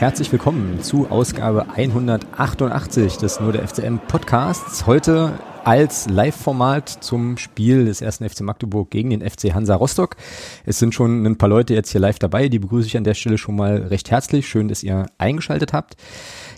[0.00, 4.86] Herzlich willkommen zu Ausgabe 188 des Nur der FCM Podcasts.
[4.86, 10.16] Heute als Live-Format zum Spiel des ersten FC Magdeburg gegen den FC Hansa Rostock.
[10.64, 13.12] Es sind schon ein paar Leute jetzt hier live dabei, die begrüße ich an der
[13.12, 14.48] Stelle schon mal recht herzlich.
[14.48, 15.96] Schön, dass ihr eingeschaltet habt.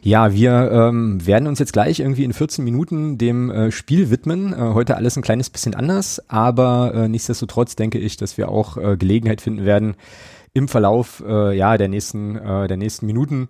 [0.05, 4.53] Ja, wir ähm, werden uns jetzt gleich irgendwie in 14 Minuten dem äh, Spiel widmen.
[4.53, 8.77] Äh, heute alles ein kleines bisschen anders, aber äh, nichtsdestotrotz denke ich, dass wir auch
[8.77, 9.97] äh, Gelegenheit finden werden,
[10.55, 13.49] im Verlauf äh, ja der nächsten äh, der nächsten Minuten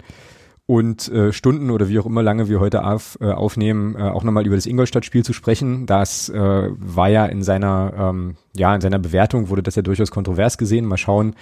[0.66, 4.22] und äh, Stunden oder wie auch immer lange wir heute auf, äh, aufnehmen, äh, auch
[4.22, 5.86] nochmal über das Ingolstadt-Spiel zu sprechen.
[5.86, 10.10] Das äh, war ja in seiner, ähm, ja, in seiner Bewertung wurde das ja durchaus
[10.10, 10.86] kontrovers gesehen.
[10.86, 11.34] Mal schauen,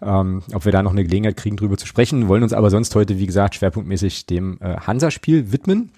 [0.00, 2.28] ähm, ob wir da noch eine Gelegenheit kriegen, drüber zu sprechen.
[2.28, 5.90] Wollen uns aber sonst heute, wie gesagt, schwerpunktmäßig dem äh, Hansa-Spiel widmen.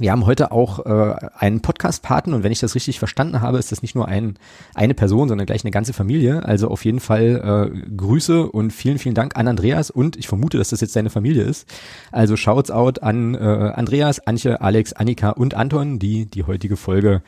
[0.00, 3.70] Wir haben heute auch äh, einen Podcast-Paten und wenn ich das richtig verstanden habe, ist
[3.70, 4.38] das nicht nur ein,
[4.74, 6.42] eine Person, sondern gleich eine ganze Familie.
[6.44, 10.56] Also auf jeden Fall äh, Grüße und vielen, vielen Dank an Andreas und ich vermute,
[10.56, 11.68] dass das jetzt seine Familie ist.
[12.12, 17.22] Also Shouts out an äh, Andreas, Antje, Alex, Annika und Anton, die die heutige Folge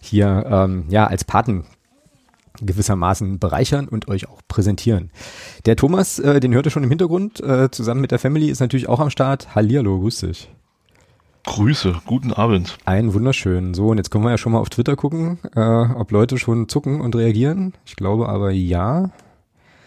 [0.00, 1.64] hier ähm, ja als Paten
[2.60, 5.10] gewissermaßen bereichern und euch auch präsentieren.
[5.66, 8.60] Der Thomas, äh, den hört ihr schon im Hintergrund, äh, zusammen mit der Family ist
[8.60, 9.56] natürlich auch am Start.
[9.56, 10.48] Hallihallo, grüß dich.
[11.44, 12.78] Grüße, guten Abend.
[12.86, 13.74] Einen wunderschönen.
[13.74, 16.68] So, und jetzt können wir ja schon mal auf Twitter gucken, äh, ob Leute schon
[16.68, 17.74] zucken und reagieren.
[17.84, 19.10] Ich glaube aber ja.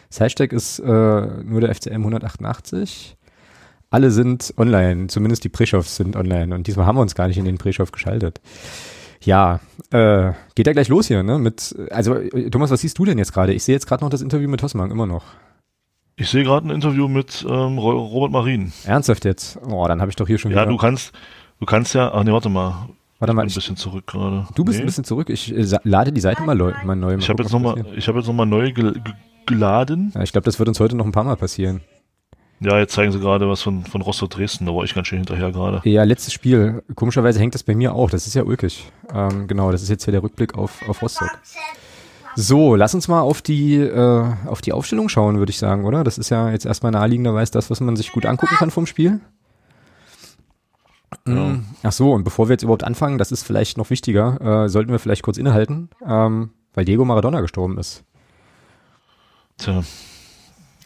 [0.09, 3.17] Das Hashtag ist äh, nur der FCM 188.
[3.89, 6.53] Alle sind online, zumindest die Preschows sind online.
[6.53, 8.39] Und diesmal haben wir uns gar nicht in den Preschow geschaltet.
[9.23, 9.59] Ja,
[9.91, 11.39] äh, geht ja gleich los hier, ne?
[11.39, 12.15] Mit, also
[12.51, 13.53] Thomas, was siehst du denn jetzt gerade?
[13.53, 15.23] Ich sehe jetzt gerade noch das Interview mit Hossmann, immer noch.
[16.17, 18.71] Ich sehe gerade ein Interview mit ähm, Robert Marin.
[18.85, 19.59] Ernsthaft jetzt?
[19.67, 20.65] Oh, dann habe ich doch hier schon ja, wieder.
[20.65, 21.13] Ja, du kannst,
[21.59, 22.89] Du kannst ja, ach nee, warte mal.
[23.19, 24.47] Warte mal, ich bin ein bisschen zurück gerade.
[24.53, 24.83] Du bist nee.
[24.83, 25.29] ein bisschen zurück.
[25.29, 27.13] Ich äh, lade die Seite mal, mal neu.
[27.13, 29.01] Mal ich habe jetzt nochmal, ich habe jetzt nochmal neu gel
[29.47, 30.11] geladen.
[30.13, 31.81] Ja, ich glaube, das wird uns heute noch ein paar Mal passieren.
[32.59, 35.19] Ja, jetzt zeigen sie gerade was von, von Rostock Dresden, da war ich ganz schön
[35.19, 35.87] hinterher gerade.
[35.87, 36.83] Ja, letztes Spiel.
[36.95, 38.09] Komischerweise hängt das bei mir auch.
[38.09, 38.91] Das ist ja ulkig.
[39.13, 41.29] Ähm, genau, das ist jetzt hier der Rückblick auf, auf Rostock.
[42.35, 46.03] So, lass uns mal auf die, äh, auf die Aufstellung schauen, würde ich sagen, oder?
[46.03, 49.21] Das ist ja jetzt erstmal naheliegenderweise das, was man sich gut angucken kann vom Spiel.
[51.27, 51.33] Ja.
[51.33, 54.69] Mm, ach so, und bevor wir jetzt überhaupt anfangen, das ist vielleicht noch wichtiger, äh,
[54.69, 58.03] sollten wir vielleicht kurz innehalten, ähm, weil Diego Maradona gestorben ist.
[59.57, 59.83] Tja,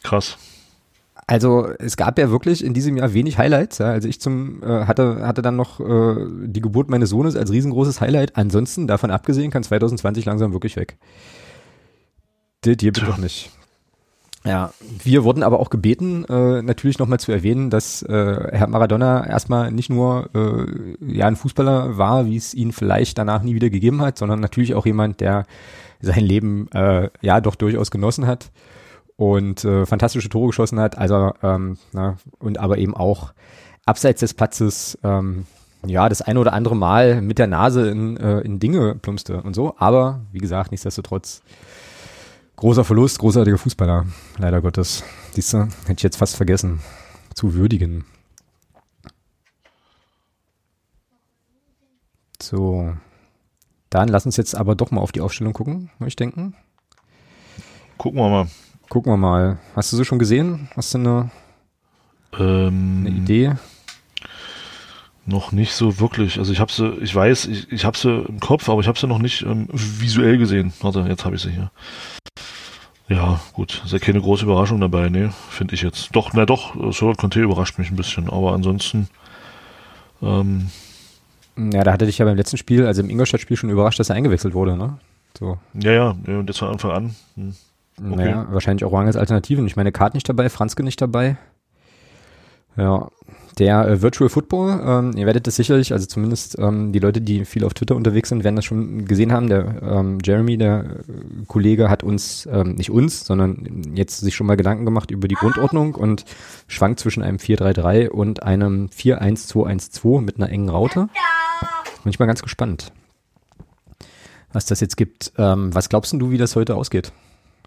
[0.04, 0.38] krass.
[1.28, 3.78] Also es gab ja wirklich in diesem Jahr wenig Highlights.
[3.78, 3.88] Ja.
[3.88, 8.02] Also ich zum äh, hatte hatte dann noch äh, die Geburt meines Sohnes als riesengroßes
[8.02, 8.36] Highlight.
[8.36, 10.98] Ansonsten davon abgesehen kann 2020 langsam wirklich weg.
[12.62, 13.50] Das hier bitte doch nicht.
[14.44, 19.28] Ja, wir wurden aber auch gebeten, äh, natürlich nochmal zu erwähnen, dass äh, Herr Maradona
[19.28, 23.69] erstmal nicht nur äh, ja ein Fußballer war, wie es ihn vielleicht danach nie wieder
[23.69, 25.46] gegeben hat, sondern natürlich auch jemand, der
[26.02, 28.52] sein Leben äh, ja doch durchaus genossen hat
[29.16, 33.34] und äh, fantastische Tore geschossen hat, also ähm, na, und aber eben auch
[33.85, 35.46] abseits des Platzes ähm,
[35.85, 39.56] ja das eine oder andere Mal mit der Nase in, äh, in Dinge plumpste und
[39.56, 41.44] so, aber wie gesagt, nichtsdestotrotz
[42.61, 44.05] Großer Verlust, großartiger Fußballer,
[44.38, 45.03] leider Gottes.
[45.31, 46.79] Siehst du, hätte ich jetzt fast vergessen
[47.33, 48.05] zu würdigen.
[52.39, 52.94] So.
[53.89, 56.53] Dann lass uns jetzt aber doch mal auf die Aufstellung gucken, würde ich denken.
[57.97, 58.47] Gucken wir mal.
[58.89, 59.57] Gucken wir mal.
[59.75, 60.69] Hast du sie schon gesehen?
[60.75, 61.31] Hast du eine,
[62.38, 63.53] ähm, eine Idee?
[65.25, 66.38] Noch nicht so wirklich.
[66.38, 68.99] Also ich habe sie, ich weiß, ich, ich habe sie im Kopf, aber ich habe
[68.99, 70.73] sie noch nicht ähm, visuell gesehen.
[70.81, 71.72] Warte, jetzt habe ich sie hier.
[73.11, 76.16] Ja, gut, ist ja keine große Überraschung dabei, ne, finde ich jetzt.
[76.16, 79.09] Doch, na doch, Solot Conte überrascht mich ein bisschen, aber ansonsten,
[80.22, 80.69] ähm,
[81.58, 84.16] Ja, da hatte dich ja beim letzten Spiel, also im Ingolstadt-Spiel schon überrascht, dass er
[84.16, 84.97] eingewechselt wurde, ne?
[85.37, 85.58] So.
[85.73, 87.16] Ja, ja, und jetzt von Anfang an.
[87.35, 87.53] Hm.
[87.97, 88.16] Okay.
[88.16, 89.67] Naja, wahrscheinlich auch als Alternativen.
[89.67, 91.37] Ich meine, Kart nicht dabei, Franzke nicht dabei.
[92.78, 93.09] Ja,
[93.59, 97.46] der äh, Virtual Football, ähm, ihr werdet das sicherlich, also zumindest ähm, die Leute, die
[97.46, 99.50] viel auf Twitter unterwegs sind, werden das schon gesehen haben.
[99.50, 104.48] Der ähm, Jeremy, der äh, Kollege, hat uns, ähm, nicht uns, sondern jetzt sich schon
[104.48, 106.26] mal Gedanken gemacht über die Grundordnung und
[106.68, 111.09] schwankt zwischen einem 4-3-3 und einem 4-1-2-1-2 mit einer engen Raute.
[112.03, 112.92] Bin ich mal ganz gespannt,
[114.53, 115.34] was das jetzt gibt.
[115.38, 117.12] Ähm, was glaubst du, wie das heute ausgeht?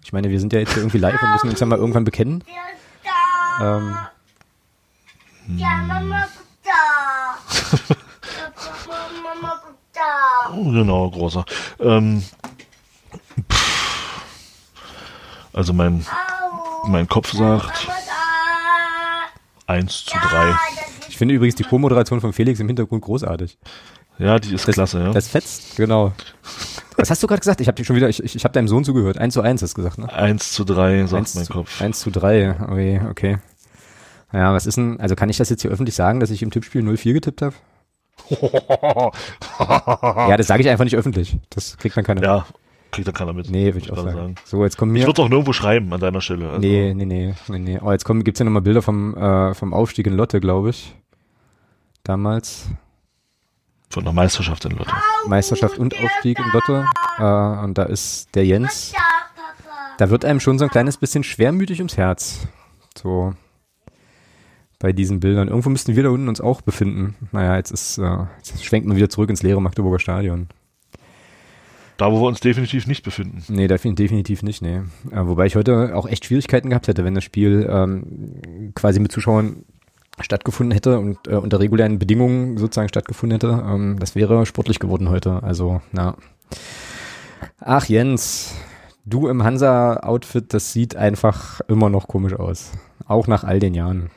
[0.03, 2.05] Ich meine, wir sind ja jetzt hier irgendwie live und müssen uns ja mal irgendwann
[2.05, 2.43] bekennen.
[3.63, 3.95] Ähm,
[5.57, 7.37] ja, Mama guckt da.
[9.23, 10.51] Mama guckt da.
[10.55, 11.45] Genau, großer.
[11.81, 12.23] Ähm,
[15.53, 16.05] also mein,
[16.87, 17.89] mein Kopf sagt
[19.67, 20.55] 1 zu 3.
[21.09, 23.57] Ich finde übrigens die Co-Moderation von Felix im Hintergrund großartig.
[24.19, 25.13] Ja, die ist das, klasse, ja.
[25.13, 26.13] Das fetzt, genau.
[26.97, 27.61] Was hast du gerade gesagt?
[27.61, 29.19] Ich habe schon wieder, ich, ich, ich habe deinem Sohn zugehört.
[29.19, 30.13] 1 zu 1 hast du gesagt, ne?
[30.13, 31.81] 1 zu 3, sagt 1 mein zu, Kopf.
[31.81, 33.39] 1 zu 3, okay, okay.
[34.35, 36.51] Ja, was ist denn, also kann ich das jetzt hier öffentlich sagen, dass ich im
[36.51, 37.55] Tippspiel 0-4 getippt habe?
[40.29, 41.37] ja, das sage ich einfach nicht öffentlich.
[41.51, 42.47] Das kriegt dann keiner Ja,
[42.91, 43.49] kriegt da keiner mit.
[43.49, 44.35] Nee, würde ich auch gerade sagen.
[44.45, 45.01] So, jetzt kommen mir.
[45.01, 46.49] Ich würde doch nirgendwo schreiben an deiner Stelle.
[46.49, 47.79] Also, nee, nee, nee, nee, nee.
[47.81, 50.97] Oh, jetzt kommen, gibt's ja nochmal Bilder vom, äh, vom Aufstieg in Lotte, glaube ich.
[52.03, 52.67] Damals.
[53.91, 54.91] Von der Meisterschaft in Lotte.
[55.29, 56.87] Meisterschaft und Aufstieg in Lotte.
[57.19, 58.93] Äh, und da ist der Jens.
[59.99, 62.49] Da wird einem schon so ein kleines bisschen schwermütig ums Herz.
[62.97, 63.35] So.
[64.85, 65.49] Bei diesen Bildern.
[65.49, 67.15] Irgendwo müssten wir da unten uns auch befinden.
[67.33, 70.49] Naja, jetzt ist, äh, jetzt schwenkt man wieder zurück ins leere Magdeburger Stadion.
[71.97, 73.43] Da, wo wir uns definitiv nicht befinden.
[73.49, 74.83] Nee, definitiv nicht, nee.
[75.11, 79.11] Äh, wobei ich heute auch echt Schwierigkeiten gehabt hätte, wenn das Spiel ähm, quasi mit
[79.11, 79.65] Zuschauern
[80.21, 83.65] stattgefunden hätte und äh, unter regulären Bedingungen sozusagen stattgefunden hätte.
[83.67, 85.43] Ähm, das wäre sportlich geworden heute.
[85.43, 86.15] Also, na.
[87.59, 88.55] Ach, Jens,
[89.07, 92.71] du im Hansa-Outfit, das sieht einfach immer noch komisch aus.
[93.07, 94.11] Auch nach all den Jahren.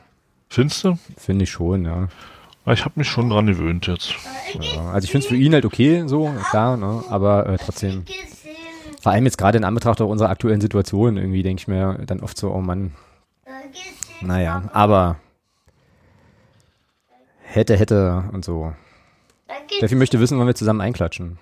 [0.50, 0.98] Findest du?
[1.18, 2.08] Finde ich schon, ja.
[2.66, 4.14] Ich habe mich schon dran gewöhnt jetzt.
[4.54, 7.04] ja also ich finde es für ihn halt okay, so, klar, ne?
[7.10, 8.04] aber äh, trotzdem.
[9.02, 12.20] Vor allem jetzt gerade in Anbetracht auch unserer aktuellen Situation, irgendwie denke ich mir dann
[12.20, 12.94] oft so, oh Mann.
[14.22, 15.18] Naja, aber
[17.42, 18.74] hätte, hätte und so.
[19.78, 21.38] Steffi möchte wissen, wann wir zusammen einklatschen.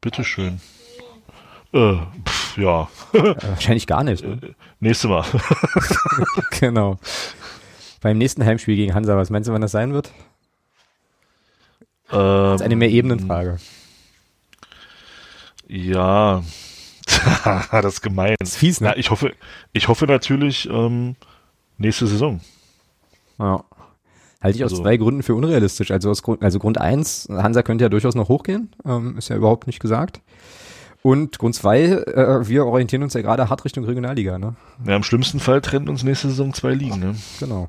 [0.00, 0.60] Bitteschön.
[1.72, 2.88] Äh, pff, ja.
[3.12, 4.24] Äh, wahrscheinlich gar nicht.
[4.24, 4.54] Ne?
[4.80, 5.24] Nächste Mal.
[6.60, 6.98] genau.
[8.00, 10.10] Beim nächsten Heimspiel gegen Hansa, was meinst du, wann das sein wird?
[12.10, 13.58] Ähm, das ist eine mehr Ebenenfrage.
[15.68, 16.42] Ja,
[17.70, 18.34] das ist gemein.
[18.40, 18.88] Das ist fies, ne?
[18.88, 19.32] Ja, ich hoffe,
[19.72, 21.16] ich hoffe natürlich ähm,
[21.78, 22.40] nächste Saison.
[23.38, 23.64] Ja.
[24.42, 25.90] Halte ich aus also, zwei Gründen für unrealistisch.
[25.90, 29.36] Also aus Grund, also Grund eins, Hansa könnte ja durchaus noch hochgehen, ähm, ist ja
[29.36, 30.22] überhaupt nicht gesagt.
[31.02, 34.54] Und Grund zwei, äh, wir orientieren uns ja gerade hart Richtung Regionalliga, ne?
[34.86, 37.16] Ja, im schlimmsten Fall trennt uns nächste Saison zwei Ligen, ne?
[37.38, 37.68] Genau.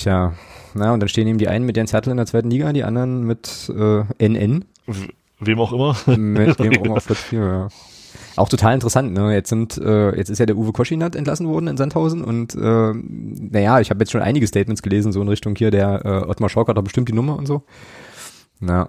[0.00, 0.32] Tja,
[0.72, 2.84] na, und dann stehen eben die einen mit Jens Hertel in der zweiten Liga, die
[2.84, 4.64] anderen mit äh, NN.
[5.40, 5.94] Wem auch immer.
[6.16, 7.68] Mit wem auch immer auf Platz 4, ja.
[8.36, 9.34] Auch total interessant, ne?
[9.34, 12.92] Jetzt sind, äh, jetzt ist ja der Uwe Koschinat entlassen worden in Sandhausen und äh,
[12.94, 16.48] naja, ich habe jetzt schon einige Statements gelesen, so in Richtung hier, der äh, Ottmar
[16.48, 17.62] Schork hat doch bestimmt die Nummer und so.
[18.58, 18.88] Na.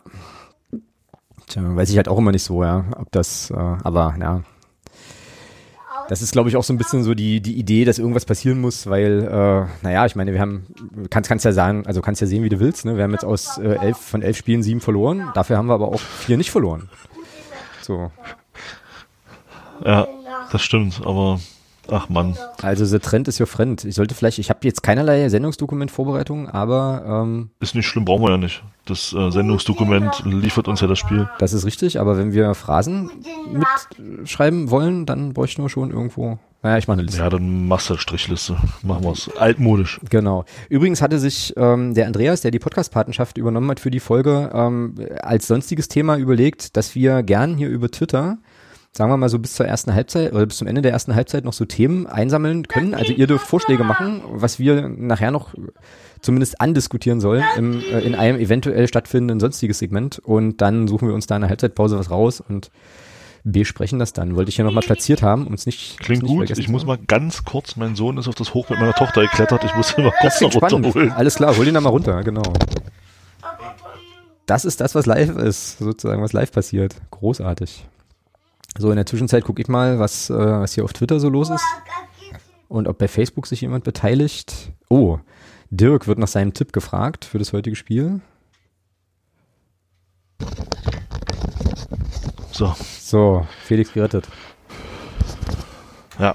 [1.47, 4.43] Tja, weiß ich halt auch immer nicht so, ja, ob das, äh, aber ja,
[6.09, 8.59] das ist, glaube ich, auch so ein bisschen so die, die Idee, dass irgendwas passieren
[8.61, 10.67] muss, weil, äh, naja, ich meine, wir haben,
[11.09, 12.97] kannst, kannst ja sagen, also kannst ja sehen, wie du willst, ne?
[12.97, 15.87] Wir haben jetzt aus äh, elf, von elf Spielen sieben verloren, dafür haben wir aber
[15.87, 16.89] auch vier nicht verloren.
[17.81, 18.11] So.
[19.83, 20.07] Ja,
[20.51, 21.39] das stimmt, aber
[21.91, 22.37] Ach Mann.
[22.61, 23.83] Also der Trend ist your friend.
[23.83, 28.31] Ich sollte vielleicht, ich habe jetzt keinerlei Sendungsdokument-Vorbereitung, aber ähm, ist nicht schlimm, brauchen wir
[28.31, 28.63] ja nicht.
[28.85, 31.29] Das äh, Sendungsdokument liefert uns ja das Spiel.
[31.39, 33.11] Das ist richtig, aber wenn wir Phrasen
[33.51, 36.39] mitschreiben wollen, dann bräuchten wir schon irgendwo.
[36.63, 37.19] Naja, ich mache eine Liste.
[37.19, 38.55] Ja, dann machst du eine Strichliste.
[38.83, 39.35] Machen wir es.
[39.35, 39.99] Altmodisch.
[40.09, 40.45] Genau.
[40.69, 44.95] Übrigens hatte sich ähm, der Andreas, der die Podcast-Patenschaft übernommen hat für die Folge, ähm,
[45.21, 48.37] als sonstiges Thema überlegt, dass wir gern hier über Twitter
[48.93, 51.45] sagen wir mal so bis zur ersten Halbzeit oder bis zum Ende der ersten Halbzeit
[51.45, 52.93] noch so Themen einsammeln können.
[52.93, 55.53] Also ihr dürft Vorschläge machen, was wir nachher noch
[56.19, 61.15] zumindest andiskutieren sollen im, äh, in einem eventuell stattfindenden sonstiges Segment und dann suchen wir
[61.15, 62.69] uns da in der Halbzeitpause was raus und
[63.43, 64.35] besprechen das dann.
[64.35, 66.49] Wollte ich hier nochmal platziert haben, um es nicht Klingt nicht gut.
[66.57, 69.63] Ich muss mal ganz kurz, mein Sohn ist auf das Hoch mit meiner Tochter geklettert,
[69.63, 71.11] ich muss ihn mal kurz noch runterholen.
[71.11, 72.43] Alles klar, hol ihn da mal runter, genau.
[74.45, 76.93] Das ist das, was live ist, sozusagen, was live passiert.
[77.09, 77.85] Großartig.
[78.77, 81.49] So, in der Zwischenzeit gucke ich mal, was, äh, was hier auf Twitter so los
[81.49, 81.65] ist.
[82.67, 84.71] Und ob bei Facebook sich jemand beteiligt.
[84.89, 85.19] Oh,
[85.69, 88.21] Dirk wird nach seinem Tipp gefragt für das heutige Spiel.
[92.51, 92.73] So.
[92.99, 94.29] So, Felix gerettet.
[96.17, 96.33] Ja.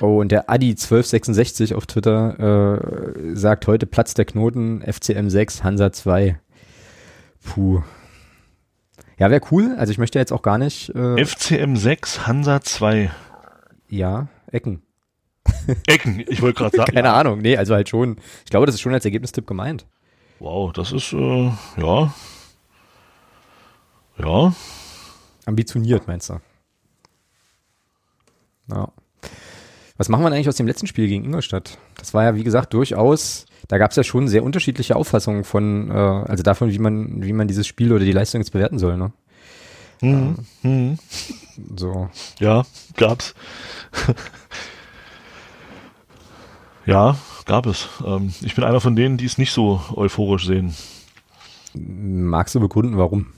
[0.00, 5.92] Oh, und der Adi1266 auf Twitter äh, sagt heute Platz der Knoten, FCM 6, Hansa
[5.92, 6.40] 2.
[7.44, 7.82] Puh.
[9.20, 9.74] Ja, wäre cool.
[9.76, 10.88] Also ich möchte jetzt auch gar nicht.
[10.94, 13.10] Äh, FCM 6, Hansa 2.
[13.90, 14.82] Ja, Ecken.
[15.86, 16.94] Ecken, ich wollte gerade sagen.
[16.94, 18.16] Keine Ahnung, nee, also halt schon.
[18.44, 19.84] Ich glaube, das ist schon als Ergebnistipp gemeint.
[20.38, 22.14] Wow, das ist, äh, ja.
[24.16, 24.54] Ja.
[25.44, 26.40] Ambitioniert, meinst du?
[28.70, 28.88] Ja.
[29.98, 31.76] Was machen wir eigentlich aus dem letzten Spiel gegen Ingolstadt?
[31.98, 35.92] Das war ja, wie gesagt, durchaus da gab es ja schon sehr unterschiedliche Auffassungen von,
[35.92, 38.96] äh, also davon, wie man, wie man dieses Spiel oder die Leistung jetzt bewerten soll,
[38.96, 39.12] ne?
[40.00, 40.34] Mhm.
[40.64, 40.98] Ähm,
[41.76, 42.10] so.
[42.40, 42.64] Ja,
[42.96, 43.32] gab's.
[46.84, 47.88] ja, gab es.
[48.04, 50.74] Ähm, ich bin einer von denen, die es nicht so euphorisch sehen.
[51.72, 53.28] Magst du begründen, warum?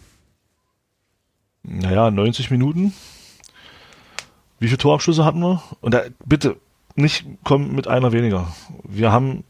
[1.63, 2.95] Naja, 90 Minuten.
[4.61, 5.63] Wie viele Torabschlüsse hatten wir?
[5.83, 6.57] Und da, bitte,
[6.95, 8.51] nicht kommen mit einer weniger.
[8.83, 9.45] Wir haben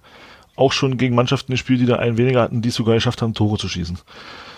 [0.57, 3.35] auch schon gegen Mannschaften gespielt, die da einen weniger hatten, die es sogar geschafft haben,
[3.35, 3.99] Tore zu schießen.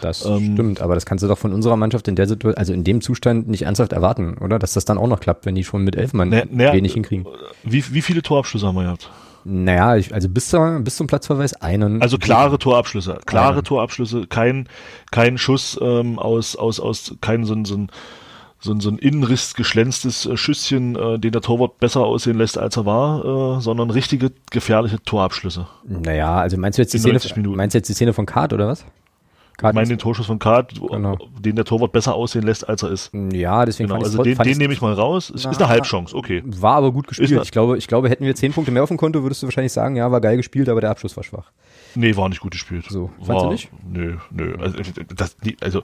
[0.00, 2.72] Das ähm, stimmt, aber das kannst du doch von unserer Mannschaft in der Situation, also
[2.72, 4.58] in dem Zustand nicht ernsthaft erwarten, oder?
[4.58, 6.94] Dass das dann auch noch klappt, wenn die schon mit elf Mann na, na, wenig
[6.94, 7.26] hinkriegen.
[7.62, 9.10] Wie, wie viele Torabschlüsse haben wir gehabt?
[9.44, 12.00] Naja, ich, also bis, zur, bis zum Platzverweis einen.
[12.00, 13.64] Also klare Torabschlüsse, klare einen.
[13.64, 14.68] Torabschlüsse, kein,
[15.10, 17.90] kein Schuss ähm, aus, aus, aus, kein so, so ein
[18.64, 22.56] so ein, so ein Innenriss geschlänztes äh, Schüsschen, äh, den der Torwart besser aussehen lässt,
[22.56, 25.66] als er war, äh, sondern richtige gefährliche Torabschlüsse.
[25.86, 28.66] Naja, also meinst du jetzt die Szene, meinst du jetzt die Szene von Kart oder
[28.66, 28.86] was?
[29.58, 31.16] Kart ich meine den Torschuss von Kart, genau.
[31.38, 33.12] den der Torwart besser aussehen lässt, als er ist.
[33.32, 35.30] Ja, deswegen genau, also den, den nehme ich mal raus.
[35.32, 36.42] Es ist eine Halbchance, okay.
[36.44, 37.30] War aber gut gespielt.
[37.42, 39.72] Ich glaube, ich glaube, hätten wir zehn Punkte mehr auf dem Konto, würdest du wahrscheinlich
[39.72, 41.52] sagen, ja, war geil gespielt, aber der Abschluss war schwach.
[41.94, 42.86] Nee, war nicht gut gespielt.
[42.88, 43.70] So, fandst war, du nicht?
[43.88, 44.56] Nö, nö.
[44.58, 44.78] Also,
[45.14, 45.82] das, also,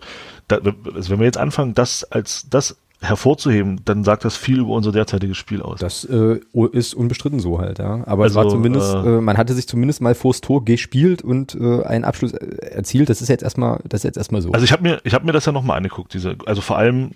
[0.48, 0.58] da,
[0.94, 4.92] also wenn wir jetzt anfangen, das als das hervorzuheben, dann sagt das viel über unser
[4.92, 5.80] derzeitiges Spiel aus.
[5.80, 6.38] Das äh,
[6.72, 8.02] ist unbestritten so halt, ja.
[8.06, 10.64] Aber also, es war also, zumindest, äh, äh, man hatte sich zumindest mal vors Tor
[10.64, 13.08] gespielt und äh, einen Abschluss äh, erzielt.
[13.08, 14.52] Das ist jetzt erstmal, das ist jetzt erstmal so.
[14.52, 17.12] Also ich habe mir, ich habe mir das ja nochmal angeguckt, diese, also vor allem,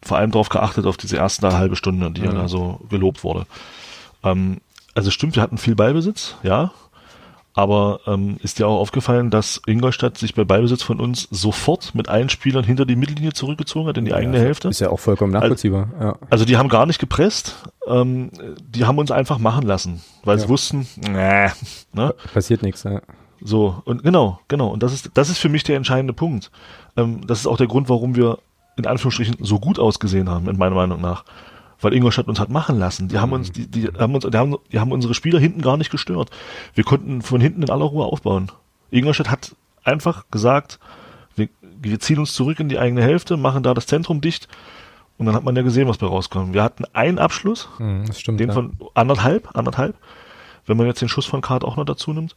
[0.00, 2.26] vor allem darauf geachtet, auf diese erste halbe Stunde, die mhm.
[2.26, 3.46] ja da so gelobt wurde.
[4.22, 4.58] Ähm,
[4.94, 6.72] also stimmt, wir hatten viel Ballbesitz, ja.
[7.56, 12.06] Aber ähm, ist dir auch aufgefallen, dass Ingolstadt sich bei Ballbesitz von uns sofort mit
[12.06, 14.68] allen Spielern hinter die Mittellinie zurückgezogen hat, in die ja, eigene Hälfte?
[14.68, 15.88] Ist ja auch vollkommen nachvollziehbar.
[15.94, 16.18] Also, ja.
[16.28, 17.56] also die haben gar nicht gepresst,
[17.88, 20.42] ähm, die haben uns einfach machen lassen, weil ja.
[20.42, 21.48] sie wussten, nee,
[21.94, 22.14] ne?
[22.34, 23.00] Passiert nichts, ja.
[23.40, 24.68] So, und genau, genau.
[24.68, 26.50] Und das ist, das ist für mich der entscheidende Punkt.
[26.98, 28.38] Ähm, das ist auch der Grund, warum wir
[28.76, 31.24] in Anführungsstrichen so gut ausgesehen haben, in meiner Meinung nach
[31.80, 33.08] weil Ingolstadt uns hat machen lassen.
[33.08, 35.76] Die haben uns, die, die haben uns, die haben, die haben unsere Spieler hinten gar
[35.76, 36.30] nicht gestört.
[36.74, 38.50] Wir konnten von hinten in aller Ruhe aufbauen.
[38.90, 39.54] Ingolstadt hat
[39.84, 40.78] einfach gesagt,
[41.34, 41.48] wir,
[41.80, 44.48] wir ziehen uns zurück in die eigene Hälfte, machen da das Zentrum dicht
[45.18, 46.54] und dann hat man ja gesehen, was bei rauskommt.
[46.54, 48.54] Wir hatten einen Abschluss, mhm, stimmt, den ja.
[48.54, 49.96] von anderthalb, anderthalb,
[50.66, 52.34] wenn man jetzt den Schuss von Kart auch noch dazu nimmt.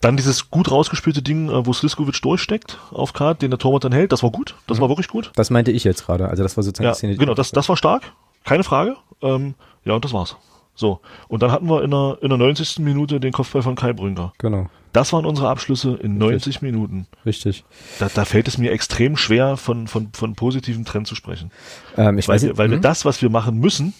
[0.00, 3.92] Dann dieses gut rausgespielte Ding, äh, wo Sliskovic durchsteckt auf Kart, den der Torwart dann
[3.92, 4.82] hält, das war gut, das mhm.
[4.82, 5.30] war wirklich gut.
[5.36, 7.16] Das meinte ich jetzt gerade, also das war sozusagen ja, die Szene.
[7.16, 8.12] Genau, das, das war stark.
[8.44, 8.96] Keine Frage.
[9.20, 10.36] Ähm, ja, und das war's.
[10.74, 11.00] So.
[11.28, 12.78] Und dann hatten wir in der, in der 90.
[12.80, 14.32] Minute den Kopfball von Kai Brünker.
[14.38, 14.68] Genau.
[14.92, 16.62] Das waren unsere Abschlüsse in 90 Richtig.
[16.62, 17.06] Minuten.
[17.24, 17.64] Richtig.
[17.98, 21.50] Da, da fällt es mir extrem schwer, von, von, von positiven Trend zu sprechen.
[21.96, 22.82] Ähm, ich weil weiß wir, weil wir hm?
[22.82, 23.94] das, was wir machen müssen,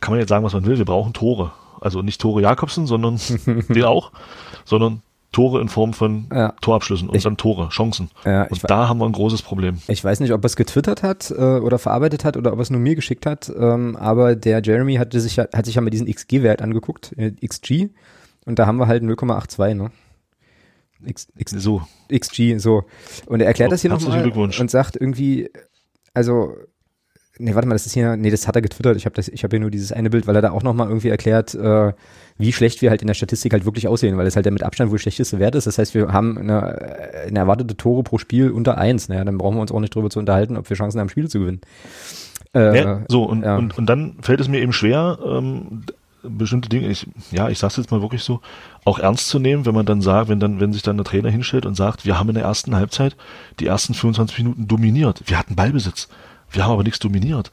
[0.00, 1.52] kann man jetzt sagen, was man will, wir brauchen Tore.
[1.80, 3.18] Also nicht Tore Jakobsen, sondern
[3.68, 4.12] den auch,
[4.64, 6.52] sondern Tore in Form von ja.
[6.60, 8.10] Torabschlüssen und ich, dann Tore, Chancen.
[8.24, 9.78] Ja, und da haben wir ein großes Problem.
[9.86, 12.62] Ich weiß nicht, ob er es getwittert hat äh, oder verarbeitet hat oder ob er
[12.62, 15.90] es nur mir geschickt hat, ähm, aber der Jeremy hatte sich, hat sich ja mal
[15.90, 17.90] diesen XG-Wert angeguckt, äh, XG,
[18.44, 19.90] und da haben wir halt 0,82, ne?
[21.04, 21.82] X, X, so.
[22.12, 22.84] XG, so.
[23.26, 25.50] Und er erklärt oh, das hier nochmal und sagt irgendwie,
[26.14, 26.54] also
[27.40, 28.96] nee, warte mal, das ist hier, nee, das hat er getwittert.
[28.96, 30.88] Ich habe das, ich habe hier nur dieses eine Bild, weil er da auch nochmal
[30.88, 31.92] irgendwie erklärt, äh,
[32.38, 34.62] wie schlecht wir halt in der Statistik halt wirklich aussehen, weil es halt der mit
[34.62, 35.66] Abstand wohl schlechteste Wert ist.
[35.66, 39.08] Das heißt, wir haben eine, eine erwartete Tore pro Spiel unter eins.
[39.08, 41.28] Naja, dann brauchen wir uns auch nicht drüber zu unterhalten, ob wir Chancen haben, Spiele
[41.28, 41.60] zu gewinnen.
[42.54, 43.56] Äh, ja, so, und, ja.
[43.56, 45.84] und, und dann fällt es mir eben schwer, ähm,
[46.22, 48.40] bestimmte Dinge, ich, ja, ich sag's jetzt mal wirklich so,
[48.84, 51.30] auch ernst zu nehmen, wenn man dann sagt, wenn dann, wenn sich dann der Trainer
[51.30, 53.16] hinstellt und sagt, wir haben in der ersten Halbzeit
[53.58, 55.22] die ersten 25 Minuten dominiert.
[55.26, 56.08] Wir hatten Ballbesitz.
[56.50, 57.50] Wir haben aber nichts dominiert.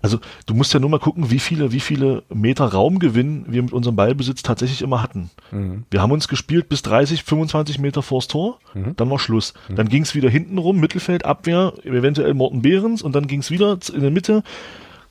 [0.00, 3.72] Also du musst ja nur mal gucken, wie viele, wie viele Meter Raumgewinn wir mit
[3.72, 5.30] unserem Ballbesitz tatsächlich immer hatten.
[5.50, 5.84] Mhm.
[5.90, 8.94] Wir haben uns gespielt bis 30, 25 Meter vors Tor, mhm.
[8.96, 9.54] dann war Schluss.
[9.68, 9.76] Mhm.
[9.76, 13.50] Dann ging es wieder hinten rum, Mittelfeld, Abwehr, eventuell Morten Behrens und dann ging es
[13.50, 14.42] wieder in der Mitte.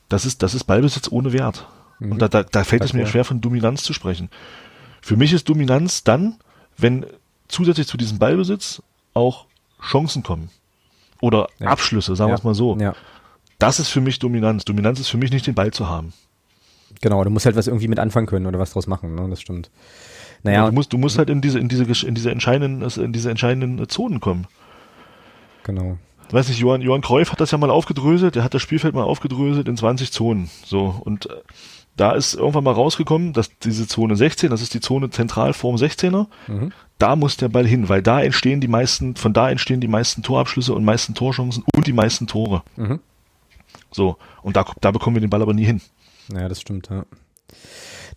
[0.08, 1.66] Das ist, das ist Ballbesitz ohne Wert.
[2.00, 2.18] Und mhm.
[2.18, 4.30] da, da, da fällt das es mir schwer, von Dominanz zu sprechen.
[5.02, 6.36] Für mich ist Dominanz dann,
[6.76, 7.04] wenn
[7.48, 8.82] zusätzlich zu diesem Ballbesitz
[9.14, 9.46] auch
[9.82, 10.50] Chancen kommen.
[11.20, 11.68] Oder ja.
[11.68, 12.34] Abschlüsse, sagen ja.
[12.34, 12.76] wir es mal so.
[12.76, 12.94] Ja.
[13.58, 14.64] Das ist für mich Dominanz.
[14.64, 16.12] Dominanz ist für mich nicht den Ball zu haben.
[17.00, 19.28] Genau, du musst halt was irgendwie mit anfangen können oder was draus machen, ne?
[19.28, 19.70] Das stimmt.
[20.42, 23.30] Naja, du musst, du musst halt in diese, in diese, in diese entscheidenden, in diese
[23.30, 24.46] entscheidenden Zonen kommen.
[25.64, 25.98] Genau.
[26.28, 28.94] Ich weiß nicht, Johann, Johann Kreuf hat das ja mal aufgedröselt, der hat das Spielfeld
[28.94, 30.50] mal aufgedröselt in 20 Zonen.
[30.64, 31.34] So, und äh,
[31.98, 35.76] da ist irgendwann mal rausgekommen, dass diese Zone 16, das ist die Zone zentral vorm
[35.76, 36.72] 16er, mhm.
[36.98, 40.22] da muss der Ball hin, weil da entstehen die meisten, von da entstehen die meisten
[40.22, 42.62] Torabschlüsse und meisten Torchancen und die meisten Tore.
[42.76, 43.00] Mhm.
[43.90, 45.80] So, und da, da bekommen wir den Ball aber nie hin.
[46.28, 47.04] Naja, das stimmt, ja.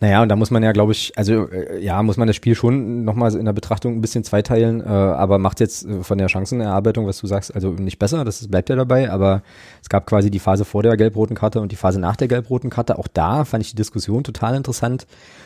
[0.01, 2.55] Naja, und da muss man ja, glaube ich, also äh, ja, muss man das Spiel
[2.55, 6.27] schon nochmal in der Betrachtung ein bisschen zweiteilen, äh, aber macht jetzt äh, von der
[6.27, 9.43] Chancenerarbeitung, was du sagst, also nicht besser, das bleibt ja dabei, aber
[9.79, 12.71] es gab quasi die Phase vor der gelb-roten Karte und die Phase nach der gelb-roten
[12.71, 12.97] Karte.
[12.97, 15.05] Auch da fand ich die Diskussion total interessant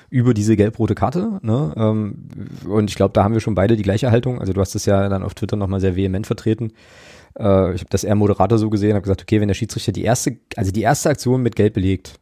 [0.10, 1.40] über diese gelb-rote Karte.
[1.42, 1.74] Ne?
[1.76, 2.30] Ähm,
[2.66, 4.40] und ich glaube, da haben wir schon beide die gleiche Haltung.
[4.40, 6.72] Also du hast es ja dann auf Twitter nochmal sehr vehement vertreten.
[7.38, 10.04] Äh, ich habe das eher Moderator so gesehen, habe gesagt, okay, wenn der Schiedsrichter die
[10.04, 12.22] erste, also die erste Aktion mit Gelb belegt,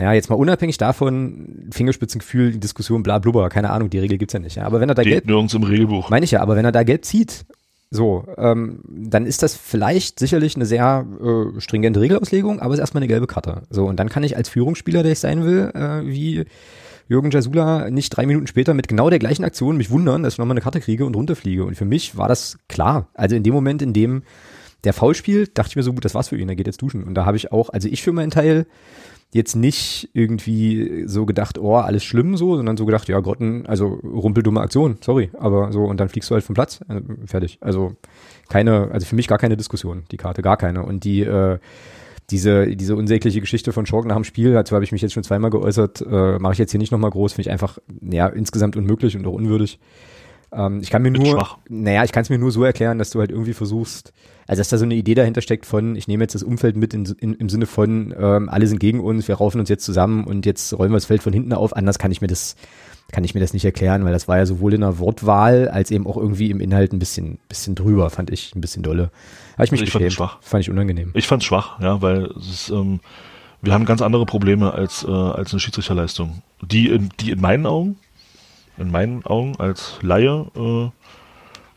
[0.00, 4.32] naja, jetzt mal unabhängig davon, Fingerspitzengefühl, die Diskussion, bla blubber, keine Ahnung, die Regel gibt's
[4.32, 4.56] ja nicht.
[4.56, 4.64] Ja.
[4.64, 6.08] Aber wenn er da Steht gelb, nirgends im Regelbuch.
[6.08, 7.44] meine ich ja, aber wenn er da gelb zieht,
[7.90, 12.84] so, ähm, dann ist das vielleicht sicherlich eine sehr äh, stringente Regelauslegung, aber es ist
[12.84, 13.62] erstmal eine gelbe Karte.
[13.68, 16.46] So, und dann kann ich als Führungsspieler, der ich sein will, äh, wie
[17.06, 20.38] Jürgen Jasula nicht drei Minuten später mit genau der gleichen Aktion mich wundern, dass ich
[20.38, 21.64] nochmal eine Karte kriege und runterfliege.
[21.64, 23.08] Und für mich war das klar.
[23.12, 24.22] Also in dem Moment, in dem
[24.84, 26.80] der Foul spielt, dachte ich mir so, gut, das war's für ihn, er geht jetzt
[26.80, 27.04] duschen.
[27.04, 28.66] Und da habe ich auch, also ich für meinen Teil,
[29.32, 33.86] jetzt nicht irgendwie so gedacht, oh, alles schlimm so, sondern so gedacht, ja, Grotten, also
[33.86, 37.58] rumpeldumme Aktion, sorry, aber so, und dann fliegst du halt vom Platz, äh, fertig.
[37.60, 37.94] Also
[38.48, 40.84] keine, also für mich gar keine Diskussion, die Karte, gar keine.
[40.84, 41.58] Und die, äh,
[42.30, 45.24] diese, diese unsägliche Geschichte von Schork nach dem Spiel, dazu habe ich mich jetzt schon
[45.24, 48.76] zweimal geäußert, äh, mache ich jetzt hier nicht nochmal groß, finde ich einfach, ja, insgesamt
[48.76, 49.78] unmöglich und auch unwürdig.
[50.52, 51.58] Ähm, ich kann mir Bin nur, schwach.
[51.68, 54.12] naja, ich kann es mir nur so erklären, dass du halt irgendwie versuchst,
[54.46, 56.92] also dass da so eine Idee dahinter steckt von, ich nehme jetzt das Umfeld mit
[56.92, 60.24] in, in, im Sinne von, ähm, alle sind gegen uns, wir raufen uns jetzt zusammen
[60.24, 61.76] und jetzt räumen wir das Feld von hinten auf.
[61.76, 62.56] Anders kann ich mir das,
[63.12, 65.90] kann ich mir das nicht erklären, weil das war ja sowohl in der Wortwahl als
[65.92, 69.10] eben auch irgendwie im Inhalt ein bisschen, bisschen drüber, fand ich, ein bisschen dolle.
[69.54, 70.06] Habe ich mich Also ich fand geschämt.
[70.08, 70.38] es schwach.
[70.42, 71.10] Fand ich unangenehm.
[71.14, 72.98] Ich fand's schwach, ja, weil es ist, ähm,
[73.62, 76.42] wir haben ganz andere Probleme als, äh, als eine Schiedsrichterleistung.
[76.62, 77.98] Die in, die in meinen Augen,
[78.78, 80.90] in meinen Augen als Laie äh,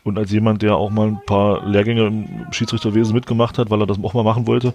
[0.04, 3.86] und als jemand, der auch mal ein paar Lehrgänge im Schiedsrichterwesen mitgemacht hat, weil er
[3.86, 4.74] das auch mal machen wollte,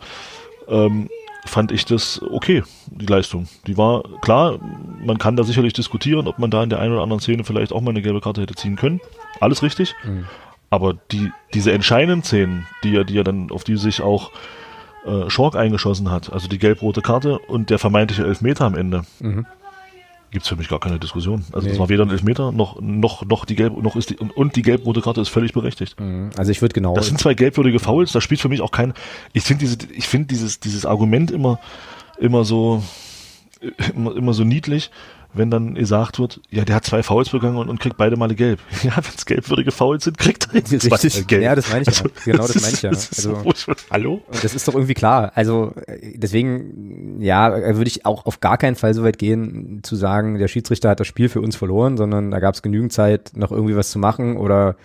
[0.68, 1.10] ähm,
[1.46, 3.48] fand ich das okay, die Leistung.
[3.68, 4.60] Die war klar,
[5.04, 7.72] man kann da sicherlich diskutieren, ob man da in der einen oder anderen Szene vielleicht
[7.72, 9.00] auch mal eine gelbe Karte hätte ziehen können.
[9.40, 9.96] Alles richtig.
[10.04, 10.26] Mhm.
[10.70, 14.32] Aber die, diese entscheidenden Szenen, die ja, die ja dann, auf die sich auch
[15.05, 19.46] äh, Schork eingeschossen hat, also die gelb-rote Karte und der vermeintliche Elfmeter am Ende, Mhm.
[20.31, 21.44] Gibt's für mich gar keine Diskussion.
[21.51, 21.72] Also Nee.
[21.72, 24.55] das war weder ein Elfmeter noch noch noch die gelb noch ist die und, und
[24.55, 26.00] die gelb-rote Karte ist völlig berechtigt.
[26.00, 26.29] Mhm.
[26.37, 26.94] Also ich würde genau.
[26.94, 28.94] Das sind zwei gelbwürdige Fouls, da spielt für mich auch kein.
[29.33, 31.59] Ich finde diese, ich finde dieses dieses Argument immer
[32.20, 32.83] immer so
[33.96, 34.92] immer, immer so niedlich,
[35.33, 38.33] wenn dann gesagt wird, ja, der hat zwei Fouls begangen und, und kriegt beide Male
[38.35, 38.59] gelb.
[38.83, 41.27] Ja, wenn es gelbwürdige Fouls sind, kriegt er jetzt zwei Richtig.
[41.27, 41.44] gelb.
[41.44, 42.05] Ja, das meine ich ja.
[42.25, 42.94] Genau, das meine ich ja.
[42.94, 44.22] so, Also- mir- hallo?
[44.42, 45.31] Das ist doch irgendwie klar.
[45.35, 45.74] Also
[46.15, 50.48] deswegen, ja, würde ich auch auf gar keinen Fall so weit gehen, zu sagen, der
[50.48, 53.75] Schiedsrichter hat das Spiel für uns verloren, sondern da gab es genügend Zeit, noch irgendwie
[53.75, 54.75] was zu machen oder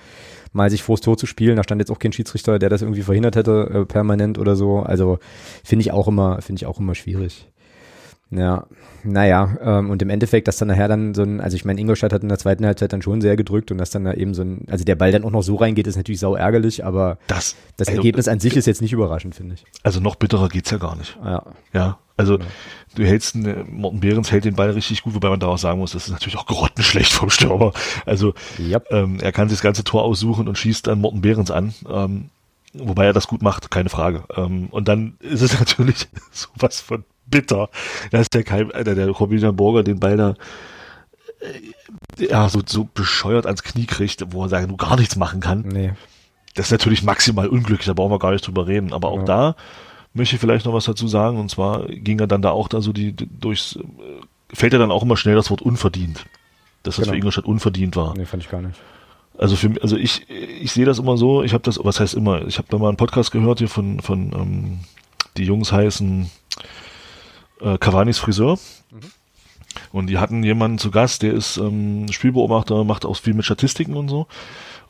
[0.52, 1.56] mal sich vors Tor zu spielen.
[1.56, 4.80] Da stand jetzt auch kein Schiedsrichter, der das irgendwie verhindert hätte, äh, permanent oder so.
[4.80, 5.18] Also
[5.64, 7.48] finde ich auch immer, finde ich auch immer schwierig.
[8.36, 8.66] Ja,
[9.04, 12.12] naja, ähm, und im Endeffekt, dass dann nachher dann so ein, also ich meine, Ingolstadt
[12.12, 14.42] hat in der zweiten Halbzeit dann schon sehr gedrückt und dass dann da eben so
[14.42, 17.54] ein, also der Ball dann auch noch so reingeht, ist natürlich sau ärgerlich, aber Das,
[17.76, 19.64] das also, Ergebnis an sich ist jetzt nicht überraschend, finde ich.
[19.82, 21.18] Also noch bitterer geht's ja gar nicht.
[21.22, 21.42] Ja,
[21.72, 22.38] Ja, also
[22.94, 25.78] du hältst, einen- Morten Behrens hält den Ball richtig gut, wobei man da auch sagen
[25.80, 27.72] muss, das ist natürlich auch grottenschlecht vom Stürmer.
[28.06, 28.80] Also ja.
[28.90, 31.74] ähm, er kann sich das ganze Tor aussuchen und schießt dann Morten Behrens an.
[31.88, 32.30] Ähm,
[32.72, 34.24] wobei er das gut macht, keine Frage.
[34.36, 37.68] Ähm, und dann ist es natürlich sowas von bitter,
[38.10, 40.34] dass der Kai, äh, der Corbinian Borger den Ball da
[41.40, 45.40] äh, ja, so, so bescheuert ans Knie kriegt, wo er sagen, du gar nichts machen
[45.40, 45.62] kann.
[45.62, 45.92] Nee.
[46.54, 48.92] Das ist natürlich maximal unglücklich, da brauchen wir gar nicht drüber reden.
[48.92, 49.24] Aber auch Ja.
[49.24, 49.56] da
[50.12, 51.38] möchte ich vielleicht noch was dazu sagen.
[51.38, 53.80] Und zwar ging er dann da auch da so die, durchs, äh,
[54.54, 56.24] fällt er dann auch immer schnell das Wort unverdient.
[56.84, 57.12] Dass das Genau.
[57.12, 58.16] für Ingolstadt unverdient war.
[58.16, 58.78] Nee, fand ich gar nicht.
[59.36, 62.46] Also für also ich, ich sehe das immer so, ich habe das, was heißt immer,
[62.46, 64.78] ich habe da mal einen Podcast gehört hier von, von ähm,
[65.36, 66.30] die Jungs heißen
[67.64, 68.58] äh, Cavani's Friseur.
[69.92, 73.96] Und die hatten jemanden zu Gast, der ist ähm, Spielbeobachter, macht auch viel mit Statistiken
[73.96, 74.26] und so.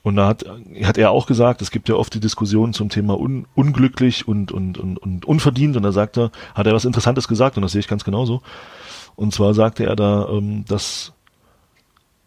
[0.02, 0.44] Und da hat,
[0.82, 4.52] hat er auch gesagt, es gibt ja oft die Diskussion zum Thema un, unglücklich und,
[4.52, 5.76] und, und, und unverdient.
[5.76, 8.42] Und da sagt er, hat er was Interessantes gesagt und das sehe ich ganz genauso.
[9.16, 11.12] Und zwar sagte er da, ähm, dass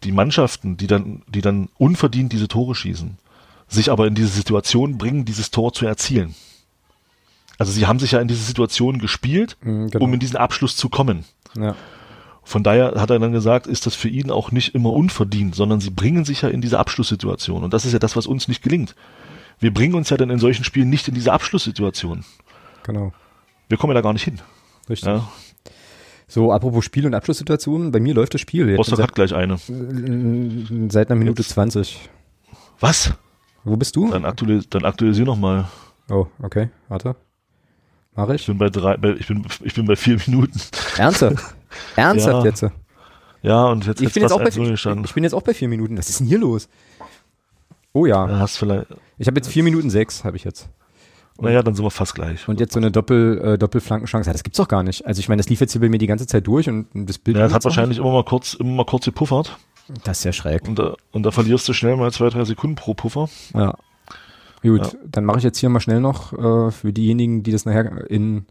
[0.02, 3.18] die Mannschaften, die dann, die dann unverdient diese Tore schießen,
[3.68, 6.34] sich aber in diese Situation bringen, dieses Tor zu erzielen.
[7.58, 10.04] Also sie haben sich ja in diese Situation gespielt, Mhm, genau.
[10.04, 11.24] um in diesen Abschluss zu kommen.
[11.56, 11.74] Ja.
[12.44, 15.80] Von daher hat er dann gesagt, ist das für ihn auch nicht immer unverdient, sondern
[15.80, 17.62] sie bringen sich ja in diese Abschlusssituation.
[17.64, 18.94] Und das ist ja das, was uns nicht gelingt.
[19.58, 22.24] Wir bringen uns ja dann in solchen Spielen nicht in diese Abschlusssituation.
[22.84, 23.12] Genau.
[23.68, 24.40] Wir kommen ja da gar nicht hin.
[24.88, 25.06] Richtig.
[25.08, 25.28] Ja?
[26.26, 29.56] So, apropos Spiel- und Abschlusssituationen, bei mir läuft das Spiel Rostock hat gleich eine.
[29.58, 31.50] seit, seit einer Minute Jetzt.
[31.50, 32.08] 20.
[32.80, 33.12] Was?
[33.64, 34.10] Wo bist du?
[34.10, 35.68] Dann, aktualis dann aktualisier noch mal.
[36.08, 37.16] Oh, okay, warte.
[38.18, 38.46] Mach Ich ich?
[38.46, 40.60] bin bei drei, bei, ich bin, ich bin bei vier Minuten.
[40.96, 41.36] Ernsthaft?
[41.96, 42.44] Ernsthaft Ja.
[42.44, 42.64] jetzt?
[43.42, 45.54] Ja, und jetzt, Ich bin jetzt, auch bei, fast 1-0 ich, bin jetzt auch bei
[45.54, 45.96] vier Minuten.
[45.96, 46.68] Was ist denn hier los?
[47.92, 48.86] Oh ja, Da hast vielleicht,
[49.18, 50.68] ich habe jetzt vier Minuten sechs, habe ich jetzt.
[51.40, 52.48] naja, dann sind wir fast gleich.
[52.48, 54.28] Und jetzt so eine Doppel, äh, Doppelflankenchance.
[54.28, 55.06] Ja, das gibt's doch gar nicht.
[55.06, 57.18] Also ich meine, das lief jetzt hier bei mir die ganze Zeit durch und das
[57.18, 57.36] Bild.
[57.36, 59.56] Ja, das hat wahrscheinlich immer mal kurz, immer mal kurz gepuffert.
[60.02, 60.66] Das ist ja schräg.
[60.66, 63.28] Und da, und da verlierst du schnell mal zwei, drei Sekunden pro Puffer.
[63.54, 63.74] Ja.
[64.68, 64.98] Gut, Ja.
[65.10, 68.46] dann mache ich jetzt hier mal schnell noch äh, für diejenigen, die das nachher in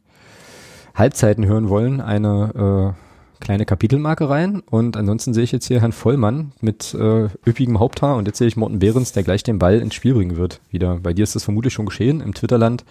[0.96, 4.62] Halbzeiten hören wollen, eine äh, kleine Kapitelmarke rein.
[4.62, 8.48] Und ansonsten sehe ich jetzt hier Herrn Vollmann mit äh, üppigem Haupthaar und jetzt sehe
[8.48, 10.60] ich Morten Behrens, der gleich den Ball ins Spiel bringen wird.
[10.72, 11.00] Wieder.
[11.00, 12.84] Bei dir ist das vermutlich schon geschehen, im Twitterland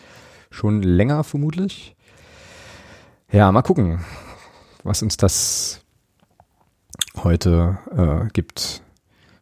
[0.51, 1.97] schon länger vermutlich.
[3.33, 4.05] Ja, mal gucken,
[4.85, 5.81] was uns das
[7.25, 8.83] heute äh, gibt.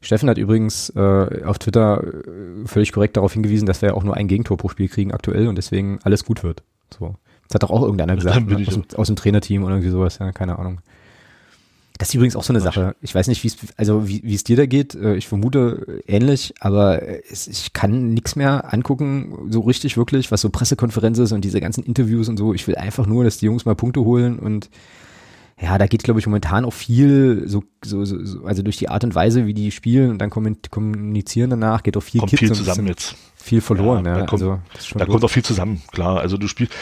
[0.05, 4.05] Steffen hat übrigens äh, auf Twitter äh, völlig korrekt darauf hingewiesen, dass wir ja auch
[4.05, 6.63] nur ein Gegentor pro Spiel kriegen aktuell und deswegen alles gut wird.
[6.97, 7.17] So.
[7.49, 10.33] Das hat doch auch irgendeiner gesagt, aus dem, aus dem Trainerteam oder irgendwie sowas, ja,
[10.33, 10.81] keine Ahnung.
[11.97, 12.97] Das ist übrigens auch so eine Sache.
[13.03, 14.95] Ich weiß nicht, wie es also wie es dir da geht.
[14.95, 20.41] Äh, ich vermute ähnlich, aber es, ich kann nichts mehr angucken, so richtig wirklich, was
[20.41, 22.53] so Pressekonferenz ist und diese ganzen Interviews und so.
[22.53, 24.71] Ich will einfach nur, dass die Jungs mal Punkte holen und
[25.61, 29.05] ja, da geht, glaube ich, momentan auch viel, so, so, so, also durch die Art
[29.05, 32.89] und Weise, wie die spielen und dann kommunizieren danach, geht auch viel kommt viel zusammen
[32.89, 33.15] jetzt.
[33.37, 34.13] Viel verloren, ja.
[34.13, 34.19] ja.
[34.21, 34.59] Da, kommt, also,
[34.97, 36.19] da kommt auch viel zusammen, klar.
[36.19, 36.73] Also du spielst,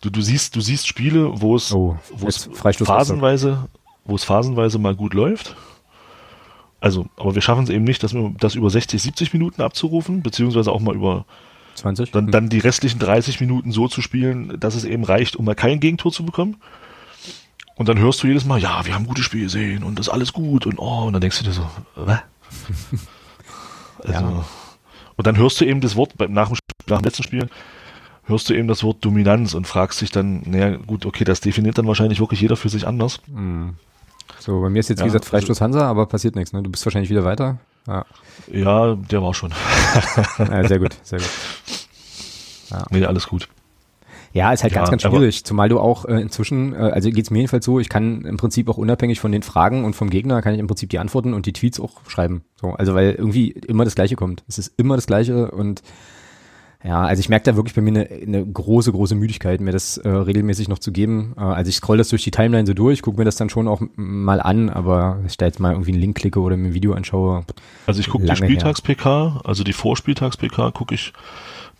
[0.00, 3.68] du, du siehst, du siehst Spiele, wo es, oh, wo es phasenweise,
[4.04, 5.56] wo es phasenweise mal gut läuft.
[6.80, 10.22] Also, aber wir schaffen es eben nicht, dass wir das über 60, 70 Minuten abzurufen,
[10.22, 11.26] beziehungsweise auch mal über
[11.74, 12.10] 20.
[12.10, 15.54] Dann, dann die restlichen 30 Minuten so zu spielen, dass es eben reicht, um mal
[15.54, 16.56] kein Gegentor zu bekommen.
[17.76, 20.12] Und dann hörst du jedes Mal, ja, wir haben gute Spiele gesehen und das ist
[20.12, 22.20] alles gut und oh, und dann denkst du dir so, was?
[23.98, 24.44] also, ja.
[25.16, 27.48] Und dann hörst du eben das Wort, nach dem, nach dem letzten Spiel,
[28.24, 31.78] hörst du eben das Wort Dominanz und fragst dich dann, naja, gut, okay, das definiert
[31.78, 33.20] dann wahrscheinlich wirklich jeder für sich anders.
[33.26, 33.76] Mhm.
[34.38, 36.62] So, bei mir ist jetzt, ja, wie gesagt, Freistoß also, Hansa, aber passiert nichts, ne?
[36.62, 37.58] Du bist wahrscheinlich wieder weiter.
[37.86, 38.04] Ja,
[38.50, 39.52] ja der war schon.
[40.38, 41.28] ja, sehr gut, sehr gut.
[42.70, 42.86] Ja.
[42.88, 43.48] Nee, alles gut.
[44.32, 47.30] Ja, ist halt ja, ganz, ganz schwierig, zumal du auch äh, inzwischen, äh, also geht's
[47.30, 50.40] mir jedenfalls so, ich kann im Prinzip auch unabhängig von den Fragen und vom Gegner,
[50.42, 52.44] kann ich im Prinzip die Antworten und die Tweets auch schreiben.
[52.60, 54.42] So, also weil irgendwie immer das Gleiche kommt.
[54.48, 55.82] Es ist immer das Gleiche und
[56.84, 59.98] ja, also ich merke da wirklich bei mir eine, eine große, große Müdigkeit, mir das
[59.98, 61.34] äh, regelmäßig noch zu geben.
[61.36, 63.68] Äh, also ich scroll das durch die Timeline so durch, gucke mir das dann schon
[63.68, 66.74] auch mal an, aber ich da jetzt mal irgendwie einen Link klicke oder mir ein
[66.74, 67.44] Video anschaue.
[67.86, 71.12] Also ich gucke die Spieltags-PK, also die Vorspieltags-PK gucke ich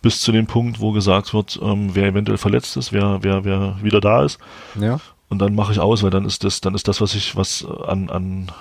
[0.03, 3.77] bis zu dem Punkt, wo gesagt wird, ähm, wer eventuell verletzt ist, wer, wer, wer
[3.81, 4.37] wieder da ist.
[4.79, 4.99] Ja.
[5.29, 7.65] Und dann mache ich aus, weil dann ist das, dann ist das, was ich, was
[7.65, 8.51] an, an,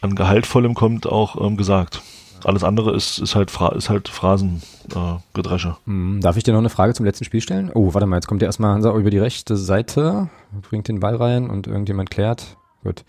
[0.00, 2.00] an Gehaltvollem kommt, auch ähm, gesagt.
[2.44, 5.68] Alles andere ist, ist halt, ist halt Phrasengedresche.
[5.68, 7.70] Äh, hm, darf ich dir noch eine Frage zum letzten Spiel stellen?
[7.74, 10.30] Oh, warte mal, jetzt kommt ja erstmal Hansa über die rechte Seite,
[10.62, 12.56] bringt den Ball rein und irgendjemand klärt.
[12.84, 13.04] Gut.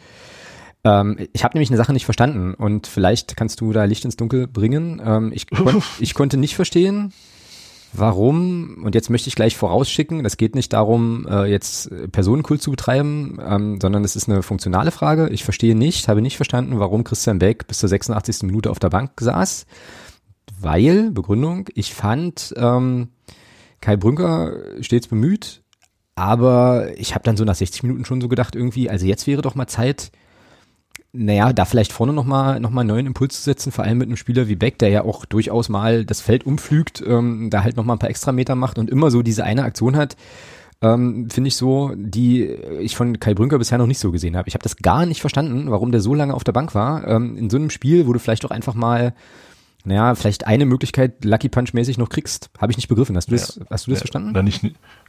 [0.84, 4.16] Ähm, ich habe nämlich eine Sache nicht verstanden und vielleicht kannst du da Licht ins
[4.16, 5.02] Dunkel bringen.
[5.04, 7.14] Ähm, ich, kon ich konnte nicht verstehen,
[7.94, 12.72] warum, und jetzt möchte ich gleich vorausschicken, das geht nicht darum, äh, jetzt Personenkult zu
[12.72, 15.30] betreiben, ähm, sondern es ist eine funktionale Frage.
[15.30, 18.44] Ich verstehe nicht, habe nicht verstanden, warum Christian Beck bis zur 86.
[18.44, 19.66] Minute auf der Bank saß.
[20.62, 23.10] Weil, Begründung, ich fand ähm,
[23.82, 25.62] Kai Brünker stets bemüht,
[26.16, 29.42] aber ich habe dann so nach 60 Minuten schon so gedacht, irgendwie, also jetzt wäre
[29.42, 30.12] doch mal Zeit,
[31.12, 34.08] naja, da vielleicht vorne nochmal noch mal einen neuen Impuls zu setzen, vor allem mit
[34.08, 37.78] einem Spieler wie Beck, der ja auch durchaus mal das Feld umflügt, ähm, da halt
[37.78, 40.16] nochmal ein paar Extrameter macht und immer so diese eine Aktion hat,
[40.82, 44.48] ähm, finde ich so, die ich von Kai Brünker bisher noch nicht so gesehen habe.
[44.48, 47.06] Ich habe das gar nicht verstanden, warum der so lange auf der Bank war.
[47.08, 49.14] Ähm, in so einem Spiel, wo du vielleicht auch einfach mal
[49.86, 52.50] naja, vielleicht eine Möglichkeit Lucky Punch mäßig noch kriegst.
[52.60, 53.16] Habe ich nicht begriffen.
[53.16, 54.32] Hast du das, ja, hast du das ja, verstanden?
[54.34, 54.62] Na nicht,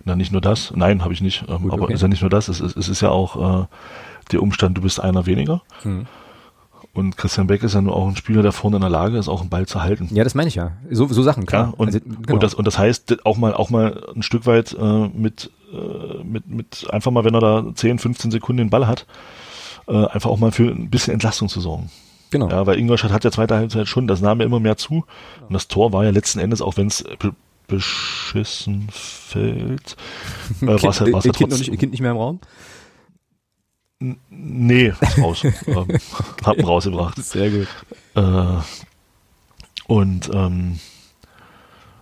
[0.05, 0.73] na, nicht nur das.
[0.77, 1.45] Nein, habe ich nicht.
[1.49, 1.95] Ähm, Gut, aber okay.
[1.95, 2.49] ist ja nicht nur das.
[2.49, 3.67] Es, es, es ist ja auch äh,
[4.33, 5.63] der Umstand, du bist einer weniger.
[5.85, 6.07] Mhm.
[6.93, 9.29] Und Christian Beck ist ja nur auch ein Spieler, der vorne in der Lage ist,
[9.29, 10.09] auch einen Ball zu halten.
[10.13, 10.73] Ja, das meine ich ja.
[10.91, 11.69] So, so Sachen, klar.
[11.69, 12.35] Ja, und, also, genau.
[12.35, 16.25] und, das, und das heißt auch mal, auch mal ein Stück weit äh, mit, äh,
[16.25, 19.07] mit, mit, einfach mal, wenn er da 10, 15 Sekunden den Ball hat,
[19.87, 21.91] äh, einfach auch mal für ein bisschen Entlastung zu sorgen.
[22.31, 22.49] Genau.
[22.49, 25.05] Ja, weil Ingolstadt hat ja zweite Halbzeit schon, das nahm ja immer mehr zu.
[25.47, 27.05] Und das Tor war ja letzten Endes, auch wenn es
[27.67, 29.97] beschissen fällt,
[30.61, 31.67] äh, war es halt, war's ja trotzdem.
[31.67, 32.41] Kind, kind nicht mehr im Raum?
[34.01, 35.45] Nee, raus.
[35.67, 35.89] ähm,
[36.45, 37.23] hab ihn rausgebracht.
[37.23, 37.69] Sehr gut.
[38.15, 38.63] Äh,
[39.87, 40.79] und ähm,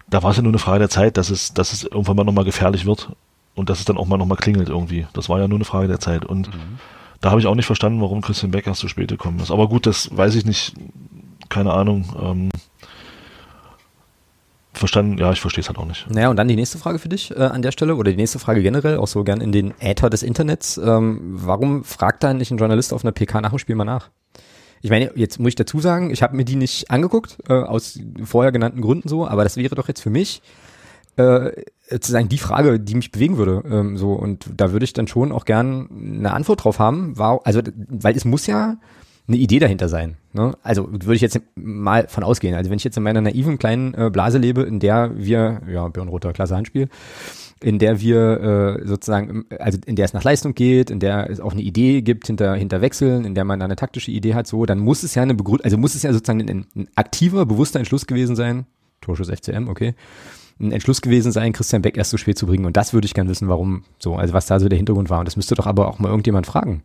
[0.09, 2.25] da war es ja nur eine Frage der Zeit, dass es, dass es irgendwann mal
[2.25, 3.11] nochmal gefährlich wird
[3.57, 5.07] und dass es dann auch mal nochmal klingelt irgendwie.
[5.13, 6.25] Das war ja nur eine Frage der Zeit.
[6.25, 6.79] Und mhm.
[7.21, 9.51] da habe ich auch nicht verstanden, warum Christian Beck erst zu spät gekommen ist.
[9.51, 10.75] Aber gut, das weiß ich nicht.
[11.49, 12.15] Keine Ahnung.
[12.21, 12.49] Ähm,
[14.79, 16.09] verstanden, ja, ich verstehe es halt auch nicht.
[16.11, 18.39] Naja, und dann die nächste Frage für dich äh, an der Stelle oder die nächste
[18.39, 20.79] Frage generell, auch so gern in den Äther des Internets.
[20.79, 24.11] Ähm, warum fragt da nicht ein Journalist auf einer PK nach dem Spiel mal nach?
[24.81, 27.99] Ich meine, jetzt muss ich dazu sagen, ich habe mir die nicht angeguckt, äh, aus
[28.23, 30.41] vorher genannten Gründen so, aber das wäre doch jetzt für mich
[31.17, 31.51] äh,
[31.91, 33.63] sozusagen die Frage, die mich bewegen würde.
[33.69, 35.89] Ähm, so Und da würde ich dann schon auch gern
[36.19, 37.19] eine Antwort drauf haben.
[37.19, 38.77] War, also, weil es muss ja
[39.29, 40.17] eine Idee dahinter sein.
[40.33, 40.57] Ne?
[40.63, 42.55] Also würde ich jetzt mal von ausgehen.
[42.55, 45.87] Also wenn ich jetzt in meiner naiven kleinen äh, Blase lebe, in der wir, ja,
[45.89, 46.89] Björn Roter, klasse Handspiel,
[47.63, 51.41] in der wir äh, sozusagen, also in der es nach Leistung geht, in der es
[51.41, 54.65] auch eine Idee gibt hinter, hinter Wechseln, in der man eine taktische Idee hat, so,
[54.65, 57.81] dann muss es ja eine Begründung, also muss es ja sozusagen ein, ein aktiver, bewusster
[57.81, 58.67] Entschluss gewesen sein,
[59.01, 59.95] Torschuss FCM, okay,
[60.61, 62.65] ein Entschluss gewesen sein, Christian Beck erst so spät zu bringen.
[62.65, 65.21] Und das würde ich gerne wissen, warum so, also was da so der Hintergrund war.
[65.21, 66.83] Und das müsste doch aber auch mal irgendjemand fragen.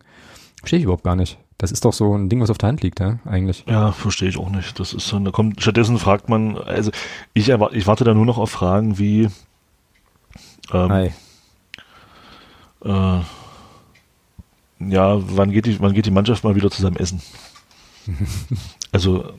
[0.60, 1.38] Verstehe ich überhaupt gar nicht.
[1.58, 3.64] Das ist doch so ein Ding, was auf der Hand liegt, ja, eigentlich.
[3.68, 4.78] Ja, verstehe ich auch nicht.
[4.80, 6.90] Das ist so, da kommt, stattdessen fragt man, also
[7.32, 9.28] ich, erwarte, ich warte da nur noch auf Fragen wie,
[10.72, 11.12] ähm, Hi.
[12.84, 13.20] äh,
[14.80, 17.22] ja, wann geht die, wann geht die Mannschaft mal wieder zusammen essen?
[18.92, 19.32] also,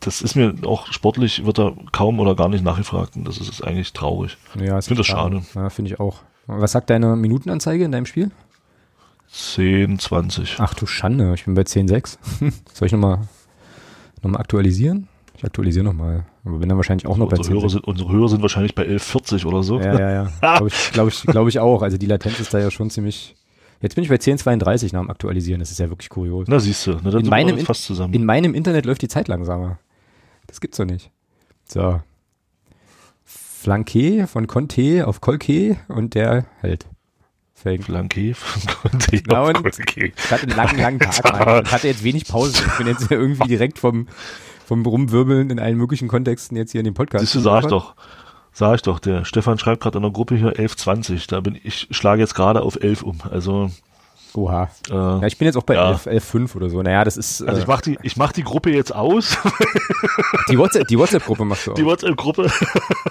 [0.00, 3.62] das ist mir auch sportlich, wird da kaum oder gar nicht nachgefragt und das ist
[3.62, 4.38] eigentlich traurig.
[4.54, 5.42] Ja, Ich finde das schade.
[5.54, 6.20] Ja, finde ich auch.
[6.46, 8.30] Was sagt deine Minutenanzeige in deinem Spiel?
[9.30, 10.56] 10, 20.
[10.58, 12.18] Ach du Schande, ich bin bei 10,6.
[12.72, 13.20] Soll ich nochmal
[14.22, 15.08] noch mal aktualisieren?
[15.36, 16.24] Ich aktualisiere nochmal.
[16.44, 17.70] Aber bin dann wahrscheinlich auch noch bei unsere, Hörer 10,6.
[17.70, 19.80] sind, unsere Hörer sind wahrscheinlich bei 11,40 oder so.
[19.80, 20.32] Ja, ja, ja.
[20.40, 21.82] Glaube ich, glaub ich, glaub ich auch.
[21.82, 23.36] Also die Latenz ist da ja schon ziemlich.
[23.82, 25.60] Jetzt bin ich bei 10,32 nach dem Aktualisieren.
[25.60, 26.46] Das ist ja wirklich kurios.
[26.48, 28.14] Na, siehst du, na, dann In meinem fast zusammen.
[28.14, 29.78] In meinem Internet läuft die Zeit langsamer.
[30.46, 31.10] Das gibt's doch nicht.
[31.68, 32.00] So.
[33.26, 36.86] Flanqué von Conte auf Colque und der hält.
[37.58, 37.84] Fängt.
[37.84, 39.22] Flanke von Conte.
[39.26, 39.78] Na auf und?
[39.78, 41.46] Ich hatte einen langen, langen Tag.
[41.46, 41.64] Mann.
[41.66, 42.62] Ich hatte jetzt wenig Pause.
[42.66, 44.08] Ich bin jetzt irgendwie direkt vom,
[44.66, 47.22] vom Rumwirbeln in allen möglichen Kontexten jetzt hier in dem Podcast.
[47.24, 47.94] Siehst du, sag ich doch.
[48.52, 51.28] Sag ich doch, der Stefan schreibt gerade in der Gruppe hier 11,20.
[51.28, 53.18] Da bin ich, schlage jetzt gerade auf 11 um.
[53.30, 53.70] Also,
[54.34, 54.70] Oha.
[54.90, 55.90] äh, Ja, ich bin jetzt auch bei Ja.
[55.92, 56.82] 11, 11,5 oder so.
[56.82, 59.36] Naja, das ist also äh, ich mach die, ich mach die Gruppe jetzt aus,
[60.50, 61.74] die WhatsApp, die WhatsApp-Gruppe machst du auch.
[61.74, 62.50] die WhatsApp-Gruppe.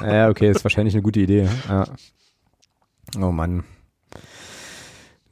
[0.02, 1.48] Ja, okay, ist wahrscheinlich eine gute Idee.
[1.68, 1.86] Ja.
[3.20, 3.64] Oh Mann.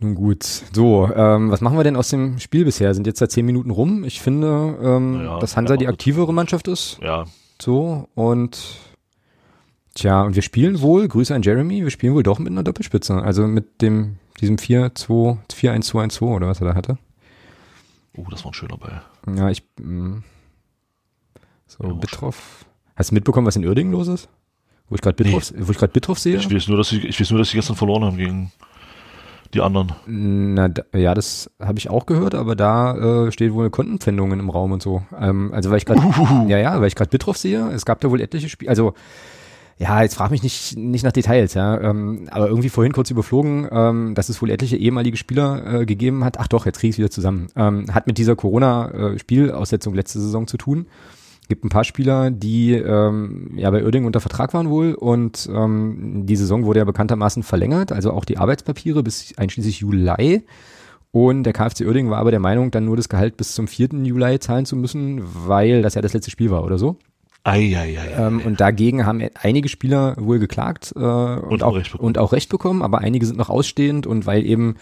[0.03, 0.43] Nun gut.
[0.43, 2.93] So, ähm, was machen wir denn aus dem Spiel bisher?
[2.93, 4.03] Sind jetzt da zehn Minuten rum.
[4.03, 6.99] Ich finde, ähm, Naja, dass Hansa ja, die aktivere Mannschaft ist.
[7.01, 7.25] Ja,
[7.61, 8.59] So, und
[9.95, 13.15] tja, und wir spielen wohl, Grüße an Jeremy, wir spielen wohl doch mit einer Doppelspitze.
[13.15, 16.97] Also mit dem, diesem 4-2, 4-1-2-1-2 oder was er da hatte.
[18.17, 19.01] oh, das war ein schöner Ball.
[19.33, 20.21] Ja, ich, mh.
[21.67, 22.65] so, Ja, Bittroff.
[22.97, 24.27] Hast du mitbekommen, was in Uerdingen los ist?
[24.89, 26.35] Wo ich gerade Bittroff, wo ich gerade Bittroff sehe?
[26.35, 28.51] Ich weiß nur, dass sie, ich weiß nur, dass sie gestern verloren haben gegen
[29.53, 29.93] die anderen.
[30.05, 34.49] Na, da, ja, das habe ich auch gehört, aber da äh, steht wohl Kontenpfändungen im
[34.49, 35.03] Raum und so.
[35.19, 36.01] Ähm, also weil ich gerade,
[36.47, 38.93] ja, ja, weil ich gerade Bittroff sehe, es gab da wohl etliche Spiele, also
[39.77, 43.67] ja, jetzt frag mich nicht, nicht nach Details, ja, ähm, aber irgendwie vorhin kurz überflogen,
[43.71, 46.39] ähm, dass es wohl etliche ehemalige Spieler äh, gegeben hat.
[46.39, 47.47] Ach doch, jetzt kriege ich wieder zusammen.
[47.55, 50.87] Ähm, hat mit dieser Corona-Spielaussetzung letzte Saison zu tun.
[51.49, 56.25] Gibt ein paar Spieler, die ähm, ja bei Uerdingen unter Vertrag waren wohl und ähm,
[56.25, 60.43] die Saison wurde ja bekanntermaßen verlängert, also auch die Arbeitspapiere bis einschließlich Juli.
[61.11, 63.89] Und der KfC Uerdingen war aber der Meinung, dann nur das Gehalt bis zum 4.
[64.03, 66.97] Juli zahlen zu müssen, weil das ja das letzte Spiel war oder so.
[67.43, 67.97] Eieiei.
[68.17, 71.99] Ähm, und dagegen haben einige Spieler wohl geklagt äh, und, auch auch, bekommen.
[71.99, 74.75] und auch Recht bekommen, aber einige sind noch ausstehend und weil eben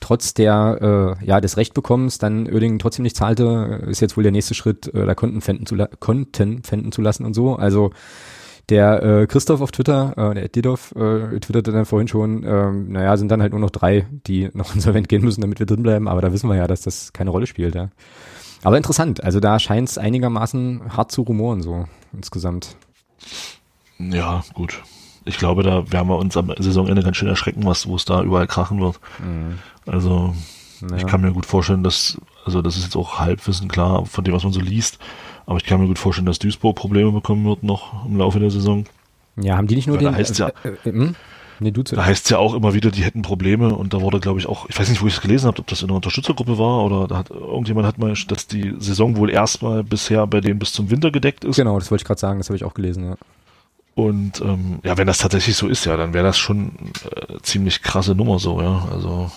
[0.00, 4.32] trotz der äh, ja des Rechtbekommens dann Oerdingen trotzdem nicht zahlte, ist jetzt wohl der
[4.32, 7.56] nächste Schritt, äh, da Konten pfänden zu, Konten pfänden zu lassen und so.
[7.56, 7.92] Also
[8.68, 13.16] der äh, Christoph auf Twitter, äh, der Didov, äh, twitterte dann vorhin schon, ähm, naja,
[13.16, 16.08] sind dann halt nur noch drei, die noch insolvent gehen müssen, damit wir drin bleiben,
[16.08, 17.90] aber da wissen wir ja, dass das keine Rolle spielt, ja.
[18.64, 22.76] Aber interessant, also da scheint es einigermaßen hart zu rumoren, so insgesamt.
[23.98, 24.82] Ja, gut.
[25.26, 28.22] Ich glaube, da werden wir uns am Saisonende ganz schön erschrecken, was, wo es da
[28.22, 28.98] überall krachen wird.
[29.84, 30.34] Also,
[30.80, 30.96] Naja.
[30.98, 34.34] ich kann mir gut vorstellen, dass, also das ist jetzt auch Halbwissen klar von dem,
[34.34, 34.98] was man so liest,
[35.46, 38.50] aber ich kann mir gut vorstellen, dass Duisburg Probleme bekommen wird noch im Laufe der
[38.50, 38.84] Saison.
[39.36, 40.16] Ja, haben die nicht nur Weil da den.
[40.16, 41.14] heißt's ja- äh, äh, hm?
[41.58, 44.38] Nee, Da heißt es ja auch immer wieder, die hätten Probleme und da wurde, glaube
[44.38, 46.58] ich, auch, ich weiß nicht, wo ich es gelesen habe, ob das in einer Unterstützergruppe
[46.58, 50.58] war oder da hat irgendjemand hat mal, dass die Saison wohl erstmal bisher bei denen
[50.58, 51.56] bis zum Winter gedeckt ist.
[51.56, 53.16] Genau, das wollte ich gerade sagen, das habe ich auch gelesen, ja.
[53.96, 56.72] Und ähm, ja, wenn das tatsächlich so ist, ja, dann wäre das schon
[57.16, 58.86] äh, ziemlich krasse Nummer so, ja.
[58.92, 59.30] Also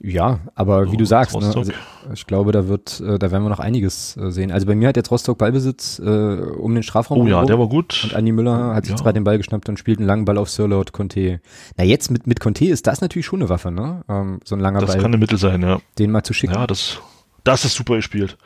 [0.00, 1.70] Ja, aber wie So, du sagst, ne, also
[2.14, 4.50] ich glaube, da wird, äh, da werden wir noch einiges äh, sehen.
[4.50, 7.18] Also bei mir hat jetzt Rostock Ballbesitz äh, um den Strafraum.
[7.20, 8.00] Oh ja, der war gut.
[8.04, 9.02] Und Andi Müller hat sich Ja.
[9.02, 11.40] gerade den Ball geschnappt und spielt einen langen Ball auf Sirlaut Conte.
[11.76, 14.02] Na jetzt mit, mit Conte ist das natürlich schon eine Waffe, ne?
[14.08, 15.78] Ähm, so ein langer Das Ball, kann ein Mittel sein, ja.
[15.98, 16.54] den mal zu schicken.
[16.54, 17.00] Ja, das,
[17.44, 18.38] das ist super gespielt.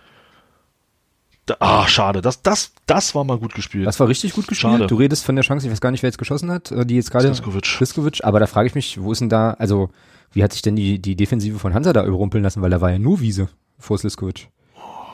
[1.60, 2.20] Da, ah, schade.
[2.20, 3.86] Das, das, das war mal gut gespielt.
[3.86, 4.72] Das war richtig gut gespielt.
[4.72, 4.86] Schade.
[4.86, 6.96] Du redest von der Chance, ich weiß gar nicht, wer jetzt geschossen hat, äh, die
[6.96, 7.66] jetzt gerade Sliskovic.
[7.66, 9.90] Sliskovic, aber da frage ich mich, wo ist denn da, also
[10.32, 12.90] wie hat sich denn die, die Defensive von Hansa da überrumpeln lassen, weil da war
[12.90, 14.48] ja nur Wiese vor Sliskovic.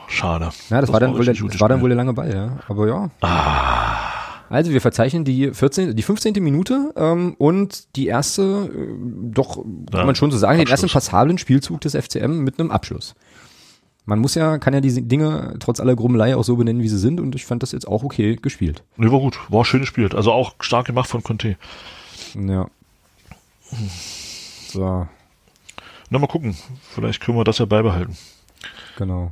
[0.07, 0.49] Schade.
[0.69, 2.57] Ja, das, war dann wohl der, das war dann wohl der lange Ball, ja.
[2.67, 3.11] Aber ja.
[3.21, 6.33] Ah, Also wir verzeichnen die 14, die 15.
[6.41, 8.97] Minute ähm, und die erste, äh,
[9.31, 10.83] doch kann Ja, man schon so sagen, den Abschluss.
[10.83, 13.13] ersten passablen Spielzug des FCM mit einem Abschluss.
[14.09, 16.97] Man muss ja, kann ja diese Dinge trotz aller Grummelei auch so benennen, wie sie
[16.97, 18.83] sind und ich fand das jetzt auch okay gespielt.
[18.97, 19.39] Nee, war gut.
[19.49, 20.15] War schön gespielt.
[20.15, 21.57] Also auch stark gemacht von Conte.
[22.35, 22.67] Ja.
[24.67, 25.07] So,
[26.09, 26.55] Na, mal gucken.
[26.89, 28.17] Vielleicht können wir das ja beibehalten.
[28.97, 29.31] genau.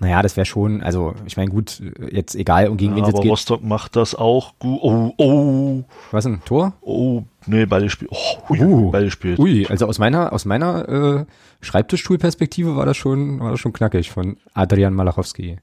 [0.00, 3.08] Naja, das wäre schon, also ich meine, gut, jetzt egal, um gegen wen Ja, es
[3.08, 3.32] jetzt aber geht.
[3.32, 4.78] Rostock macht das auch gut.
[4.80, 6.74] Oh, oh, Was ein Tor?
[6.80, 7.24] oh.
[7.48, 8.10] Nee, beide gespielt.
[8.12, 8.90] Oh, ui, Uh.
[8.90, 9.38] beide gespielt.
[9.38, 11.24] Ui, also aus meiner, aus meiner äh,
[11.60, 15.56] Schreibtischstuhlperspektive war das schon, war das schon knackig von Adrian Malachowski.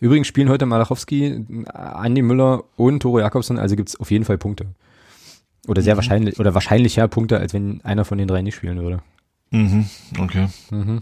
[0.00, 4.66] Übrigens spielen heute Malachowski, Andi Müller und Tore Jakobsen, also gibt's auf jeden Fall Punkte.
[5.66, 9.00] Oder sehr wahrscheinlich, oder wahrscheinlicher Punkte, als wenn einer von den drei nicht spielen würde.
[9.50, 9.86] Mhm,
[10.20, 10.48] okay.
[10.70, 11.00] Mhm.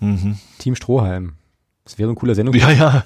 [0.00, 0.38] Mhm.
[0.58, 1.34] Team Strohhalm.
[1.84, 2.54] Das wäre ein cooler Sendung.
[2.54, 3.04] Ja, ja.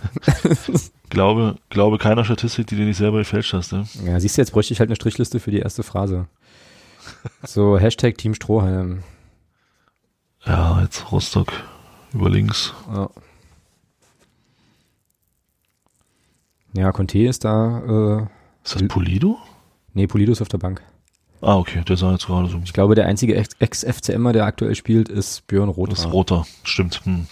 [1.09, 3.73] glaube, glaube keiner Statistik, die du nicht selber gefälscht hast.
[3.73, 3.87] Ne?
[4.05, 6.27] Ja, siehst du, jetzt bräuchte ich halt eine Strichliste für die erste Phrase.
[7.45, 9.03] So, Hashtag Team Strohhalm.
[10.45, 11.53] Ja, jetzt Rostock
[12.13, 12.75] über links.
[12.93, 13.09] Ja.
[16.75, 18.23] Ja, Conte ist da, äh,
[18.65, 19.39] Ist das Polido?
[19.95, 20.83] nee, Polido ist auf der Bank.
[21.41, 22.61] Ah, okay, der sah jetzt gerade so.
[22.65, 25.93] Ich glaube, der einzige Ex- Ex-FCMer, der aktuell spielt, ist Björn Roth.
[25.93, 27.01] Das ist roter, stimmt.
[27.05, 27.27] Hm.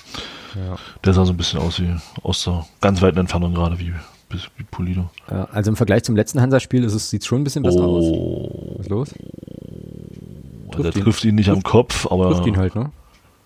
[0.55, 0.77] Ja.
[1.05, 3.93] Der sah so ein bisschen aus wie aus der ganz weiten Entfernung gerade wie,
[4.31, 5.11] wie Polido.
[5.31, 8.05] Ja, also im Vergleich zum letzten Hansa-Spiel ist es, sieht schon ein bisschen besser aus.
[8.07, 9.14] Oh, Was ist los?
[9.14, 11.03] der Trifft ihn.
[11.05, 12.90] trifft ihn nicht am Kopf, aber Trifft ihn halt, ne?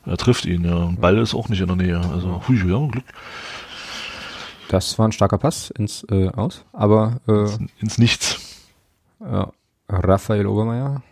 [0.07, 0.77] er trifft ihn, ja.
[0.77, 2.01] Und Ball ist auch nicht in der Nähe.
[2.13, 3.05] Also, hui, ja, Glück.
[4.71, 7.49] Das war ein starker Pass ins äh, Aus, aber äh,
[7.81, 8.39] Ins Nichts.
[9.21, 9.51] ja,
[9.89, 11.03] Raphael Obermeier.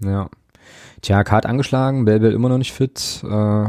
[0.00, 0.28] Ja.
[1.00, 3.22] Tja, Kart angeschlagen, Belbel immer noch nicht fit.
[3.24, 3.66] Äh,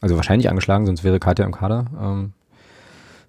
[0.00, 1.86] also wahrscheinlich angeschlagen, sonst wäre Kart ja im Kader.
[2.00, 2.32] Ähm,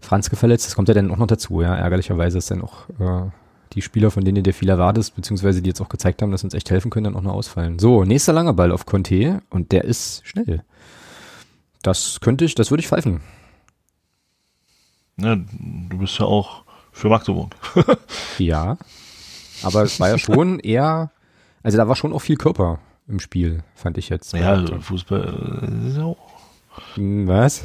[0.02, 1.76] Franz verletzt, das kommt ja dann auch noch dazu, ja.
[1.76, 3.30] Ärgerlicherweise ist dann auch äh,
[3.74, 6.42] die Spieler, von denen du dir viel erwartest, beziehungsweise die jetzt auch gezeigt haben, dass
[6.42, 7.80] sie uns echt helfen können, dann auch noch ausfallen.
[7.80, 10.64] So, nächster langer Ball auf Conte und der ist schnell.
[11.82, 13.22] Das könnte ich, das würde ich pfeifen.
[15.18, 17.56] Ja, du bist ja auch für Magdeburg.
[18.38, 18.78] Ja.
[19.62, 21.12] Aber es war ja schon eher,
[21.64, 24.32] also da war schon auch viel Körper im Spiel, fand ich jetzt.
[24.34, 26.29] Ja, Fußball äh, ist ja auch,
[26.98, 27.64] Was?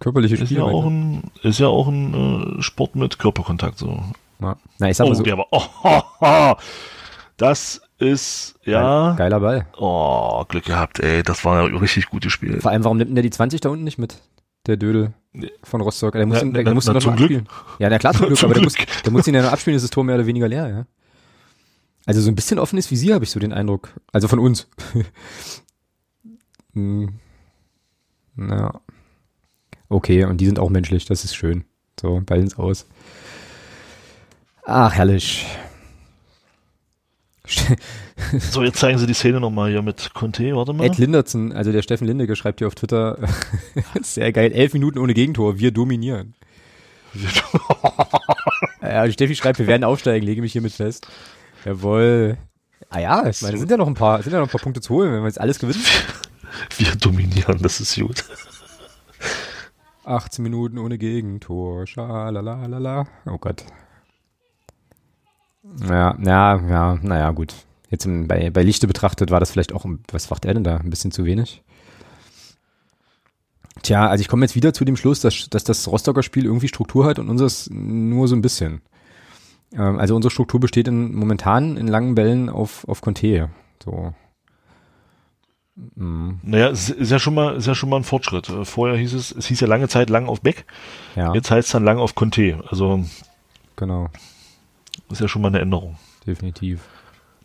[0.00, 4.02] Körperliche ist ja auch ein, ist ja auch ein äh, Sport mit Körperkontakt so.
[4.40, 4.56] ja.
[4.78, 6.56] Na, ich sag Oh, mal so, der war, oh, ho, ho.
[7.36, 9.66] das ist, ja, geiler Ball.
[9.76, 12.60] oh, Glück gehabt, ey, das war ein richtig gutes Spiel.
[12.60, 14.20] Vor allem, warum nimmt denn der die 20 da unten nicht mit?
[14.66, 15.12] Der Dödel
[15.62, 16.12] von Rostock.
[16.14, 17.18] Der muss, Na, ihn, der, na, muss na, ihn noch Glück.
[17.20, 17.48] abspielen.
[17.78, 19.76] Ja, na klar, zum Glück, Zum aber der muss, der muss ihn ja noch abspielen,
[19.76, 20.86] ist das Tor mehr oder weniger leer, ja.
[22.06, 23.90] Also so ein bisschen offenes Visier habe ich so den Eindruck.
[24.12, 24.68] Also von uns.
[26.74, 27.20] Hm.
[28.36, 28.80] Na.
[29.88, 31.64] Okay, und die sind auch menschlich, das ist schön.
[32.00, 32.86] So, ins Aus.
[34.64, 35.46] Ach, herrlich.
[38.38, 40.86] So, jetzt zeigen sie die Szene nochmal hier mit Conte, warte mal.
[40.86, 43.18] Ed Lindertsen, also der Steffen Lindecke schreibt hier auf Twitter,
[44.02, 46.34] sehr geil, elf Minuten ohne Gegentor, wir dominieren.
[48.80, 51.08] Ja, Steffi schreibt, wir werden aufsteigen, lege mich hiermit fest.
[51.64, 52.36] Jawohl.
[52.90, 54.82] Ah ja, ich meine, sind ja noch ein paar, sind ja noch ein paar Punkte
[54.82, 55.82] zu holen, wenn wir jetzt alles gewinnen.
[56.76, 58.24] Wir dominieren, das ist gut.
[60.04, 63.06] 18 Minuten ohne Gegentor, schalalalala.
[63.26, 63.64] Oh Gott.
[65.88, 67.54] Ja, ja, ja, naja, gut.
[67.90, 70.76] Jetzt im, bei, bei Lichte betrachtet war das vielleicht auch, was macht er denn da?
[70.76, 71.62] Ein bisschen zu wenig?
[73.82, 76.68] Tja, also ich komme jetzt wieder zu dem Schluss, dass, dass das Rostocker Spiel irgendwie
[76.68, 78.82] Struktur hat und unseres nur so ein bisschen.
[79.72, 83.50] Ähm, also unsere Struktur besteht in, momentan in langen Bällen auf, auf Conte.
[83.84, 84.14] So.
[85.76, 88.48] Mm, Naja, es ist ja schon mal, ist ja schon mal ein Fortschritt.
[88.48, 90.64] Äh, Vorher hieß es, es hieß ja lange Zeit lang auf Beck,
[91.16, 92.62] ja, jetzt heißt es dann lang auf Conte.
[92.68, 93.04] Also,
[93.76, 94.08] genau,
[95.10, 95.96] ist ja schon mal eine Änderung.
[96.26, 96.80] definitiv.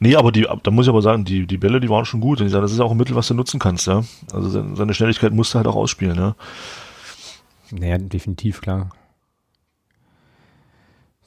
[0.02, 2.40] Nee, aber die, da muss ich aber sagen, die, die Bälle, die waren schon gut.
[2.40, 4.04] Und ich sage, das ist auch ein Mittel, was du nutzen kannst, ja.
[4.32, 6.36] Also seine, seine Schnelligkeit musst du halt auch ausspielen, ja.
[7.72, 8.92] Naja, definitiv, klar.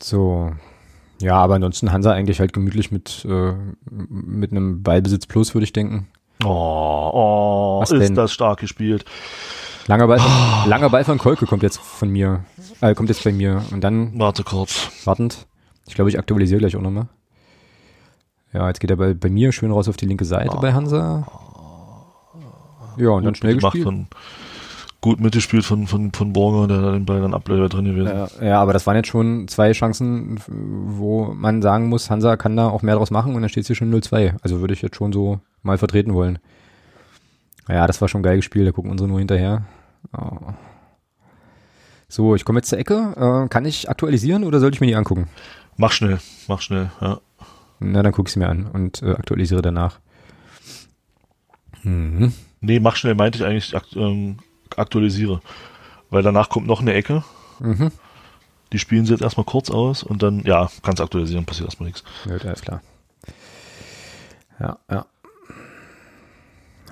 [0.03, 0.53] So.
[1.21, 3.53] Ja, aber ansonsten Hansa eigentlich halt gemütlich mit, äh,
[3.91, 6.09] mit einem Ballbesitz plus, würde ich denken.
[6.45, 8.15] Oh, oh, ist denn?
[8.15, 9.05] das stark gespielt.
[9.87, 12.45] Langer Ball, von, langer Ball von Kolke kommt jetzt von mir.
[12.81, 13.65] Äh, kommt jetzt bei mir.
[13.73, 14.91] Und dann, Warte kurz.
[15.05, 15.47] wartend,
[15.87, 17.09] ich glaube, ich aktualisiere gleich auch nochmal.
[18.53, 21.27] Ja, jetzt geht er bei, bei mir schön raus auf die linke Seite bei Hansa.
[22.97, 23.85] Ja, und dann Gut schnell gemacht gespielt.
[23.85, 24.07] Von,
[25.01, 28.07] gut mitgespielt von, von, von Borger, der da den Ball dann ableider drin gewesen.
[28.07, 32.57] Ja, ja, aber das waren jetzt schon zwei Chancen, wo man sagen muss, Hansa kann
[32.57, 34.35] da auch mehr draus machen und dann steht es hier schon 0-2.
[34.43, 36.39] Also würde ich jetzt schon so mal vertreten wollen.
[37.69, 39.65] Ja, das war schon geil gespielt, da gucken unsere nur hinterher.
[40.17, 40.53] Oh.
[42.09, 43.45] So, ich komme jetzt zur Ecke.
[43.45, 45.29] Äh, kann ich aktualisieren oder soll ich mir die angucken?
[45.77, 47.21] Mach schnell, mach schnell, ja.
[47.79, 49.99] Na, dann gucke ich sie mir an und äh, aktualisiere danach.
[51.83, 52.33] Mhm.
[52.61, 54.39] Nee, mach schnell meinte ich eigentlich akt ähm,
[54.77, 55.41] aktualisiere.
[56.11, 57.25] Weil danach kommt noch eine Ecke.
[57.59, 57.91] Mhm.
[58.73, 62.05] Die spielen sie jetzt erstmal kurz aus und dann, ja, kannst aktualisieren, passiert erstmal nichts.
[62.27, 62.83] Ja, alles klar.
[64.61, 65.07] Ja, ja.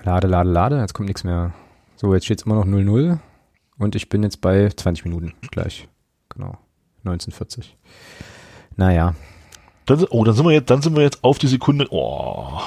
[0.03, 1.53] Lade, lade, lade, jetzt kommt nichts mehr.
[1.97, 3.19] So, jetzt steht es immer noch 0-0
[3.79, 5.89] und ich bin jetzt bei 20 Minuten gleich.
[6.31, 6.57] Genau.
[7.05, 7.77] 1940.
[8.77, 9.15] Naja.
[9.87, 11.87] Dann, oh, dann sind wir jetzt, dann sind wir jetzt auf die Sekunde.
[11.91, 12.61] Oh.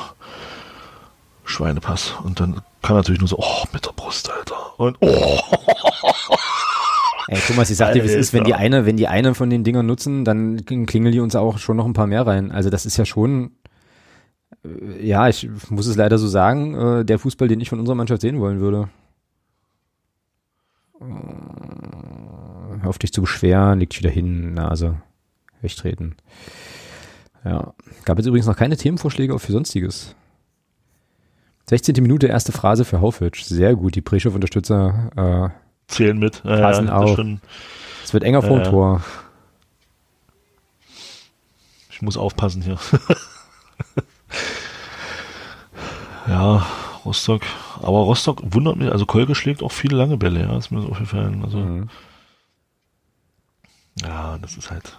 [1.44, 2.14] Schweinepass.
[2.24, 4.80] Und dann kann natürlich nur so, oh, mit der Brust, Alter.
[4.80, 5.40] Und oh.
[7.28, 9.50] Ey, Thomas, ich sag dir, wie es ist, wenn die eine, wenn die eine von
[9.50, 12.52] den Dingern nutzen, dann klingeln die uns auch schon noch ein paar mehr rein.
[12.52, 13.52] Also das ist ja schon,
[15.00, 18.22] ja, ich muss es leider so sagen, äh, der Fußball, den ich von unserer Mannschaft
[18.22, 18.90] sehen wollen würde.
[21.00, 21.06] Äh,
[22.82, 24.98] Hör auf dich zu beschweren, liegt wieder hin, Nase,
[25.62, 26.16] wegtreten.
[27.46, 27.74] Ja,
[28.06, 30.16] gab jetzt übrigens noch keine Themenvorschläge auch für Sonstiges.
[31.70, 31.96] 16.
[32.02, 33.44] Minute, erste Phrase für Haufitsch.
[33.44, 35.50] Sehr gut, die Preschow-Unterstützer äh,
[35.88, 36.44] Zählen mit.
[36.46, 37.16] Äh, das auch.
[37.16, 37.42] schon-
[38.04, 38.70] es wird enger vor dem Ja, ja.
[38.70, 39.02] Tor.
[41.90, 42.78] Ich muss aufpassen hier.
[46.34, 46.66] ja,
[47.06, 47.42] Rostock.
[47.82, 50.90] Aber Rostock wundert mich, also Kolke schlägt auch viele lange Bälle, ja, ist mir so
[50.90, 51.44] aufgefallen.
[51.44, 51.90] Also, Mhm.
[54.02, 54.98] ja, das ist halt.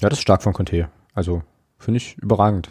[0.00, 0.88] Ja, das ist stark von Conte.
[1.14, 1.42] Also,
[1.78, 2.70] finde ich überragend.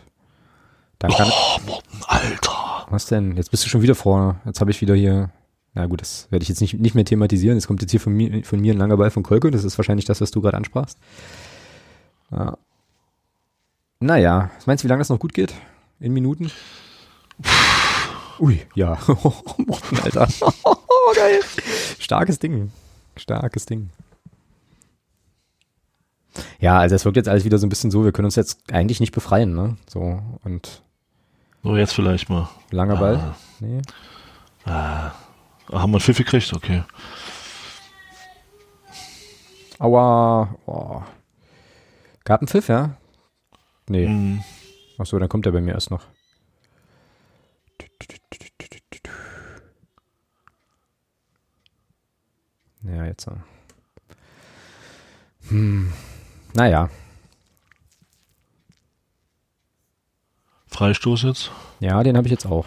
[0.99, 2.85] Dann kann, Oh, Morten, Alter.
[2.89, 3.35] was denn?
[3.37, 4.39] Jetzt bist du schon wieder vorne.
[4.45, 5.31] Jetzt habe ich wieder hier,
[5.73, 7.55] na gut, das werde ich jetzt nicht, nicht mehr thematisieren.
[7.57, 9.49] Jetzt kommt jetzt hier von mir, von mir ein langer Ball von Kolke.
[9.51, 10.99] Das ist wahrscheinlich das, was du gerade ansprachst.
[12.31, 12.57] Ja.
[13.99, 15.53] Naja, was meinst du, wie lange das noch gut geht?
[15.99, 16.51] In Minuten?
[18.39, 18.97] Ui, ja.
[19.57, 20.27] Morten, Alter.
[21.15, 21.39] Geil.
[21.99, 22.71] Starkes Ding.
[23.17, 23.89] Starkes Ding.
[26.59, 28.59] Ja, also es wirkt jetzt alles wieder so ein bisschen so, wir können uns jetzt
[28.71, 29.75] eigentlich nicht befreien, ne?
[29.89, 30.81] So, und
[31.63, 32.49] So, jetzt vielleicht mal.
[32.71, 33.17] langer Ball.
[33.17, 33.35] Ah.
[33.59, 33.81] Nee.
[34.65, 35.11] Ah,
[35.71, 36.53] haben wir einen Pfiff gekriegt?
[36.53, 36.83] Okay.
[39.79, 40.55] Aua.
[40.65, 41.01] Oh.
[42.23, 42.95] Gab einen Pfiff, ja?
[43.89, 44.05] Nee.
[44.05, 44.43] Hm,
[44.99, 46.05] Ach so, dann kommt er bei mir erst noch.
[52.83, 53.25] Ja, jetzt.
[53.25, 53.31] so.
[55.49, 55.91] Hm.
[56.53, 56.89] Naja.
[60.67, 61.51] Freistoß jetzt.
[61.79, 62.65] Ja, den habe ich jetzt auch.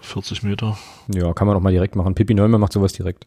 [0.00, 0.78] 40 Meter.
[1.12, 2.14] Ja, kann man doch mal direkt machen.
[2.14, 3.26] Pippi Neumann macht sowas direkt.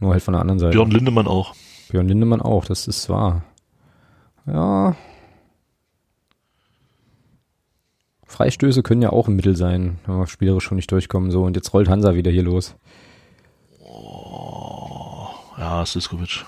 [0.00, 0.72] Nur halt von der anderen Seite.
[0.72, 1.54] Björn Lindemann auch.
[1.90, 3.42] Björn Lindemann auch, das ist wahr.
[4.46, 4.96] Ja.
[8.26, 11.30] Freistöße können ja auch ein Mittel sein, wenn wir spielerisch schon nicht durchkommen.
[11.30, 12.76] So, und jetzt rollt Hansa wieder hier los.
[15.58, 15.84] Ja.
[15.84, 16.44] Sliskovic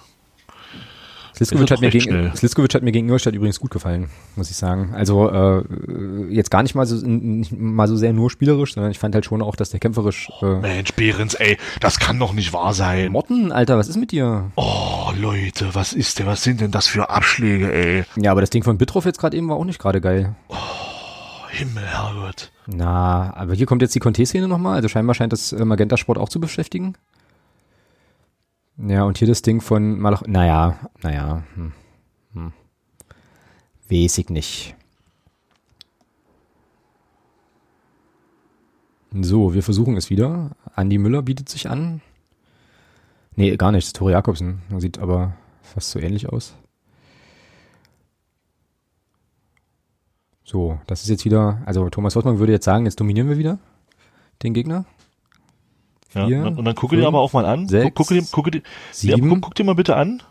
[1.38, 2.36] Ist hat, mir gegen.
[2.36, 4.92] Sliskovic hat mir gegen Ingolstadt übrigens gut gefallen, muss ich sagen.
[4.94, 5.64] Also äh,
[6.28, 9.24] jetzt gar nicht mal so nicht mal so sehr nur spielerisch, sondern ich fand halt
[9.24, 13.10] schon auch, dass der kämpferisch äh, Mensch, Behrens, ey, das kann doch nicht wahr sein.
[13.10, 14.50] Motten, Alter, was ist mit dir?
[14.56, 18.04] Oh, Leute, was ist denn, was sind denn das für Abschläge, ey?
[18.16, 20.34] Ja, aber das Ding von Bittroff jetzt gerade eben war auch nicht gerade geil.
[21.48, 22.52] Himmel, Herrgott.
[22.66, 24.76] Na, aber hier kommt jetzt die Conte-Szene nochmal.
[24.76, 26.94] Also scheinbar scheint das äh, Magenta Sport auch zu beschäftigen.
[28.86, 30.22] Ja, und hier das Ding von Malach.
[30.26, 31.42] Naja, naja.
[31.54, 31.72] Hm.
[32.32, 32.52] Hm.
[33.90, 34.74] Weiß ich nicht.
[39.12, 40.52] So, wir versuchen es wieder.
[40.74, 42.00] Andi Müller bietet sich an.
[43.36, 43.94] Nee, gar nicht.
[43.94, 44.62] Tore Jakobsen.
[44.78, 46.54] Sieht aber fast so ähnlich aus.
[50.44, 53.58] So, das ist jetzt wieder, also Thomas Hoffmann würde jetzt sagen, jetzt dominieren wir wieder
[54.42, 54.84] den Gegner.
[56.14, 57.68] Ja, Vier, und dann, gucke dir aber auch mal an.
[57.68, 60.22] sechs, guck, gucke dir, gucke dir, Sieben, guck, guck dir mal bitte an.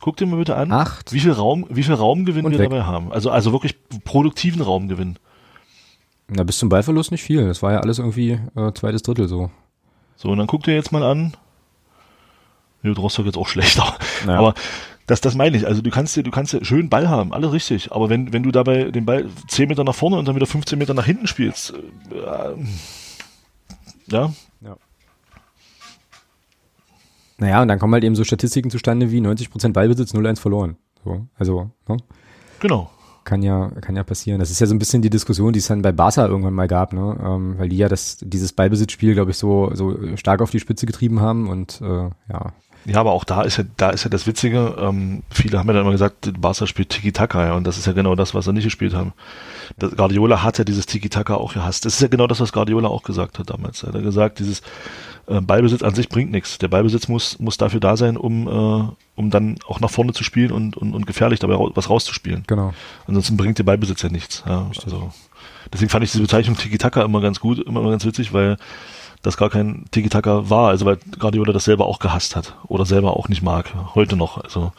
[0.00, 1.12] Guck dir mal bitte an, acht.
[1.12, 2.70] wie viel Raum, wie viel Raumgewinn wir weg.
[2.70, 3.12] dabei haben.
[3.12, 5.16] Also, also wirklich produktiven Raumgewinn.
[6.28, 7.46] Na, bis zum Ballverlust nicht viel.
[7.46, 9.50] Das war ja alles irgendwie äh, zweites Drittel so.
[10.16, 11.34] So, und dann guck dir jetzt mal an.
[12.82, 13.96] Ja, Rostock jetzt auch schlechter.
[14.26, 14.38] Ja.
[14.38, 14.54] Aber
[15.06, 15.66] das, das meine ich.
[15.66, 17.92] Also du kannst dir, du kannst dir schön Ball haben, alles richtig.
[17.92, 20.78] Aber wenn, wenn du dabei den Ball 10 Meter nach vorne und dann wieder 15
[20.78, 21.74] Meter nach hinten spielst,
[22.10, 22.54] äh,
[24.10, 24.32] ja,
[27.42, 30.76] Naja, und dann kommen halt eben so Statistiken zustande wie 90% Ballbesitz, 0-1 verloren.
[31.04, 31.96] So, also, ne?
[32.60, 32.88] genau.
[33.24, 34.38] Kann ja, kann ja passieren.
[34.38, 36.68] Das ist ja so ein bisschen die Diskussion, die es dann bei Barca irgendwann mal
[36.68, 37.18] gab, ne?
[37.20, 40.86] Ähm, weil die ja das, dieses Ballbesitzspiel, glaube ich, so, so stark auf die Spitze
[40.86, 42.52] getrieben haben und äh, ja.
[42.84, 45.74] Ja, aber auch da ist ja, da ist ja das Witzige, ähm, viele haben ja
[45.74, 48.52] dann immer gesagt, Barca spielt Tiki-Taka, ja, und das ist ja genau das, was sie
[48.52, 49.12] nicht gespielt haben.
[49.78, 51.84] Das, Guardiola hat ja dieses Tiki-Taka auch gehasst.
[51.84, 53.82] Das ist ja genau das, was Guardiola auch gesagt hat damals.
[53.82, 54.62] Er hat ja gesagt, dieses
[55.26, 56.58] äh, Ballbesitz an sich bringt nichts.
[56.58, 60.24] Der Ballbesitz muss, muss dafür da sein, um, äh, um dann auch nach vorne zu
[60.24, 62.44] spielen und, und, und gefährlich dabei rau was rauszuspielen.
[62.46, 62.74] Genau.
[63.06, 64.42] Ansonsten bringt der Ballbesitz ja nichts.
[64.46, 65.12] Ja, also,
[65.72, 68.56] deswegen fand ich diese Bezeichnung Tiki-Taka immer ganz gut, immer ganz witzig, weil
[69.22, 73.16] das gar kein Tiki-Taka war, also weil Guardiola das selber auch gehasst hat oder selber
[73.16, 74.38] auch nicht mag, heute noch.
[74.42, 74.72] Also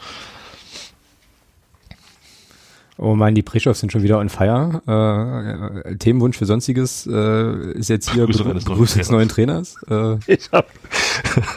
[2.96, 4.80] Oh mein, die Preschows sind schon wieder on fire.
[4.86, 9.28] Äh, äh, Themenwunsch für Sonstiges äh, ist jetzt hier Grüße eines neuen Grüße des neuen
[9.28, 9.74] Trainers.
[9.90, 10.68] Äh, ich hab,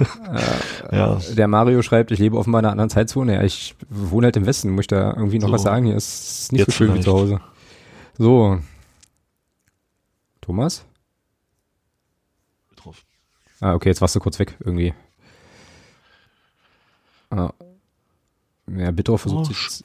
[0.92, 1.20] ja.
[1.38, 3.36] Der Mario schreibt, ich lebe offenbar in einer anderen Zeitzone.
[3.36, 4.72] Ja, ich wohne halt im Westen.
[4.72, 5.54] Muss ich da irgendwie noch So.
[5.54, 5.86] was sagen?
[5.86, 7.06] Hier ist nicht Jetzt so schön wie vielleicht.
[7.08, 7.40] zu Hause.
[8.18, 8.58] So.
[10.42, 10.86] Thomas?
[13.60, 14.94] Ah, okay, jetzt warst du kurz weg irgendwie.
[17.30, 17.52] Ah.
[18.68, 19.84] Ja, Bittroff versucht Oh, sich.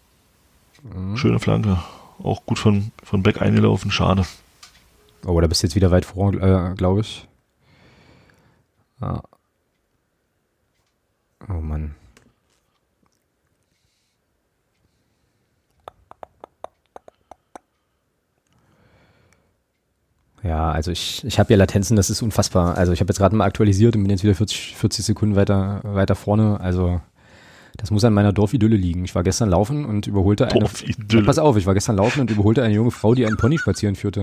[1.18, 1.79] Schöne Flanke.
[2.23, 4.27] Auch gut von, von Beck eingelaufen, schade.
[5.25, 7.27] Oh, da bist du jetzt wieder weit vor, äh, glaube ich.
[9.01, 9.23] Ah.
[11.49, 11.95] Oh Mann.
[20.43, 22.76] Ja, also ich, ich habe ja Latenzen, das ist unfassbar.
[22.76, 25.80] Also ich habe jetzt gerade mal aktualisiert und bin jetzt wieder 40, 40 Sekunden weiter,
[25.84, 26.59] weiter vorne.
[26.61, 27.01] Also
[27.76, 29.05] das muss an meiner Dorfidylle liegen.
[29.05, 30.68] Ich war gestern laufen und überholte eine.
[31.11, 33.59] Ja, pass auf, ich war gestern laufen und überholte eine junge Frau, die einen Pony
[33.59, 34.22] spazieren führte.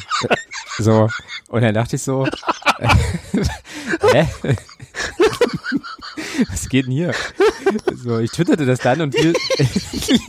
[0.78, 1.08] so,
[1.48, 2.26] und dann dachte ich so,
[4.12, 4.26] hä?
[6.50, 7.14] Was geht denn hier?
[7.94, 9.32] So, ich twitterte das dann und wir,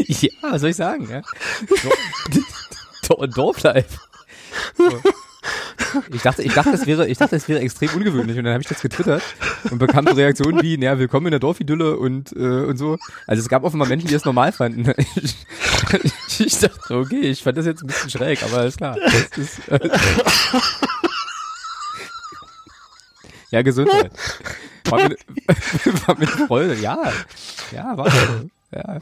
[0.07, 1.07] ja, was soll ich sagen?
[1.09, 1.22] Ja?
[3.07, 3.97] Dor Dorflife.
[6.12, 8.62] Ich dachte, ich dachte, das wäre, ich dachte, das wäre extrem ungewöhnlich und dann habe
[8.62, 9.24] ich das getwittert
[9.70, 12.97] und bekam so Reaktionen wie, naja, willkommen in der Dorfidylle und äh, und so.
[13.28, 14.93] Also es gab offenbar Menschen, die das normal fanden.
[16.03, 18.97] Ich, ich dachte, okay, ich fand das jetzt ein bisschen schräg, aber alles klar.
[19.38, 19.89] Ist, äh,
[23.51, 24.12] ja, Gesundheit.
[24.89, 25.20] War mit,
[26.08, 27.12] war mit Freude, ja.
[27.72, 28.49] Ja, war so.
[28.72, 28.99] Ja.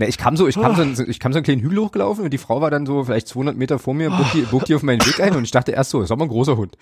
[0.00, 2.24] Na, ich kam so, ich kam so, einen- ich kam so einen kleinen Hügel hochgelaufen
[2.24, 4.74] und die Frau war dann so vielleicht 200 Meter vor mir, bog die, bog die
[4.74, 6.78] auf meinen Weg ein und ich dachte erst so, ist aber ein großer Hund.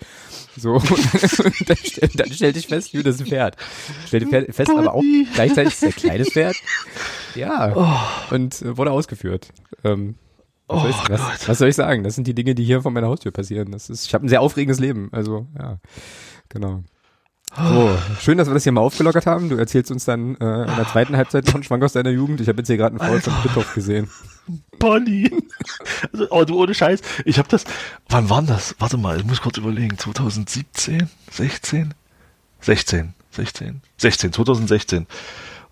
[0.57, 1.77] So, und dann,
[2.15, 3.57] dann stellte ich fest, wie das ist ein Pferd.
[4.07, 5.03] Stellte Pferd fest, aber auch
[5.35, 6.55] gleichzeitig ist ein kleines Pferd.
[7.35, 7.73] Ja,
[8.31, 9.49] und äh, wurde ausgeführt.
[9.83, 10.15] Ähm,
[10.67, 12.03] was, soll ich, was, was soll ich sagen?
[12.03, 13.71] Das sind die Dinge, die hier vor meiner Haustür passieren.
[13.71, 15.09] Das ist, ich habe ein sehr aufregendes Leben.
[15.11, 15.77] Also, ja,
[16.47, 16.83] genau.
[17.57, 19.49] So, schön, dass wir das hier mal aufgelockert haben.
[19.49, 22.41] Du erzählst uns dann äh, in der zweiten Halbzeit einen Schwank aus deiner Jugend.
[22.41, 24.07] Ich habe jetzt hier gerade einen Foul von Bitthoff gesehen.
[24.77, 25.31] Pony.
[26.13, 27.01] Also, oh, du ohne Scheiß.
[27.25, 27.63] Ich habe das.
[28.07, 28.75] Wann war denn das?
[28.79, 29.97] Warte mal, ich muss kurz überlegen.
[29.97, 31.09] 2017?
[31.31, 31.93] 16?
[32.61, 33.13] 16.
[33.31, 33.81] 16.
[33.97, 34.33] 16.
[34.33, 35.07] 2016.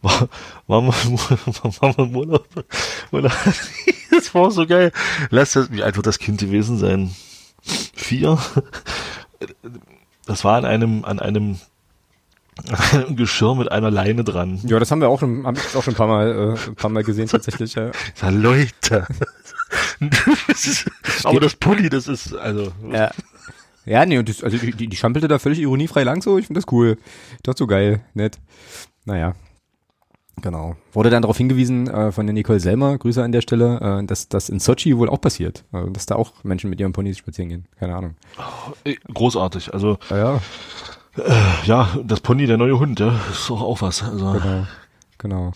[0.01, 0.29] War,
[0.67, 2.47] war, mal, war mal im Urlaub.
[3.11, 4.91] Und das war so geil.
[5.29, 7.15] Lass das, wie alt wird das Kind gewesen sein?
[7.93, 8.39] Vier?
[10.27, 11.57] Das war an einem, an einem,
[13.15, 14.59] Geschirr mit einer Leine dran.
[14.63, 16.75] Ja, das haben wir auch schon, haben wir auch schon ein paar Mal, äh, ein
[16.75, 17.75] paar Mal gesehen tatsächlich.
[17.75, 17.91] Ja.
[18.15, 19.07] Sag, Leute.
[19.99, 20.89] Das ist,
[21.23, 22.71] aber das Pulli, das ist, also.
[22.91, 23.11] Ja.
[23.85, 26.37] Ja, nee, und das, also die, die, die schampelte da völlig ironiefrei lang so.
[26.37, 26.97] Ich finde das cool.
[27.43, 28.37] Doch so geil, nett.
[29.05, 29.33] Naja.
[30.41, 30.75] Genau.
[30.93, 34.29] Wurde dann darauf hingewiesen äh, von der Nicole Selmer, Grüße an der Stelle, äh, dass
[34.29, 35.63] das in Sochi wohl auch passiert.
[35.71, 37.65] Also, dass da auch Menschen mit ihren Ponys spazieren gehen.
[37.79, 38.15] Keine Ahnung.
[38.83, 39.73] Ey, Großartig.
[39.73, 40.41] Also, Ja, ja,
[41.65, 44.03] ja, das Pony, der neue Hund, ja, ist doch auch was.
[44.03, 44.67] Also, genau.
[45.17, 45.51] Genau.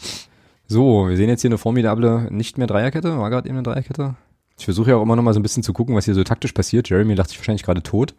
[0.68, 4.16] So, wir sehen jetzt hier eine formidable, nicht mehr Dreierkette, war gerade eben eine Dreierkette.
[4.58, 6.24] Ich versuche ja auch immer noch mal so ein bisschen zu gucken, was hier so
[6.24, 6.90] taktisch passiert.
[6.90, 8.16] Jeremy lacht sich wahrscheinlich gerade tot,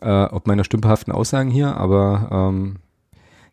[0.00, 2.76] äh, ob meiner stümperhaften Aussagen hier, aber ähm,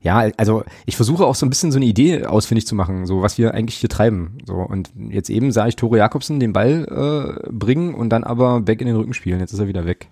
[0.01, 3.21] ja, also ich versuche auch so ein bisschen so eine Idee ausfindig zu machen, so
[3.21, 4.37] was wir eigentlich hier treiben.
[4.45, 6.85] So und jetzt eben sah ich Tore Jakobsen den Ball
[7.45, 9.39] äh, bringen und dann aber back in den Rücken spielen.
[9.39, 10.07] Jetzt ist er wieder weg.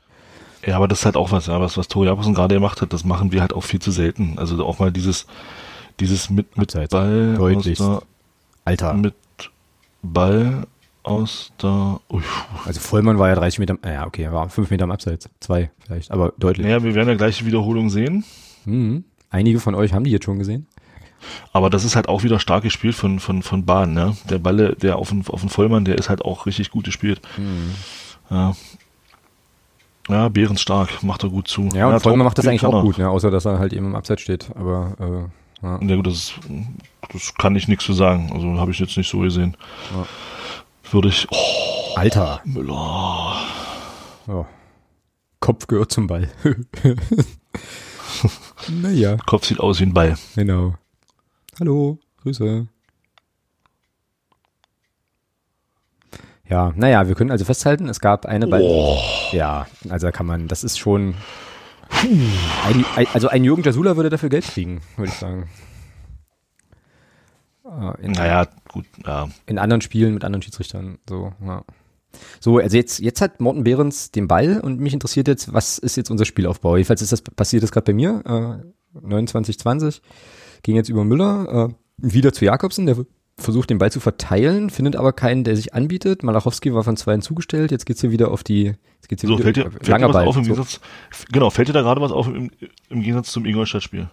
[0.65, 2.91] ja, aber das ist halt auch was, ja, was, was Tori Jakobsen gerade gemacht hat,
[2.91, 4.33] das machen wir halt auch viel zu selten.
[4.37, 5.25] Also auch mal dieses,
[6.01, 6.91] dieses mit, mit Abseits.
[6.91, 7.81] Ball Deutlichst.
[7.81, 8.03] aus
[8.65, 8.87] Alter.
[8.91, 9.13] der, mit
[10.03, 10.67] Ball
[11.03, 12.21] aus der, ui,
[12.65, 15.71] Also Vollmann war ja 30 Meter, ja okay, er war 5 Meter am Abseits, zwei
[15.85, 16.65] vielleicht, aber deutlich.
[16.67, 18.25] naja, wir werden ja gleich die Wiederholung sehen.
[18.65, 19.05] Mhm.
[19.29, 20.67] Einige von euch haben die jetzt schon gesehen.
[21.51, 24.15] Aber das ist halt auch wieder stark gespielt von, von, von Bahn, ne?
[24.29, 27.21] Der Balle, der auf den, auf den Vollmann, der ist halt auch richtig gut gespielt.
[27.37, 27.71] Mhm.
[28.29, 28.55] Ja.
[30.09, 31.67] Ja, bärenstark, macht er gut zu.
[31.73, 33.09] Ja, und Vollmann macht das eigentlich auch gut, ne?
[33.09, 34.49] außer dass er halt eben im Abseits steht.
[34.55, 35.79] Aber äh, ja.
[35.81, 36.39] Ja gut, das, ist,
[37.11, 38.31] das kann ich nichts zu sagen.
[38.33, 39.57] Also habe ich jetzt nicht so gesehen.
[39.93, 40.05] Ja.
[40.91, 43.35] Würde ich, oh, Alter, Müller.
[44.27, 44.45] ja.
[45.39, 46.29] Kopf gehört zum Ball.
[48.69, 50.15] naja, Kopf sieht aus wie ein Ball.
[50.35, 50.75] genau.
[51.59, 52.67] Hallo, Grüße.
[56.49, 58.61] Ja, naja, wir können also festhalten, es gab eine Ball.
[58.63, 58.97] Oh,
[59.31, 61.15] Ja, also da kann man, das ist schon.
[62.65, 65.49] Ein, ein, also ein Jürgen Jasula würde dafür Geld kriegen, würde ich sagen.
[67.65, 69.29] Äh, In, naja, gut, ja.
[69.45, 70.99] in anderen Spielen mit anderen Schiedsrichtern.
[71.07, 71.63] So, ja.
[72.39, 75.97] So, also jetzt, jetzt hat Morten Behrens den Ball und mich interessiert jetzt, was ist
[75.97, 76.77] jetzt unser Spielaufbau?
[76.77, 80.01] Jedenfalls ist das passiert das gerade bei mir, äh, 29, 20,
[80.63, 82.97] ging jetzt über Müller, äh, wieder zu Jakobsen, der
[83.39, 86.23] versucht den Ball zu verteilen, findet aber keinen, der sich anbietet.
[86.23, 89.35] Malachowski war von zwei zugestellt, jetzt geht's hier wieder auf die, jetzt geht's hier So,
[89.35, 90.27] wieder fällt dir, fällt dir was Ball.
[90.27, 90.49] auf im so.
[90.53, 90.81] Gegensatz,
[91.31, 92.49] genau, fällt dir da gerade was auf im,
[92.89, 94.09] im Gegensatz zum Ingolstadt-Spiel?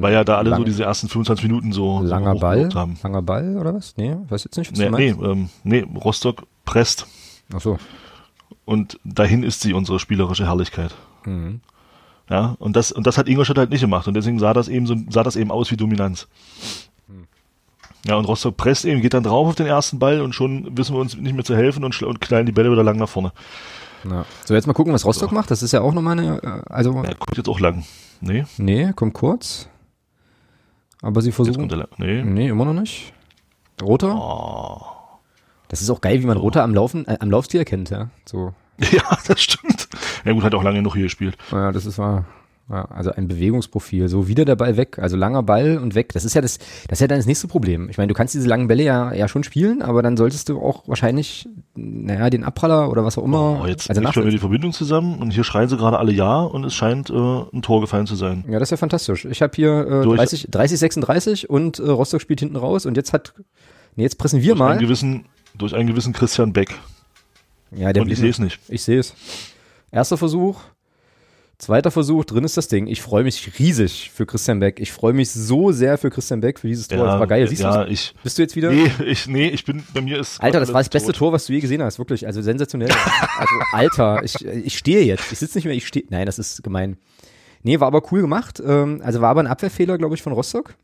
[0.00, 2.98] Weil ja da alle so lang- diese ersten 25 Minuten so, Langer so Ball, haben.
[3.02, 3.96] langer Ball oder was?
[3.96, 5.24] Nee, weiß jetzt nicht, was Nee, du nee, meinst.
[5.26, 7.06] ähm, nee, Rostock presst
[7.54, 7.78] Ach so.
[8.64, 10.94] und dahin ist sie unsere spielerische Herrlichkeit.
[11.24, 11.60] Mhm.
[12.28, 14.86] Ja, und das, und das hat Ingolstadt halt nicht gemacht und deswegen sah das eben
[14.86, 16.28] so, sah das eben aus wie Dominanz.
[17.08, 17.26] Hm.
[18.06, 20.94] Ja, und Rostock presst eben, geht dann drauf auf den ersten Ball und schon wissen
[20.94, 23.32] wir uns nicht mehr zu helfen und, und knallen die Bälle wieder lang nach vorne.
[24.08, 24.24] Ja.
[24.44, 25.50] So, jetzt mal gucken, was Rostock macht.
[25.50, 27.84] Das ist ja auch nochmal eine, äh, also, Ja, kommt jetzt auch lang.
[28.20, 29.68] Nee, nee, kommt kurz.
[31.02, 31.88] Aber sie versuchen, er lang.
[31.96, 32.22] Nee.
[32.22, 33.14] nee, immer noch nicht.
[33.82, 34.14] Roter?
[34.14, 34.82] Oh.
[35.68, 38.10] Das ist auch geil, wie man Roter am Laufen, äh, am Laufstil erkennt, ja.
[38.26, 38.54] So.
[38.92, 39.88] Ja, das stimmt.
[40.24, 41.36] Ja gut, hat auch lange noch hier gespielt.
[41.52, 42.24] Ja, das ist wahr.
[42.70, 44.08] Ja, also ein Bewegungsprofil.
[44.08, 44.98] So wieder der Ball weg.
[45.00, 46.12] Also langer Ball und weg.
[46.12, 47.88] Das ist ja das, das ist ja dann das nächste Problem.
[47.90, 50.60] Ich meine, du kannst diese langen Bälle ja, ja schon spielen, aber dann solltest du
[50.60, 53.60] auch wahrscheinlich, naja, den Abpraller oder was auch immer.
[53.64, 56.42] Oh, jetzt also nach, wir die Verbindung zusammen und hier schreien sie gerade alle Ja
[56.42, 58.44] und es scheint äh, ein Tor gefallen zu sein.
[58.48, 59.24] ja, das ist ja fantastisch.
[59.24, 62.96] Ich habe hier äh, Durch- 30, 30, 36 und äh, Rostock spielt hinten raus und
[62.96, 63.34] jetzt hat,
[63.96, 64.78] nee, jetzt pressen wir Durch einen mal.
[64.78, 65.24] gewissen,
[65.58, 66.72] durch einen gewissen Christian Beck.
[67.74, 68.60] Ja, der und ich sehe es nicht.
[68.68, 69.14] Ich sehe es.
[69.90, 70.60] Erster Versuch,
[71.60, 72.86] zweiter Versuch, drin ist das Ding.
[72.86, 74.80] Ich freue mich riesig für Christian Beck.
[74.80, 77.04] Ich freue mich so sehr für Christian Beck, für dieses Tor.
[77.04, 77.46] das war geil.
[77.46, 78.14] Siehst ja, du ich.
[78.22, 78.70] Bist du jetzt wieder?
[78.70, 80.40] Nee, ich, nee, ich bin, bei mir ist.
[80.40, 81.18] Alter, das war das beste tot.
[81.18, 82.26] Tor, was du je gesehen hast, wirklich.
[82.26, 82.90] Also sensationell.
[82.90, 85.30] also, Alter, ich, ich stehe jetzt.
[85.30, 86.06] Ich sitze nicht mehr, ich stehe.
[86.08, 86.96] Nein, das ist gemein.
[87.62, 88.62] Nee, war aber cool gemacht.
[88.64, 90.74] Ähm, also war aber ein Abwehrfehler, glaube ich, von Rostock.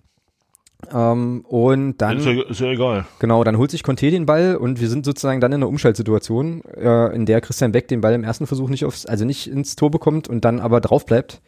[0.93, 2.19] Ähm, und dann.
[2.19, 3.07] Ist ja, ist ja egal.
[3.19, 6.63] Genau, dann holt sich Conte den Ball und wir sind sozusagen dann in einer Umschaltsituation,
[6.77, 9.77] äh, in der Christian Beck den Ball im ersten Versuch nicht aufs, also nicht ins
[9.77, 11.41] Tor bekommt und dann aber drauf bleibt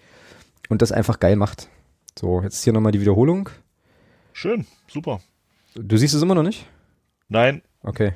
[0.69, 1.69] und das einfach geil macht.
[2.19, 3.51] So, jetzt hier nochmal die Wiederholung.
[4.33, 5.21] Schön, super.
[5.75, 6.67] Du siehst es immer noch nicht?
[7.29, 8.13] Nein, Okay.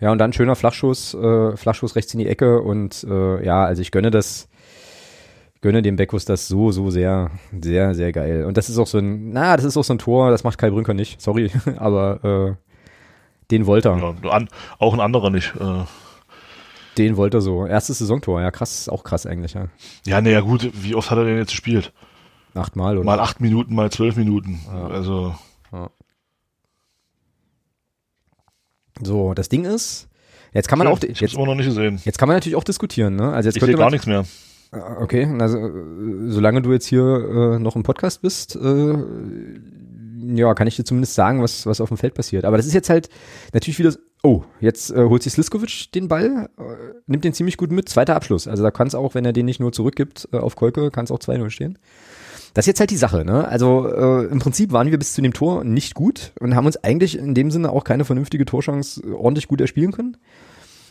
[0.00, 3.82] Ja, und dann schöner Flachschuss, äh, Flachschuss rechts in die Ecke und äh, ja, also
[3.82, 4.48] ich gönne das,
[5.62, 7.30] gönne dem Beckus das so, so sehr,
[7.60, 8.44] sehr, sehr geil.
[8.44, 10.58] Und das ist auch so ein, na, das ist auch so ein Tor, das macht
[10.58, 12.56] Kai Brünker nicht, sorry, aber äh,
[13.50, 13.98] den wollte er.
[14.22, 14.48] ja, an,
[14.78, 15.52] auch ein anderer nicht.
[15.60, 15.84] Äh,
[16.98, 17.66] Den wollte er so.
[17.66, 19.66] Erstes Saisontor, ja krass, auch krass eigentlich, ja.
[20.06, 21.92] ja, naja, gut, wie oft hat er denn jetzt gespielt?
[22.54, 23.04] Achtmal oder?
[23.04, 24.60] Mal acht Minuten, mal zwölf Minuten.
[24.90, 25.34] Also,
[29.02, 30.08] So, das Ding ist,
[30.52, 30.96] jetzt kann man schön.
[30.96, 32.00] auch, ich jetzt, immer noch nicht gesehen.
[32.04, 33.32] jetzt kann man natürlich auch diskutieren, ne?
[33.32, 34.24] Also jetzt Ich könnte gar man, nichts mehr.
[34.72, 35.58] Ah, Okay, also
[36.28, 38.94] solange du jetzt hier äh, noch im Podcast bist, äh,
[40.22, 42.44] ja, kann ich dir zumindest sagen, was, was auf dem Feld passiert.
[42.44, 43.08] Aber das ist jetzt halt
[43.52, 46.62] natürlich wieder, oh, jetzt äh, holt sich Sliskovic den Ball, äh,
[47.06, 48.46] nimmt den ziemlich gut mit, zweiter Abschluss.
[48.46, 51.04] Also da kann es auch, wenn er den nicht nur zurückgibt äh, auf Kolke, kann
[51.04, 51.78] es auch 2-0 stehen.
[52.54, 53.46] Das ist jetzt halt die Sache, ne?
[53.46, 56.76] Also äh, im Prinzip waren wir bis zu dem Tor nicht gut und haben uns
[56.78, 60.16] eigentlich in dem Sinne auch keine vernünftige Torchance ordentlich gut erspielen können.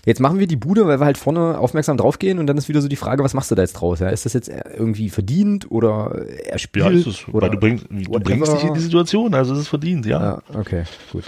[0.09, 2.81] Jetzt machen wir die Bude, weil wir halt vorne aufmerksam draufgehen und dann ist wieder
[2.81, 3.99] so die Frage, was machst du da jetzt draus?
[3.99, 4.09] Ja?
[4.09, 6.85] Ist das jetzt irgendwie verdient oder er spielt?
[6.85, 7.27] Ja, ist es.
[7.27, 10.19] oder Weil du, bringst, du bringst dich in die Situation, also es ist verdient, ja.
[10.19, 11.25] Ja, okay, gut.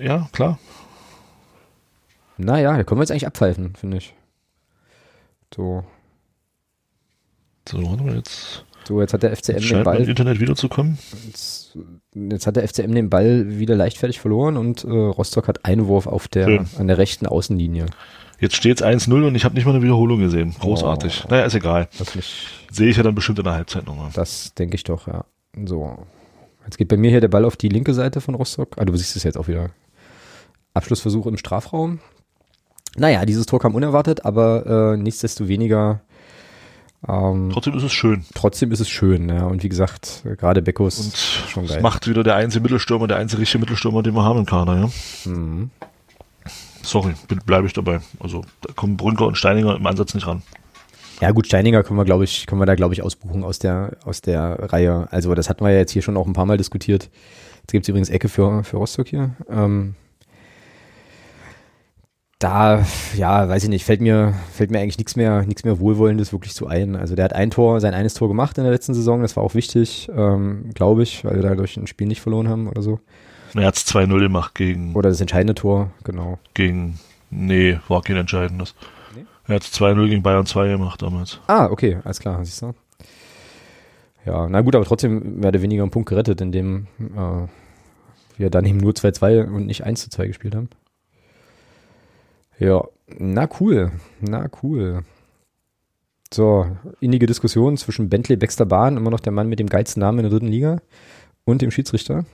[0.00, 0.58] Ja, klar.
[2.36, 4.12] Naja, da können wir jetzt eigentlich abpfeifen, finde ich.
[5.54, 5.84] So.
[7.68, 7.78] So,
[8.08, 10.00] jetzt So, jetzt hat der FCM den Ball.
[10.08, 10.98] Internet wiederzukommen.
[11.28, 11.78] Jetzt,
[12.14, 16.28] jetzt hat der FCM den Ball wieder leichtfertig verloren und äh, Rostock hat Einwurf auf
[16.28, 16.66] der, Schön.
[16.78, 17.86] an der rechten Außenlinie.
[18.40, 20.54] Jetzt steht's 1-0 und ich habe nicht mal eine Wiederholung gesehen.
[20.58, 21.22] Großartig.
[21.24, 21.28] Oh.
[21.30, 21.88] Naja, ist egal.
[22.70, 24.10] Sehe ich ja dann bestimmt in der Halbzeit nochmal.
[24.12, 25.24] das denke ich doch, ja.
[25.64, 25.96] So.
[26.64, 28.76] Jetzt geht bei mir hier der Ball auf die linke Seite von Rostock.
[28.76, 29.70] Ah, du siehst es jetzt auch wieder.
[30.72, 32.00] Abschlussversuch im Strafraum.
[32.96, 36.00] Naja, dieses Tor kam unerwartet, aber äh, nichtsdestoweniger
[37.08, 38.24] ähm, Trotzdem ist es schön.
[38.34, 39.44] trotzdem ist es schön, ja.
[39.46, 41.80] Und wie gesagt, gerade Beckus Und schon geil.
[41.82, 45.30] macht wieder der einzige Mittelstürmer, der einzige richtige Mittelstürmer, den wir haben im Kader, ja.
[45.30, 45.70] Mhm.
[46.82, 47.14] Sorry,
[47.46, 48.00] bleibe ich dabei.
[48.20, 50.42] Also da kommen Brünker und Steininger im Ansatz nicht ran.
[51.20, 53.96] Ja gut, Steininger können wir, glaube ich, können wir da, glaube ich, ausbuchen aus der,
[54.04, 55.08] aus der Reihe.
[55.10, 57.08] Also das hatten wir ja jetzt hier schon auch ein paar Mal diskutiert.
[57.62, 59.30] Jetzt gibt es übrigens Ecke für, für Rostock hier.
[59.48, 59.94] Ähm,
[62.44, 62.84] da,
[63.16, 66.52] ja, weiß ich nicht, fällt mir, fällt mir eigentlich nichts mehr, nichts mehr Wohlwollendes wirklich
[66.52, 66.94] zu ein.
[66.94, 69.42] Also der hat ein Tor, sein eines Tor gemacht in der letzten Saison, das war
[69.42, 73.00] auch wichtig, ähm, glaube ich, weil wir dadurch ein Spiel nicht verloren haben oder so.
[73.54, 76.38] Er hat 2-0 gemacht gegen, Oder das entscheidende Tor, genau.
[76.52, 76.98] gegen,
[77.30, 78.74] nee, war kein entscheidendes.
[79.16, 79.24] Nee?
[79.48, 81.40] Er hat 2-0 gegen Bayern 2 gemacht damals.
[81.46, 82.74] Ah, okay, alles klar, siehst du.
[84.26, 87.48] Ja, na gut, aber trotzdem wäre der weniger einen Punkt gerettet, indem äh,
[88.36, 90.68] wir dann eben nur 2-2 und nicht 1-2 gespielt haben.
[92.58, 92.84] Ja,
[93.18, 93.90] na cool,
[94.20, 95.04] na cool.
[96.32, 100.18] So, innige Diskussion zwischen Bentley Baxter Bahn, immer noch der Mann mit dem geilsten Namen
[100.18, 100.80] in der dritten Liga,
[101.44, 102.24] und dem Schiedsrichter.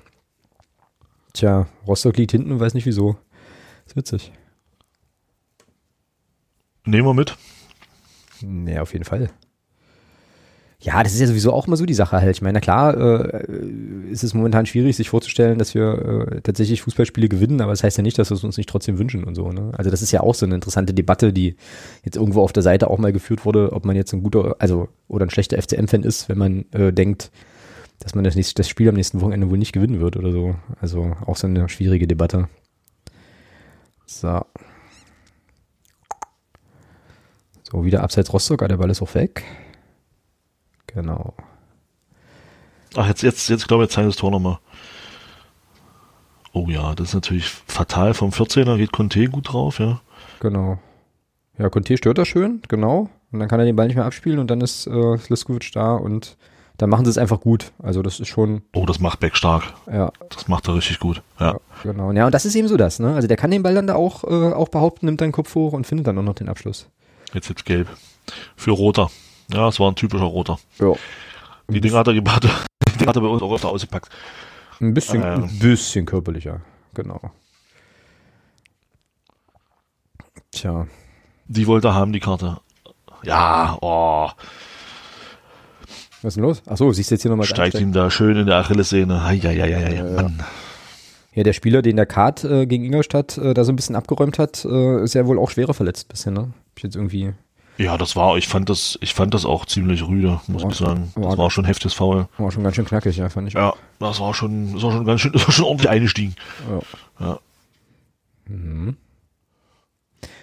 [1.33, 3.17] Tja, Rostock liegt hinten und weiß nicht wieso.
[3.87, 4.33] Ist witzig.
[6.85, 7.37] Nehmen wir mit.
[8.41, 9.31] Ja, auf jeden Fall.
[10.83, 12.37] Ja, das ist ja sowieso auch immer so die Sache halt.
[12.37, 13.45] Ich meine, na klar, äh,
[14.11, 17.99] ist es momentan schwierig, sich vorzustellen, dass wir äh, tatsächlich Fußballspiele gewinnen, aber das heißt
[17.99, 19.53] ja nicht, dass wir es uns nicht trotzdem wünschen und so.
[19.53, 19.73] Ne?
[19.77, 21.57] Also das ist ja auch so eine interessante Debatte, die
[22.03, 24.89] jetzt irgendwo auf der Seite auch mal geführt wurde, ob man jetzt ein guter, also
[25.07, 27.31] oder ein schlechter FCM-Fan ist, wenn man äh, denkt,
[27.99, 30.55] dass man das, nächste, das Spiel am nächsten Wochenende wohl nicht gewinnen wird oder so.
[30.81, 32.49] Also auch so eine schwierige Debatte.
[34.07, 34.41] So.
[37.71, 39.45] So, wieder abseits Rostock, ah, der Ball ist auch weg.
[40.95, 41.35] Genau.
[42.97, 44.59] Ach, jetzt, jetzt, jetzt glaube ich, zeigt das Tor nochmal.
[46.53, 48.15] Oh ja, das ist natürlich fatal.
[48.15, 50.01] Vom 14er geht Conte gut drauf, ja.
[50.41, 50.79] Genau.
[51.59, 53.09] Ja, Conte stört das schön, genau.
[53.31, 55.95] Und dann kann er den Ball nicht mehr abspielen und dann ist äh, Sliskovic da
[55.95, 56.37] und
[56.79, 57.73] dann machen sie es einfach gut.
[57.79, 58.63] Also das ist schon.
[58.75, 59.75] Oh, das macht Beck stark.
[59.87, 60.11] Ja.
[60.31, 61.23] Das macht er richtig gut.
[61.39, 61.53] Ja.
[61.53, 61.61] ja.
[61.85, 62.11] Genau.
[62.13, 63.15] Ja, und das ist eben so das, ne?
[63.15, 65.75] Also der kann den Ball dann da auch, äh, auch behaupten, nimmt deinen Kopf hoch
[65.75, 66.89] und findet dann auch noch den Abschluss.
[67.35, 67.89] Jetzt jetzt gelb.
[68.57, 69.11] Für Roter.
[69.53, 70.59] Ja, es war ein typischer Roter.
[70.79, 70.93] Ja.
[71.69, 74.09] Die Dinger hat er, die hat er bei uns auch öfter ausgepackt.
[74.81, 76.61] Ein bisschen, äh, ein bisschen körperlicher,
[76.95, 77.21] genau.
[80.53, 80.87] Tja.
[81.47, 82.59] Die wollte er haben, die Karte.
[83.23, 84.31] Ja, oh.
[86.23, 86.63] Was ist denn los?
[86.67, 87.47] Achso, siehst du jetzt hier nochmal.
[87.47, 89.25] Steigt ihm da schön in der Achillessehne.
[89.25, 90.43] Hei, hei, hei, ja, Mann.
[91.35, 94.39] Ja, der Spieler, den der Kart äh, gegen Ingolstadt äh, da so ein bisschen abgeräumt
[94.39, 96.41] hat, äh, ist ja wohl auch schwerer verletzt bisschen, ne?
[96.41, 97.33] Hab ich jetzt irgendwie
[97.77, 100.77] ja, das war, ich fand das, ich fand das auch ziemlich rüde, muss war, ich
[100.77, 101.13] sagen.
[101.15, 102.29] Das war, war schon heftiges Foul.
[102.37, 103.55] War schon ganz schön knackig, ja, fand ich.
[103.55, 106.35] Ja, das war schon, das war schon ganz schön, das war schon ordentlich eingestiegen.
[106.71, 107.27] Ja.
[107.27, 107.39] Ja,
[108.47, 108.97] mhm.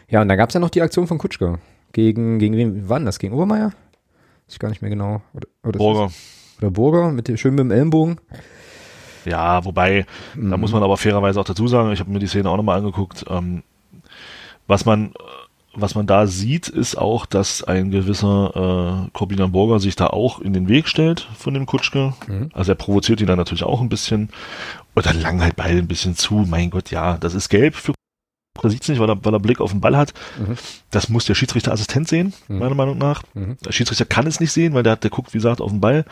[0.10, 1.60] ja und dann gab es ja noch die Aktion von Kutschke.
[1.94, 3.20] Gegen, gegen wen war das?
[3.20, 3.68] Gegen Obermeier?
[3.68, 5.22] Weiß ich gar nicht mehr genau.
[5.34, 6.12] Oder, oder Burger.
[6.60, 8.20] Oder Burger, mit dem, schön mit dem Ellenbogen.
[9.26, 10.06] Ja, wobei,
[10.36, 10.52] mhm.
[10.52, 12.78] da muss man aber fairerweise auch dazu sagen, ich habe mir die Szene auch nochmal
[12.78, 13.64] angeguckt, ähm,
[14.68, 15.14] was man
[15.80, 20.40] was man da sieht, ist auch, dass ein gewisser äh, Corbinian Burger sich da auch
[20.40, 22.14] in den Weg stellt von dem Kutschke.
[22.28, 22.50] Mhm.
[22.54, 24.30] Also er provoziert ihn dann natürlich auch ein bisschen.
[24.96, 26.46] Und dann langen halt beide ein bisschen zu.
[26.48, 27.94] Mein Gott, ja, das ist gelb für
[28.62, 30.14] da sieht's nicht, weil er, weil er Blick auf den Ball hat.
[30.40, 30.58] Mhm.
[30.90, 32.58] Das muss der Schiedsrichterassistent sehen, mhm.
[32.60, 33.22] meiner Meinung nach.
[33.36, 33.58] Mhm.
[33.64, 36.06] Der Schiedsrichter kann es nicht sehen, weil der, der guckt, wie gesagt, auf den Ball.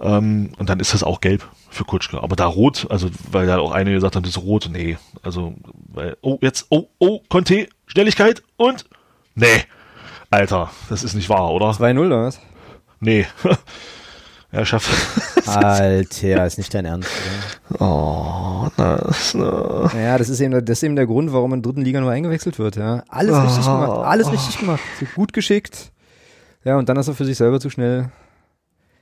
[0.00, 2.22] Ähm, und dann ist das auch gelb für Kutschke.
[2.22, 4.98] Aber da rot, also weil da auch einige gesagt haben, das ist rot, nee.
[5.22, 5.54] Also,
[5.88, 8.84] weil, oh, jetzt, oh, oh, Conte, Schnelligkeit und
[9.34, 9.64] nee.
[10.30, 11.70] Alter, das ist nicht wahr, oder?
[11.70, 12.40] 2-0 oder was?
[13.00, 13.26] Nee.
[14.50, 14.90] er schafft.
[15.46, 17.10] Alter, ist nicht dein Ernst.
[17.70, 17.80] Oder?
[17.80, 19.88] Oh, das, no.
[19.94, 22.10] Ja, das ist, eben, das ist eben der Grund, warum in der dritten Liga nur
[22.10, 23.04] eingewechselt wird, ja.
[23.08, 23.40] Alles oh.
[23.40, 24.80] richtig gemacht, alles richtig gemacht.
[24.98, 25.92] So gut geschickt.
[26.64, 28.10] Ja, und dann ist er für sich selber zu schnell.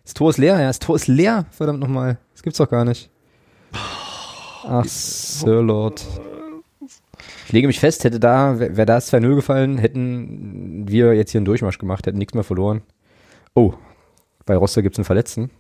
[0.05, 2.19] Das Tor ist leer, ja, das Tor ist leer, verdammt nochmal.
[2.33, 3.11] Das gibt's doch gar nicht.
[3.73, 6.07] Ach, Sir Lord.
[7.47, 11.47] Ich lege mich fest, hätte da, wäre da 2-0 gefallen, hätten wir jetzt hier einen
[11.47, 12.83] Durchmarsch gemacht, hätten nichts mehr verloren.
[13.55, 13.75] Oh,
[14.47, 15.51] bei Roster gibt es einen Verletzten.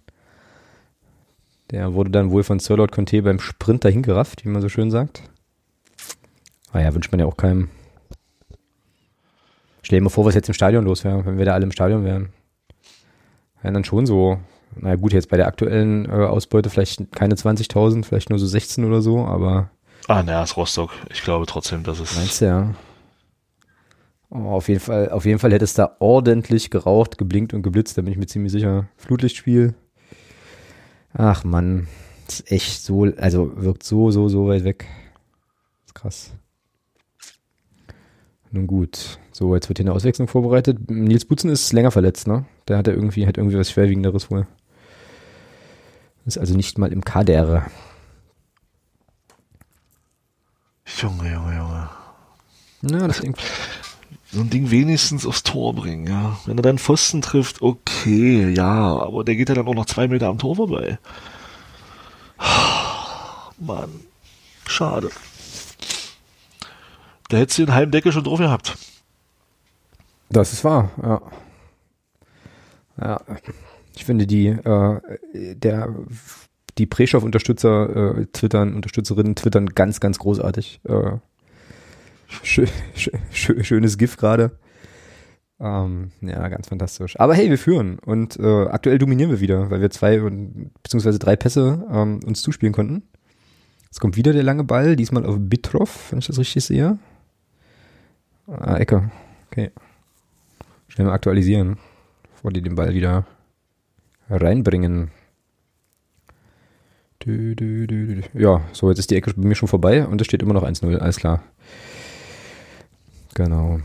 [1.70, 4.68] Der wurde dann wohl von Sir Lord Conte beim Sprint dahin gerafft, wie man so
[4.68, 5.22] schön sagt.
[6.72, 7.68] Ah ja, wünscht man ja auch keinem.
[9.82, 11.72] Stell dir mal vor, was jetzt im Stadion los wäre, wenn wir da alle im
[11.72, 12.30] Stadion wären.
[13.64, 14.36] Wären dann schon so,
[14.76, 18.84] naja gut, jetzt bei der aktuellen äh, Ausbeute vielleicht keine 20.000, vielleicht nur so 16
[18.84, 19.70] oder so, aber
[20.06, 20.90] Ah, naja, ist Rostock.
[21.10, 22.14] Ich glaube trotzdem, dass es.
[22.14, 22.74] Meinst du, ja?
[24.28, 27.96] Oh, auf jeden Fall, auf jeden Fall hätte es da ordentlich geraucht, geblinkt und geblitzt,
[27.96, 28.86] da bin ich mir ziemlich sicher.
[28.98, 29.74] Flutlichtspiel.
[31.14, 31.86] Ach Mann,
[32.28, 34.84] ist echt so, also wirkt so, so, so weit weg.
[35.86, 36.32] ist krass.
[38.50, 39.18] Nun gut.
[39.36, 40.88] So, jetzt wird hier eine Auswechslung vorbereitet.
[40.88, 42.44] Nils Butzen ist länger verletzt, ne?
[42.68, 44.46] Der hat ja irgendwie, hat irgendwie was Schwerwiegenderes wohl.
[46.24, 47.66] Ist also nicht mal im Kader.
[50.86, 51.90] Junge, Junge, Junge.
[52.82, 53.34] Ja, das Ding.
[54.30, 56.38] So ein Ding wenigstens aufs Tor bringen, ja.
[56.46, 60.06] Wenn er dann Pfosten trifft, okay, ja, aber der geht ja dann auch noch zwei
[60.06, 61.00] Meter am Tor vorbei.
[63.58, 63.90] Mann,
[64.64, 65.10] schade.
[67.30, 68.78] Da hättest du den halben Deckel schon drauf gehabt.
[70.34, 71.22] Das ist wahr, ja.
[73.00, 73.20] Ja,
[73.94, 75.00] ich finde die, äh,
[75.32, 75.94] der
[76.76, 80.80] die Preschow-Unterstützer äh, twittern, Unterstützerinnen twittern ganz, ganz großartig.
[80.88, 81.18] Äh,
[82.42, 82.66] schö
[83.30, 84.58] schö schönes GIF gerade.
[85.60, 87.18] Ähm, ja, ganz fantastisch.
[87.20, 90.18] Aber hey, wir führen und äh, aktuell dominieren wir wieder, weil wir zwei
[90.82, 93.04] beziehungsweise drei Pässe ähm, uns zuspielen konnten.
[93.88, 96.98] Es kommt wieder der lange Ball, diesmal auf Bitrov, wenn ich das richtig sehe.
[98.48, 99.12] Ah, Ecke.
[99.52, 99.70] Okay.
[100.94, 101.78] Schnell mal aktualisieren,
[102.34, 103.26] bevor die den Ball wieder
[104.30, 105.10] reinbringen.
[108.34, 110.62] Ja, so, jetzt ist die Ecke bei mir schon vorbei und es steht immer noch
[110.62, 111.42] 1-0, alles klar.
[113.34, 113.80] Genau.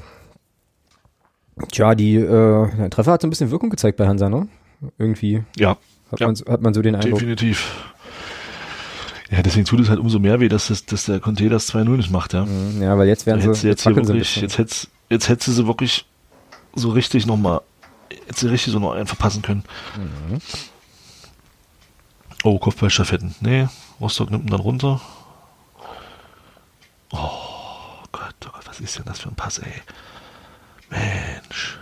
[1.71, 4.47] Tja, die äh, der Treffer hat so ein bisschen Wirkung gezeigt bei Hansa, ne?
[4.97, 5.43] Irgendwie.
[5.57, 5.77] Ja.
[6.11, 7.19] Hat, ja, man, hat man so den Eindruck.
[7.19, 7.93] Definitiv.
[9.31, 11.89] Ja, deswegen tut es halt umso mehr weh, dass, das, dass der Conte das 2-0
[11.97, 12.45] nicht macht, ja.
[12.45, 14.43] Mhm, Ja, weil jetzt werden Jetzt, sie, jetzt, wirklich, bisschen.
[14.43, 16.05] jetzt hättest, jetzt hättest du sie wirklich
[16.75, 17.61] so richtig nochmal,
[18.27, 19.63] jetzt richtig so noch einen verpassen können.
[19.97, 20.39] Mhm.
[22.43, 23.35] Oh, Kopfballstaffetten.
[23.41, 23.67] Nee,
[23.99, 25.01] Rostock nimmt ihn dann runter.
[27.11, 27.17] Oh
[28.11, 29.73] Gott, oh Gott, was ist denn das für ein Pass, ey?
[30.89, 31.77] Mensch.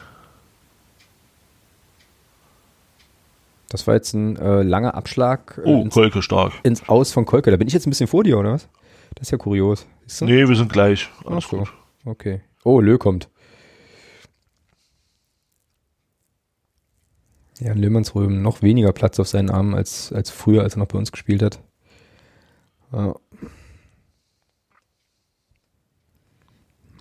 [3.70, 6.54] Das war jetzt ein äh, langer Abschlag äh, Oh, ins, Kolke stark.
[6.64, 7.52] ins Aus von Kolke.
[7.52, 8.68] Da bin ich jetzt ein bisschen vor dir, oder was?
[9.16, 9.86] Das ist ja kurios.
[10.06, 10.26] Siehst du?
[10.26, 11.10] Nee, wir sind gleich.
[11.26, 11.58] Ach Alles so.
[11.58, 11.74] gut.
[12.06, 12.42] Okay.
[12.64, 13.28] Oh, Lö kommt.
[17.60, 20.98] Ja, Löhmannsröhm noch weniger Platz auf seinen Armen als, als früher, als er noch bei
[20.98, 21.60] uns gespielt hat.
[22.92, 23.16] Ja.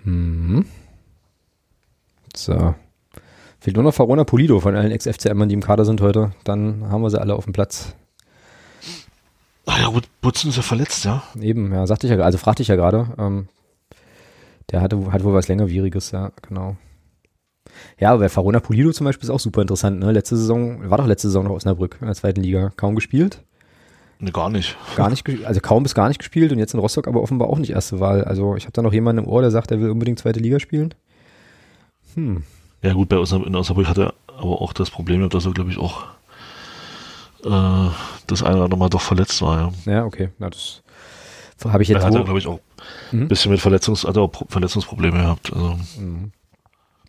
[0.05, 0.65] Mhm.
[2.35, 2.75] So.
[3.61, 6.33] Fehlt nur noch Farona Polido von allen Ex-FCMern, die im Kader sind heute.
[6.45, 7.95] Dann haben wir sie alle auf dem Platz.
[9.67, 11.23] Ah ja, gut, Butzen ist ja verletzt, ja.
[11.41, 13.09] Eben, ja, sagte ich ja, also fragte ich ja gerade.
[13.19, 13.49] Ähm,
[14.71, 16.77] der hatte, hat wohl was längerwieriges, ja, genau.
[17.99, 20.13] Ja, aber bei Farona Pulido zum Beispiel ist auch super interessant, ne?
[20.13, 22.73] Letzte Saison, war doch letzte Saison noch Osnabrück in der zweiten Liga.
[22.77, 23.43] Kaum gespielt.
[24.19, 24.77] Nee, gar nicht.
[24.97, 27.59] Gar nicht, also kaum bis gar nicht gespielt und jetzt in Rostock aber offenbar auch
[27.59, 28.25] nicht erste Wahl.
[28.25, 30.59] Also ich habe da noch jemanden im Ohr, der sagt, er will unbedingt zweite Liga
[30.59, 30.95] spielen.
[32.15, 32.43] Hm.
[32.83, 35.71] Ja gut, bei Osnabrück, in Osnabrück hat er aber auch das Problem dass er, glaube
[35.71, 36.05] ich, auch
[37.45, 37.91] äh,
[38.27, 39.93] das eine oder andere Mal doch verletzt war, ja.
[39.93, 40.31] Ja, okay.
[40.39, 40.83] Na, das
[41.65, 42.19] habe ich Er jetzt hat so.
[42.21, 42.61] er, glaube ich, auch
[43.13, 43.23] Mhm.
[43.23, 45.53] ein bisschen mit Verletzungs, hat er auch Pro- Verletzungsprobleme gehabt.
[45.53, 46.33] Also Mhm.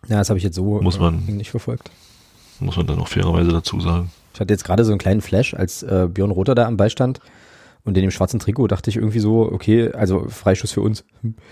[0.06, 1.90] Ja, das habe ich jetzt so Muss man- äh, nicht verfolgt.
[2.60, 4.10] muss man dann auch fairerweise dazu sagen.
[4.34, 6.90] Ich hatte jetzt gerade so einen kleinen Flash, als äh, Björn Rother da am Ball
[6.90, 7.20] stand
[7.84, 11.04] und in dem schwarzen Trikot dachte ich irgendwie so, okay, also Freischuss für uns.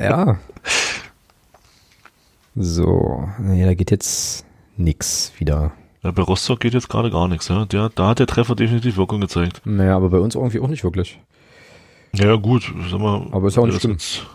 [0.00, 0.38] Ja.
[2.54, 4.44] So, nee, da geht jetzt
[4.76, 5.72] nix wieder.
[6.02, 7.64] Ja, bei Rostock geht jetzt gerade gar nichts, ja.
[7.64, 9.62] Der, da hat der Treffer definitiv Wirkung gezeigt.
[9.64, 11.18] Naja, aber bei uns irgendwie auch nicht wirklich.
[12.14, 13.26] Ja, gut, sag mal.
[13.32, 13.92] Aber ist ja auch nicht schlimm.
[13.92, 14.26] jetzt-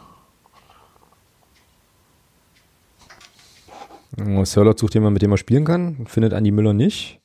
[4.44, 7.20] Sörlot sucht jemanden, mit dem er spielen kann, findet Andi Müller nicht.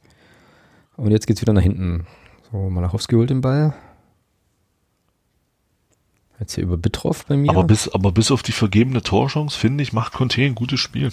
[0.97, 2.07] Und jetzt geht's wieder nach hinten.
[2.51, 3.74] So, Malachowski holt den Ball.
[6.41, 7.51] Jetzt hier über Bitroff bei mir.
[7.51, 11.11] Aber bis, aber bis auf die vergebene Torchance, finde ich, macht Conte ein gutes Spiel.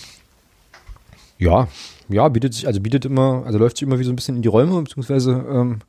[1.38, 1.68] Ja,
[2.08, 4.42] ja, bietet sich, also bietet immer, also läuft sich immer wie so ein bisschen in
[4.42, 5.80] die Räume, beziehungsweise ähm,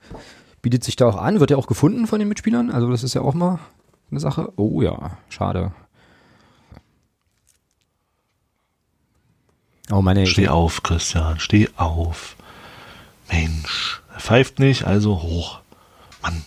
[0.62, 3.14] bietet sich da auch an, wird ja auch gefunden von den Mitspielern, also das ist
[3.14, 3.61] ja auch mal
[4.11, 4.53] eine Sache.
[4.57, 5.72] Oh ja, schade.
[9.91, 12.37] Oh meine, Steh auf, Christian, steh auf.
[13.30, 15.61] Mensch, er pfeift nicht, also hoch.
[16.22, 16.43] Mann,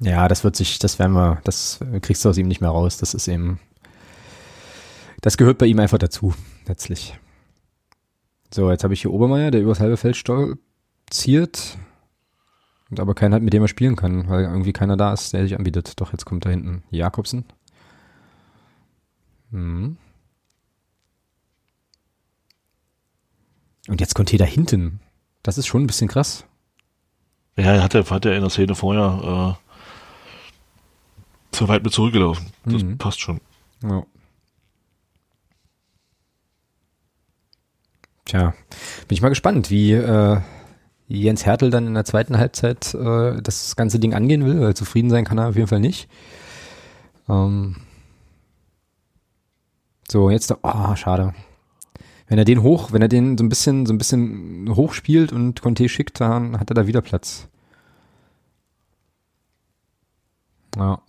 [0.00, 2.96] ja, das wird sich, das werden wir, das kriegst du aus ihm nicht mehr raus,
[2.96, 3.60] das ist eben,
[5.20, 6.34] das gehört bei ihm einfach dazu,
[6.66, 7.18] letztlich.
[8.52, 11.78] So, jetzt habe ich hier Obermeier, der übers halbe Feld stolziert.
[12.90, 15.44] Und aber keiner hat, mit dem er spielen kann, weil irgendwie keiner da ist, der
[15.44, 16.00] sich anbietet.
[16.00, 17.44] Doch, jetzt kommt da hinten Jakobsen.
[19.52, 19.96] Hm.
[23.90, 25.00] Und jetzt kommt hier da hinten.
[25.42, 26.44] Das ist schon ein bisschen krass.
[27.56, 32.46] Ja, er hat ja, hat ja in der Szene vorher äh, zu weit mit zurückgelaufen.
[32.64, 32.98] Das Mhm.
[32.98, 33.40] passt schon.
[33.82, 34.04] Ja.
[38.26, 38.54] Tja,
[39.08, 40.40] bin ich mal gespannt, wie äh,
[41.08, 45.10] Jens Hertel dann in der zweiten Halbzeit äh, das ganze Ding angehen will, weil zufrieden
[45.10, 46.08] sein kann er auf jeden Fall nicht.
[47.28, 47.76] Ähm
[50.08, 51.34] so, jetzt, ah, schade.
[52.30, 55.32] Wenn er den hoch, wenn er den so ein bisschen, so ein bisschen hoch spielt
[55.32, 57.48] und Conte schickt, dann hat er da wieder Platz.
[60.76, 61.02] Ja.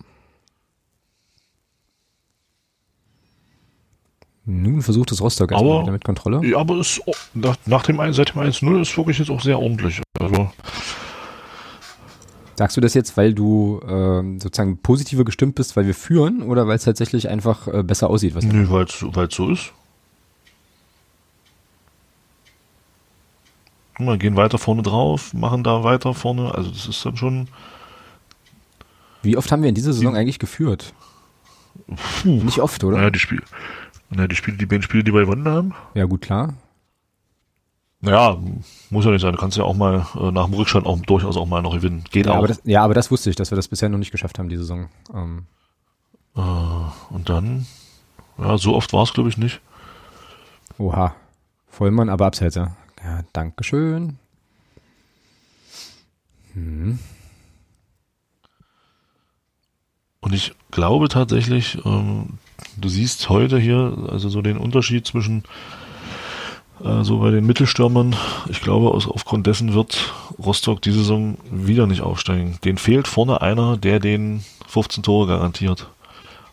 [4.44, 6.44] Nun versucht es Rostock erstmal Aber- wieder mit Kontrolle.
[6.44, 9.60] Ja, aber es, oh, nach, nach dem, seit dem 1-0 ist wirklich jetzt auch sehr
[9.60, 10.02] ordentlich.
[10.18, 10.50] Also,
[12.56, 16.66] Sagst du das jetzt, weil du ähm, sozusagen positiver gestimmt bist, weil wir führen oder
[16.66, 18.34] weil es tatsächlich einfach äh, besser aussieht?
[18.34, 19.72] Was nö, weil es so ist.
[23.96, 26.54] Guck mal, gehen weiter vorne drauf, machen da weiter vorne.
[26.54, 27.48] Also das ist dann schon.
[29.22, 30.94] Wie oft haben wir in dieser Saison eigentlich geführt?
[32.24, 32.96] Nicht oft, oder?
[32.98, 33.42] Naja, die Spiele,
[34.10, 35.74] naja, die Spiele, die beiden Spiele, die wir gewonnen haben.
[35.94, 36.54] Ja, gut, klar.
[38.00, 38.36] Naja,
[38.90, 39.32] muss ja nicht sein.
[39.32, 42.02] Du kannst ja auch mal äh, nach dem Rückstand auch durchaus auch mal noch gewinnen.
[42.10, 42.38] Geht Ja auch.
[42.38, 44.48] aber, das, ja, aber das wusste ich, dass wir das bisher noch nicht geschafft haben,
[44.48, 44.88] die Saison.
[45.14, 45.46] Ähm,
[46.34, 47.66] Äh, und dann,
[48.38, 49.60] ja, so oft war es, glaube ich, nicht.
[50.78, 51.14] Oha.
[51.68, 52.74] Vollmann, aber abseits, ja.
[53.04, 54.18] Ja, Dankeschön.
[56.54, 56.98] Hm.
[60.20, 62.38] Und ich glaube tatsächlich, ähm,
[62.76, 65.42] du siehst heute hier, also so den Unterschied zwischen
[66.84, 68.14] äh, so bei den Mittelstürmern.
[68.48, 72.58] Ich glaube, aus, aufgrund dessen wird Rostock diese Saison wieder nicht aufsteigen.
[72.64, 75.88] Den fehlt vorne einer, der den 15 Tore garantiert.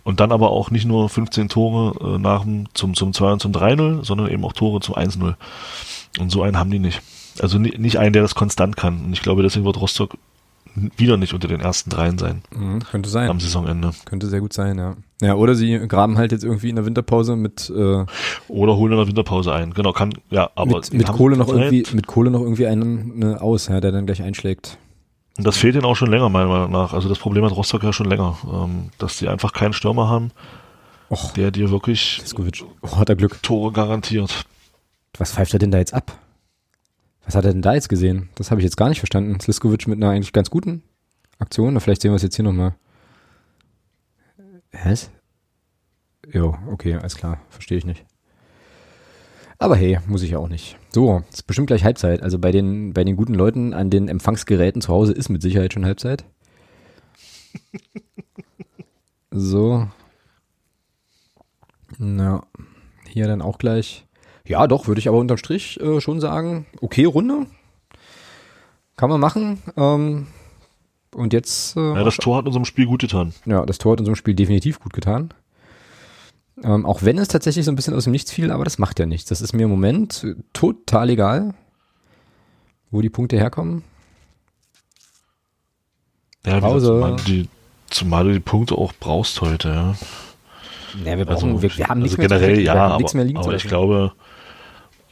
[0.03, 3.39] Und dann aber auch nicht nur 15 Tore äh, nach dem, zum, zum 2 und
[3.41, 5.35] zum 3-0, sondern eben auch Tore zum 1-0.
[6.17, 7.01] Und so einen haben die nicht.
[7.41, 9.05] Also nicht einen, der das konstant kann.
[9.05, 10.17] Und ich glaube, deswegen wird Rostock
[10.97, 12.41] wieder nicht unter den ersten dreien sein.
[12.55, 13.29] Mhm, könnte sein.
[13.29, 13.91] Am Saisonende.
[14.05, 14.95] Könnte sehr gut sein, ja.
[15.21, 18.05] Ja, oder sie graben halt jetzt irgendwie in der Winterpause mit äh,
[18.47, 19.73] oder holen in der Winterpause ein.
[19.73, 23.41] Genau, kann ja, aber mit, mit Kohle noch irgendwie mit Kohle noch irgendwie einen eine
[23.41, 24.77] aus, ja, der dann gleich einschlägt.
[25.37, 26.93] Und das fehlt ihnen auch schon länger meiner Meinung nach.
[26.93, 30.31] Also das Problem hat Rostock ja schon länger, ähm, dass die einfach keinen Stürmer haben,
[31.09, 32.21] Och, der dir wirklich
[32.81, 33.41] oh, hat er Glück.
[33.41, 34.45] Tore garantiert.
[35.17, 36.17] Was pfeift er denn da jetzt ab?
[37.25, 38.29] Was hat er denn da jetzt gesehen?
[38.35, 39.39] Das habe ich jetzt gar nicht verstanden.
[39.39, 40.83] Sliskovic mit einer eigentlich ganz guten
[41.37, 41.79] Aktion.
[41.79, 42.75] Vielleicht sehen wir es jetzt hier nochmal.
[44.71, 45.09] Was?
[46.31, 47.41] Jo, okay, alles klar.
[47.49, 48.05] Verstehe ich nicht.
[49.57, 50.77] Aber hey, muss ich ja auch nicht.
[50.89, 52.23] So, ist bestimmt gleich Halbzeit.
[52.23, 55.73] Also bei den, bei den guten Leuten an den Empfangsgeräten zu Hause ist mit Sicherheit
[55.73, 56.23] schon Halbzeit.
[59.31, 59.87] So.
[61.97, 62.45] Na,
[63.07, 64.05] hier dann auch gleich.
[64.49, 67.45] Ja, doch, würde ich aber unterm Strich äh, schon sagen, okay Runde.
[68.97, 69.61] Kann man machen.
[69.77, 70.25] Ähm,
[71.13, 71.77] und jetzt.
[71.77, 73.31] Äh, ja, das Tor hat unserem Spiel gut getan.
[73.45, 75.35] Ja, das Tor hat unserem Spiel definitiv gut getan.
[76.63, 78.99] Ähm, auch wenn es tatsächlich so ein bisschen aus dem Nichts fiel, aber das macht
[78.99, 79.29] ja nichts.
[79.29, 81.53] Das ist mir im Moment total egal,
[82.89, 83.83] wo die Punkte herkommen.
[86.43, 86.87] Ja, Pause.
[86.87, 87.47] Zumal, die,
[87.91, 89.95] zumal du die Punkte auch brauchst heute, ja.
[91.05, 93.25] Ja, wir brauchen, also, wir, wir haben also nichts generell, mehr, ja, aber, nichts mehr
[93.25, 94.13] liegen aber ich glaube,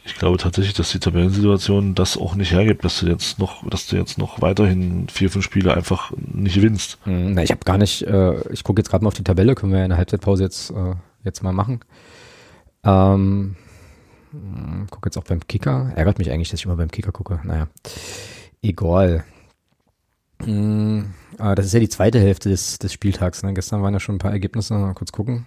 [0.08, 3.86] ich glaube tatsächlich, dass die Tabellensituation das auch nicht hergibt, dass du jetzt noch, dass
[3.86, 6.98] du jetzt noch weiterhin vier, fünf Spiele einfach nicht gewinnst.
[7.04, 9.54] Hm, na, ich habe gar nicht, äh, ich gucke jetzt gerade mal auf die Tabelle,
[9.54, 10.94] können wir ja in der Halbzeitpause jetzt, äh,
[11.24, 11.80] jetzt mal machen.
[12.84, 13.56] Ähm,
[14.30, 15.92] hm, gucke jetzt auch beim Kicker.
[15.94, 17.40] Ärgert mich eigentlich, dass ich immer beim Kicker gucke.
[17.44, 17.68] Naja,
[18.62, 19.24] egal.
[20.46, 23.42] Mhm, das ist ja die zweite Hälfte des, des Spieltags.
[23.42, 23.52] Ne?
[23.52, 24.72] Gestern waren ja schon ein paar Ergebnisse.
[24.72, 25.44] Mal kurz gucken.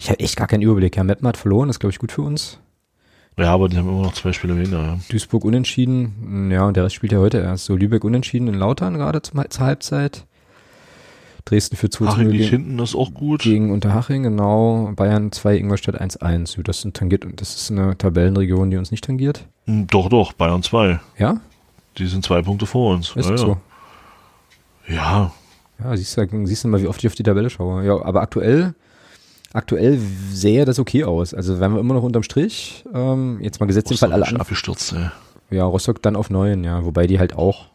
[0.00, 0.96] Ich habe echt gar keinen Überblick.
[0.96, 2.58] Ja, Meppen hat verloren, das ist glaube ich gut für uns.
[3.38, 4.82] Ja, aber die haben immer noch zwei Spiele weniger.
[4.82, 4.98] Ja.
[5.10, 6.50] Duisburg unentschieden.
[6.50, 7.66] Ja, und der Rest spielt ja heute erst.
[7.66, 10.26] So Lübeck unentschieden in Lautern gerade zur, zur Halbzeit.
[11.44, 13.40] Dresden für 2 Haching liegt hinten, das ist auch gut.
[13.40, 14.92] Gegen Unterhaching, genau.
[14.94, 16.62] Bayern 2, Ingolstadt 1-1.
[16.62, 19.46] Das, tangiert, das ist eine Tabellenregion, die uns nicht tangiert.
[19.64, 21.00] Hm, doch, doch, Bayern 2.
[21.16, 21.40] Ja?
[21.96, 23.16] Die sind zwei Punkte vor uns.
[23.16, 23.56] Ist ja, so?
[24.88, 25.32] Ja.
[25.82, 27.84] Ja, siehst du, siehst du mal, wie oft ich auf die Tabelle schaue.
[27.84, 28.74] Ja, aber aktuell
[29.52, 29.98] aktuell
[30.32, 31.34] sähe das okay aus.
[31.34, 32.84] Also wären wir immer noch unterm Strich.
[32.92, 34.36] Ähm, jetzt mal gesetzt den Fall alle an.
[34.36, 35.10] abgestürzt, ey.
[35.50, 36.84] Ja, Rostock dann auf neun, ja.
[36.84, 37.66] Wobei die halt auch,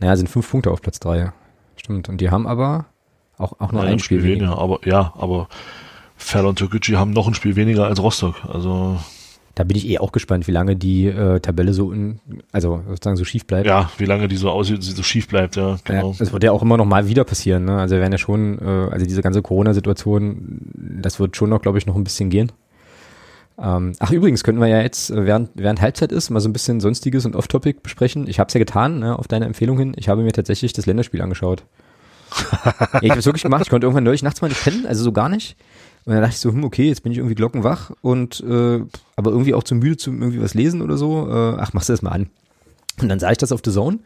[0.00, 1.32] naja, sind fünf Punkte auf Platz drei.
[1.76, 2.08] Stimmt.
[2.08, 2.86] Und die haben aber
[3.38, 4.48] auch, auch nur ja, ein Spiel, Spiel weniger.
[4.48, 4.62] weniger.
[4.62, 5.48] Aber ja, aber
[6.16, 8.36] Ferl und Türkgücü haben noch ein Spiel weniger als Rostock.
[8.46, 8.98] Also
[9.56, 12.20] da bin ich eh auch gespannt, wie lange die äh, Tabelle so, in,
[12.52, 13.66] also sozusagen so schief bleibt.
[13.66, 16.10] Ja, wie lange die so aussieht, so schief bleibt, ja, genau.
[16.10, 17.78] Ja, das wird ja auch immer noch mal wieder passieren, ne?
[17.78, 20.60] Also wir werden ja schon, äh, also diese ganze Corona-Situation,
[21.02, 22.52] das wird schon noch, glaube ich, noch ein bisschen gehen.
[23.58, 26.52] Ähm, ach, übrigens könnten wir ja jetzt, äh, während, während Halbzeit ist, mal so ein
[26.52, 28.28] bisschen Sonstiges und Off-Topic besprechen.
[28.28, 29.94] Ich habe es ja getan, ne, auf deine Empfehlung hin.
[29.96, 31.64] Ich habe mir tatsächlich das Länderspiel angeschaut.
[32.64, 33.62] ja, ich habe es wirklich gemacht.
[33.62, 35.56] Ich konnte irgendwann neulich nachts mal nicht pennen, also so gar nicht.
[36.06, 38.80] Und dann dachte ich so, hm, okay, jetzt bin ich irgendwie glockenwach und äh,
[39.16, 41.28] aber irgendwie auch zu müde zum irgendwie was lesen oder so.
[41.28, 42.30] Äh, ach, machst du das mal an.
[43.02, 43.98] Und dann sah ich das auf The Zone.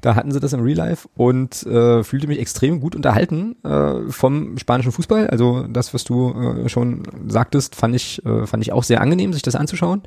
[0.00, 4.10] Da hatten sie das im Real Life und äh, fühlte mich extrem gut unterhalten äh,
[4.10, 5.28] vom spanischen Fußball.
[5.28, 9.32] Also das, was du äh, schon sagtest, fand ich, äh, fand ich auch sehr angenehm,
[9.32, 10.02] sich das anzuschauen.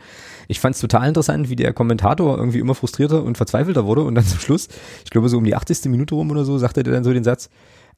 [0.48, 4.16] Ich fand es total interessant, wie der Kommentator irgendwie immer frustrierter und verzweifelter wurde und
[4.16, 4.68] dann zum Schluss,
[5.06, 5.86] ich glaube so um die 80.
[5.86, 7.50] Minute rum oder so, sagte der dann so den Satz,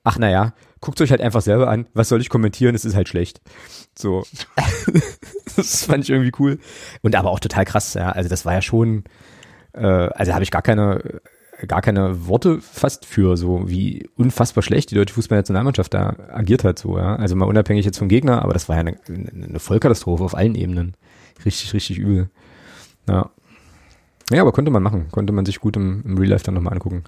[0.05, 3.09] ach naja, guckt euch halt einfach selber an, was soll ich kommentieren, es ist halt
[3.09, 3.41] schlecht.
[3.97, 4.23] So.
[5.57, 6.59] das fand ich irgendwie cool.
[7.01, 8.11] Und aber auch total krass, ja.
[8.11, 9.03] Also das war ja schon,
[9.73, 11.21] äh, also habe ich gar keine,
[11.67, 16.77] gar keine Worte fast für, so wie unfassbar schlecht die deutsche Fußballnationalmannschaft da agiert hat,
[16.77, 17.15] so, ja.
[17.15, 20.55] Also mal unabhängig jetzt vom Gegner, aber das war ja eine, eine Vollkatastrophe auf allen
[20.55, 20.95] Ebenen.
[21.43, 22.29] Richtig, richtig übel.
[23.09, 23.31] Ja.
[24.31, 25.07] Ja, aber konnte man machen.
[25.11, 27.03] Konnte man sich gut im, im Real Life dann nochmal angucken.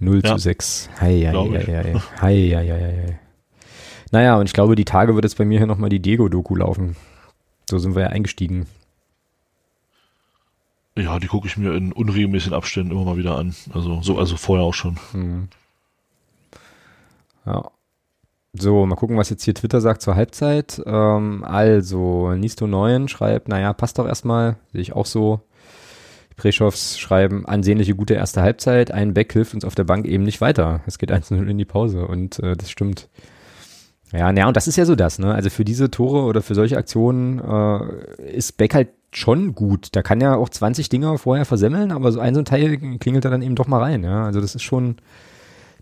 [0.00, 0.36] 0 ja.
[0.36, 0.90] zu 6.
[0.98, 2.00] Hei, hei, hei, hei.
[2.20, 3.18] hei, hei, hei,
[4.10, 6.96] Naja, und ich glaube, die Tage wird jetzt bei mir hier nochmal die Diego-Doku laufen.
[7.68, 8.66] So sind wir ja eingestiegen.
[10.96, 13.54] Ja, die gucke ich mir in unregelmäßigen Abständen immer mal wieder an.
[13.72, 14.98] Also so, also vorher auch schon.
[15.12, 15.48] Mhm.
[17.46, 17.70] Ja.
[18.52, 20.82] So, mal gucken, was jetzt hier Twitter sagt zur Halbzeit.
[20.84, 25.40] Ähm, also, Nisto 9 schreibt, naja, passt doch erstmal, sehe ich auch so.
[26.40, 30.40] Preschows schreiben, ansehnliche gute erste Halbzeit, ein Back hilft uns auf der Bank eben nicht
[30.40, 30.80] weiter.
[30.86, 33.10] Es geht 1-0 in die Pause und äh, das stimmt.
[34.10, 35.34] Ja, naja, und das ist ja so das, ne?
[35.34, 39.88] Also für diese Tore oder für solche Aktionen äh, ist Beck halt schon gut.
[39.92, 43.26] Da kann ja auch 20 Dinger vorher versemmeln, aber so ein so ein Teil klingelt
[43.26, 44.24] er dann eben doch mal rein, ja.
[44.24, 44.96] Also das ist schon,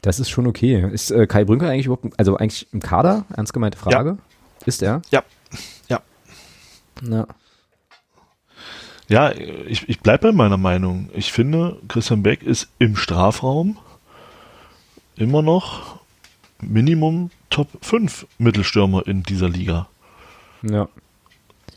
[0.03, 0.91] das ist schon okay.
[0.93, 3.27] Ist äh, Kai Brünker eigentlich überhaupt, also eigentlich im Kader?
[3.37, 4.11] Ernst gemeinte Frage.
[4.11, 4.67] Ja.
[4.67, 5.03] Ist er?
[5.13, 5.23] Ja.
[5.89, 6.01] Ja.
[7.01, 7.29] Na.
[9.09, 11.09] Ja, ich, ich bleibe bei meiner Meinung.
[11.15, 13.79] Ich finde, Christian Beck ist im Strafraum
[15.17, 16.01] immer noch
[16.61, 19.89] Minimum Top 5 Mittelstürmer in dieser Liga.
[20.63, 20.89] Ja.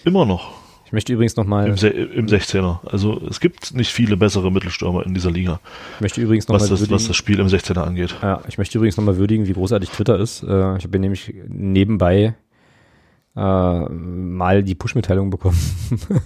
[0.03, 0.61] Immer noch.
[0.85, 1.67] Ich möchte übrigens nochmal.
[1.67, 1.75] Im,
[2.11, 2.85] Im 16er.
[2.85, 5.61] Also es gibt nicht viele bessere Mittelstürmer in dieser Liga.
[5.95, 6.69] Ich möchte übrigens nochmal.
[6.69, 8.13] Was, das, was das Spiel im 16er angeht.
[8.21, 10.43] Ja, ich möchte übrigens nochmal würdigen, wie großartig Twitter ist.
[10.43, 12.35] Äh, ich habe nämlich nebenbei
[13.37, 15.57] äh, mal die Push-Mitteilung bekommen.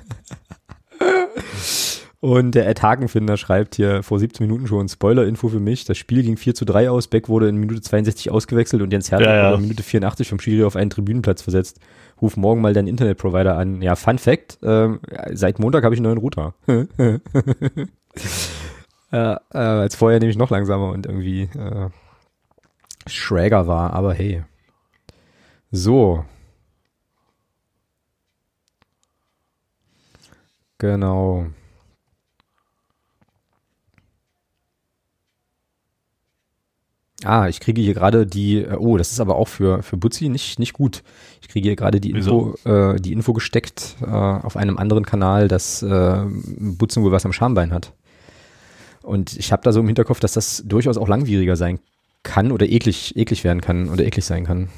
[2.26, 6.23] Und der Ed Hagenfinder schreibt hier vor 17 Minuten schon, Spoiler-Info für mich, das Spiel
[6.23, 9.36] ging 4 zu 3 aus, Beck wurde in Minute 62 ausgewechselt und Jens Hertel ja,
[9.36, 9.49] ja.
[9.49, 11.80] wurde in Minute 84 vom Schiri auf einen Tribünenplatz versetzt.
[12.19, 13.80] Ruf morgen mal deinen Internetprovider an.
[13.84, 14.89] Ja, Fun Fact, äh,
[15.34, 16.55] seit Montag habe ich einen neuen Router.
[16.67, 17.19] äh,
[19.11, 21.89] äh, als vorher nämlich noch langsamer und irgendwie äh,
[23.05, 24.43] schräger war, aber hey.
[25.69, 26.26] So,
[30.80, 31.45] Genau.
[37.26, 40.30] Ah, ich kriege hier gerade die, äh, oh, das ist aber auch für, für Butzi
[40.30, 41.03] nicht, nicht gut.
[41.41, 45.47] Ich kriege hier gerade die Info, äh, die Info gesteckt äh, auf einem anderen Kanal,
[45.47, 46.23] dass äh,
[46.57, 47.93] Butzen wohl was am Schambein hat.
[49.01, 51.80] Und ich habe da so im Hinterkopf, dass das durchaus auch langwieriger sein
[52.23, 54.69] kann oder eklig, eklig werden kann oder eklig sein kann.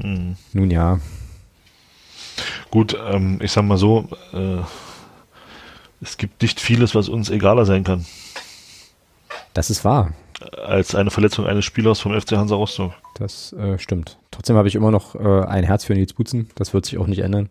[0.00, 0.36] Hm.
[0.52, 0.98] Nun ja.
[2.70, 4.62] Gut, ähm, ich sag mal so, äh,
[6.00, 8.04] es gibt nicht vieles, was uns egaler sein kann.
[9.52, 10.12] Das ist wahr.
[10.52, 12.92] Als eine Verletzung eines Spielers vom FC Hansa Rostock.
[13.14, 14.18] Das äh, stimmt.
[14.30, 16.50] Trotzdem habe ich immer noch äh, ein Herz für Nils Butzen.
[16.54, 17.48] Das wird sich auch nicht ändern.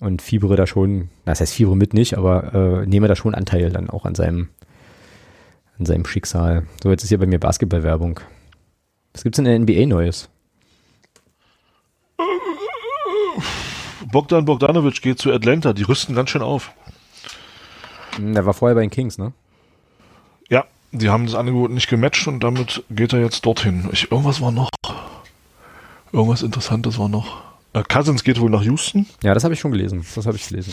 [0.00, 3.70] Und fiebere da schon, das heißt fiebere mit nicht, aber äh, nehme da schon Anteil
[3.70, 4.48] dann auch an seinem,
[5.78, 6.66] an seinem Schicksal.
[6.82, 8.18] So, jetzt ist hier bei mir Basketballwerbung.
[9.12, 10.28] Was gibt's in der NBA Neues?
[14.10, 15.72] Bogdan Bogdanovic geht zu Atlanta.
[15.72, 16.72] Die rüsten ganz schön auf.
[18.16, 19.32] Hm, der war vorher bei den Kings, ne?
[20.92, 23.88] Die haben das Angebot nicht gematcht und damit geht er jetzt dorthin.
[23.92, 24.68] Ich, irgendwas war noch.
[26.12, 27.42] Irgendwas Interessantes war noch.
[27.72, 29.06] Äh, Cousins geht wohl nach Houston.
[29.22, 30.04] Ja, das habe ich schon gelesen.
[30.14, 30.72] Das habe ich gelesen.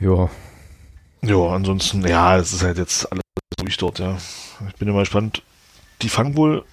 [0.00, 0.30] Ja.
[1.22, 1.48] Ja.
[1.48, 3.22] Ansonsten, ja, es ist halt jetzt alles
[3.58, 4.16] durch dort, ja.
[4.68, 5.42] Ich bin immer gespannt.
[6.02, 6.64] Die fangen wohl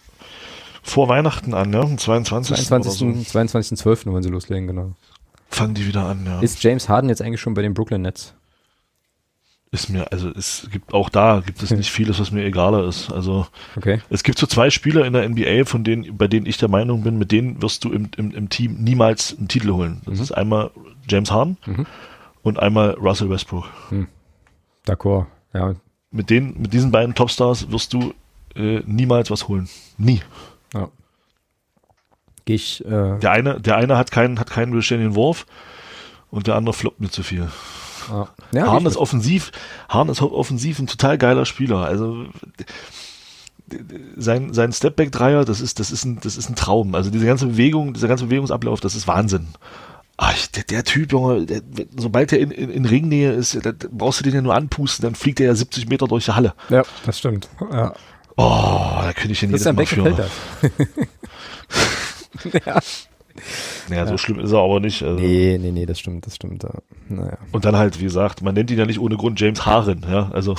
[0.84, 2.66] vor Weihnachten an, ja, am 22.
[2.68, 2.94] 22.
[2.94, 3.06] So.
[3.06, 4.12] 22.12.
[4.12, 4.96] wollen sie loslegen, genau
[5.54, 6.40] fangen die wieder an, ja.
[6.40, 8.34] Ist James Harden jetzt eigentlich schon bei den Brooklyn Nets?
[9.74, 13.10] Ist mir, also es gibt auch da gibt es nicht vieles, was mir egaler ist.
[13.10, 14.02] Also okay.
[14.10, 17.04] es gibt so zwei Spieler in der NBA, von denen, bei denen ich der Meinung
[17.04, 20.02] bin, mit denen wirst du im, im, im Team niemals einen Titel holen.
[20.06, 20.24] Das mhm.
[20.24, 20.72] ist einmal
[21.08, 21.86] James Harden mhm.
[22.44, 23.70] und einmal Russell Westbrook.
[23.92, 24.10] Mhm.
[24.86, 25.76] D'accord, ja.
[26.12, 28.14] Mit denen, mit diesen beiden Topstars wirst du
[28.56, 29.70] äh, niemals was holen.
[29.98, 30.22] Nie.
[30.74, 30.90] Ja.
[32.44, 32.84] Gehe ich.
[32.84, 35.46] Äh der eine, der eine hat keinen, hat keinen beständigen Wurf
[36.30, 37.48] und der andere floppt mir zu viel.
[38.10, 38.28] Ah.
[38.54, 39.52] Ja, Hahn ist offensiv,
[39.90, 41.80] Hahn ist offensiv ein total geiler Spieler.
[41.80, 42.26] Also
[44.18, 46.96] sein, sein Stepback-Dreier, das ist, das ist ein, das ist ein Traum.
[46.96, 49.48] Also diese ganze Bewegung, dieser ganze Bewegungsablauf, das ist Wahnsinn.
[50.18, 51.62] Ach, der, der Typ, Junge, der,
[51.98, 55.16] sobald er in, in, in Ringnähe ist, da brauchst du den ja nur anpusten, dann
[55.16, 56.54] fliegt er ja 70 Meter durch die Halle.
[56.70, 57.50] Ja, das stimmt.
[57.72, 57.94] Ja.
[58.38, 60.30] Oh, da könnte ich den jedes Mal für.
[62.66, 62.80] ja.
[63.90, 65.04] Naja, so schlimm ist er aber nicht.
[65.04, 65.20] Also.
[65.20, 66.66] Nee, nee, nee, das stimmt, das stimmt.
[67.10, 67.38] Naja.
[67.52, 70.30] Und dann halt, wie gesagt, man nennt ihn ja nicht ohne Grund James Harren, ja,
[70.32, 70.56] also.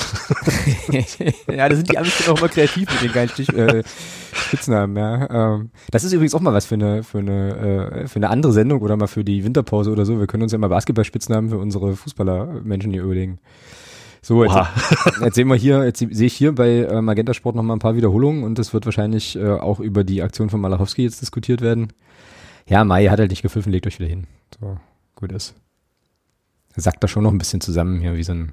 [0.90, 3.82] ja, da sind die Amis auch immer kreativ mit den geilen Stich, äh,
[4.32, 5.54] Spitznamen, ja.
[5.54, 8.52] Ähm, das ist übrigens auch mal was für eine, für eine, äh, für eine andere
[8.52, 10.18] Sendung oder mal für die Winterpause oder so.
[10.18, 13.38] Wir können uns ja mal Basketball-Spitznamen für unsere Fußballer-Menschen hier überlegen.
[14.24, 14.54] So, jetzt,
[15.20, 17.80] jetzt sehen wir hier, jetzt sehe ich hier bei äh, Magenta Sport noch mal ein
[17.80, 21.60] paar Wiederholungen und es wird wahrscheinlich äh, auch über die Aktion von Malachowski jetzt diskutiert
[21.60, 21.88] werden.
[22.68, 24.26] Ja, Mai hat halt nicht gepfiffen, legt euch wieder hin.
[24.60, 24.78] So,
[25.16, 25.54] gut ist.
[26.74, 28.52] Sagt da schon noch ein bisschen zusammen hier, wie so ein,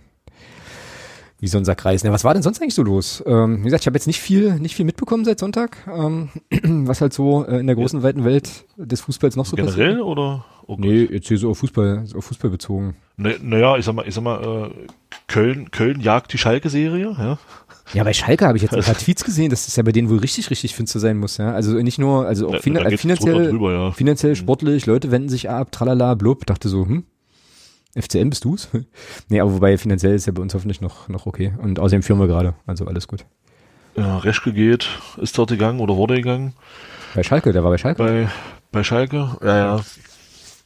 [1.39, 2.03] wie so ein Sack Reis.
[2.03, 3.23] Ja, was war denn sonst eigentlich so los?
[3.25, 6.29] Ähm, wie gesagt, ich habe jetzt nicht viel, nicht viel mitbekommen seit Sonntag, ähm,
[6.87, 9.87] was halt so äh, in der großen, weiten Welt des Fußballs noch so Generell passiert.
[9.89, 10.45] Generell oder?
[10.67, 12.95] Oh nee, jetzt hier so auf Fußball, auf Fußball bezogen.
[13.17, 14.87] Naja, na ich sag mal, ich sag mal, äh,
[15.29, 17.37] Köln, Köln jagt die Schalke-Serie, ja.
[17.93, 20.09] Ja, bei Schalke habe ich jetzt ein paar Tweets gesehen, dass es ja bei denen
[20.09, 21.53] wohl richtig, richtig finster sein muss, ja.
[21.53, 23.91] Also nicht nur, also auch fin da finanziell, drüber, ja.
[23.91, 24.35] finanziell, Mhm.
[24.37, 27.05] sportlich, Leute wenden sich ab, tralala, blub, dachte so, hm,
[27.95, 28.69] FCM bist du's?
[29.29, 31.53] nee, aber wobei finanziell ist ja bei uns hoffentlich noch, noch okay.
[31.59, 33.25] Und außerdem führen wir gerade, also alles gut.
[33.95, 34.87] Ja, Reschke geht,
[35.17, 36.53] ist dort gegangen oder wurde gegangen.
[37.15, 38.03] Bei Schalke, der war bei Schalke.
[38.03, 38.29] Bei,
[38.71, 39.81] bei Schalke, ja, ja.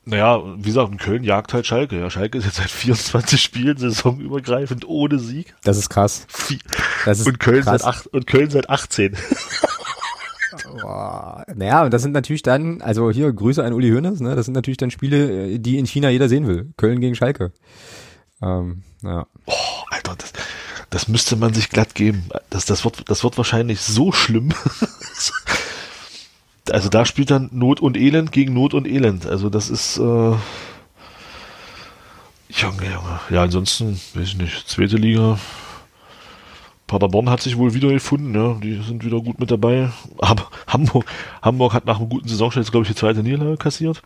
[0.05, 1.97] Naja, wie gesagt, in Köln jagt halt Schalke.
[1.97, 5.55] Ja, Schalke ist jetzt seit 24 Spielen saisonübergreifend ohne Sieg.
[5.63, 6.27] Das ist krass.
[7.05, 7.81] Das ist Und Köln, krass.
[7.81, 9.15] seit acht, und Köln seit 18.
[10.81, 11.45] Boah.
[11.55, 14.35] Naja, und das sind natürlich dann, also hier Grüße an Uli Hoeneß, ne?
[14.35, 16.73] Das sind natürlich dann Spiele, äh, die in China jeder sehen will.
[16.77, 17.51] Köln gegen Schalke.
[18.41, 19.25] Ähm, ja.
[19.45, 19.53] Oh,
[19.89, 20.34] Alter, das,
[20.89, 22.25] das müsste man sich glatt geben.
[22.49, 24.49] Das, das, wird, das wird wahrscheinlich so schlimm.
[26.72, 29.26] also da spielt dann Not und Elend gegen Not und Elend.
[29.26, 30.38] Also das ist, äh, Junge,
[32.84, 33.19] Junge.
[33.30, 35.40] Ja, ansonsten, weiß ich nicht, zweite Liga.
[36.85, 38.53] Paderborn hat sich wohl wieder gefunden, ja.
[38.61, 39.90] Die sind wieder gut mit dabei.
[40.19, 41.06] Aber Hamburg,
[41.41, 44.03] Hamburg hat nach einem guten Saisonstart, glaube ich, die zweite Niederlage kassiert.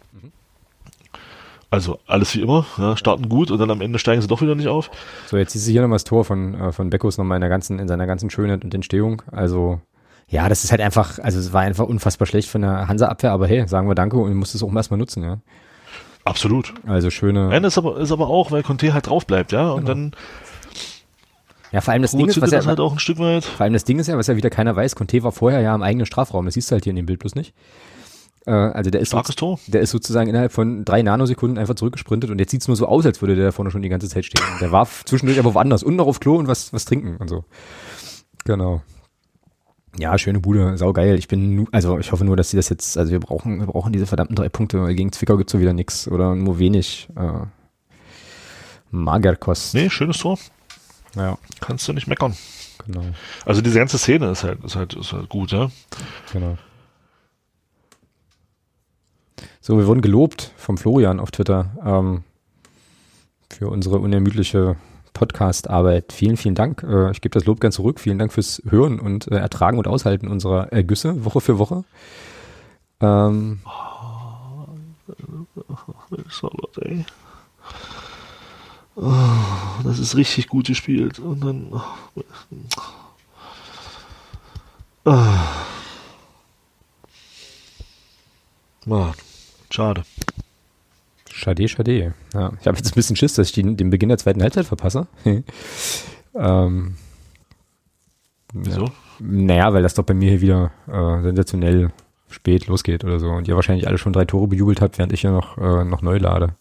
[1.70, 4.56] Also alles wie immer, ja, starten gut und dann am Ende steigen sie doch wieder
[4.56, 4.90] nicht auf.
[5.26, 7.50] So, jetzt siehst du hier nochmal das Tor von, äh, von Beckus nochmal in der
[7.50, 9.22] ganzen, in seiner ganzen Schönheit und Entstehung.
[9.32, 9.82] Also,
[10.30, 13.48] ja, das ist halt einfach, also es war einfach unfassbar schlecht von der Hansa-Abwehr, aber
[13.48, 15.40] hey, sagen wir Danke und du musst es auch mal erstmal nutzen, ja.
[16.26, 16.74] Absolut.
[16.86, 17.48] Also schöne.
[17.48, 19.72] Nein, ist aber, ist aber auch, weil Conte halt drauf bleibt, ja.
[19.72, 20.12] Und dann
[21.72, 23.46] Ja, vor allem das Ding ist, was ja, halt auch ein Stück weit.
[23.46, 25.74] vor allem das Ding ist ja, was ja wieder keiner weiß, Conte war vorher ja
[25.74, 26.44] im eigenen Strafraum.
[26.44, 27.54] Das siehst du halt hier in dem Bild bloß nicht.
[28.46, 29.60] Äh, also der ist, Tor.
[29.68, 33.06] der ist sozusagen innerhalb von drei Nanosekunden einfach zurückgesprintet und jetzt sieht's nur so aus,
[33.06, 34.44] als würde der da vorne schon die ganze Zeit stehen.
[34.60, 37.46] Der war zwischendurch aber woanders und noch auf Klo und was, was trinken und so.
[38.46, 38.82] Genau.
[40.00, 41.16] Ja, schöne Bude, saugeil.
[41.18, 43.92] Ich bin, also ich hoffe nur, dass sie das jetzt, also wir brauchen, wir brauchen
[43.92, 47.08] diese verdammten drei Punkte, weil gegen Zwickau gibt's so wieder nix oder nur wenig.
[47.16, 47.46] Äh,
[48.92, 49.74] Magerkost.
[49.74, 50.38] Nee, schönes Tor.
[51.16, 52.36] Ja, Kannst du nicht meckern.
[52.86, 53.04] genau,
[53.46, 55.70] Also diese ganze Szene ist halt, ist halt, ist halt gut, ja.
[56.32, 56.58] genau.
[59.60, 62.24] So, wir wurden gelobt vom Florian auf Twitter ähm,
[63.50, 64.78] für unsere unermüdliche
[65.18, 66.14] Podcast-Arbeit.
[66.14, 66.84] Vielen, vielen Dank.
[66.84, 68.00] Äh, ich gebe das Lob gern zurück.
[68.00, 71.84] Vielen Dank fürs Hören und äh, Ertragen und Aushalten unserer Ergüsse Woche für Woche.
[73.02, 73.60] Ähm.
[78.96, 79.12] Oh,
[79.84, 81.20] das ist richtig gut gespielt.
[81.20, 81.68] Und dann.
[81.72, 81.82] Oh.
[85.06, 85.66] Ah.
[88.86, 89.14] Mann,
[89.70, 90.04] schade.
[91.38, 92.16] Schade, schade.
[92.34, 94.66] Ja, ich habe jetzt ein bisschen Schiss, dass ich die, den Beginn der zweiten Halbzeit
[94.66, 95.06] verpasse.
[96.36, 96.96] ähm,
[98.54, 98.90] Wieso?
[99.20, 101.92] naja, weil das doch bei mir hier wieder äh, sensationell
[102.28, 103.30] spät losgeht oder so.
[103.30, 106.02] Und ihr wahrscheinlich alle schon drei Tore bejubelt habt, während ich ja noch, äh, noch
[106.02, 106.56] neu lade.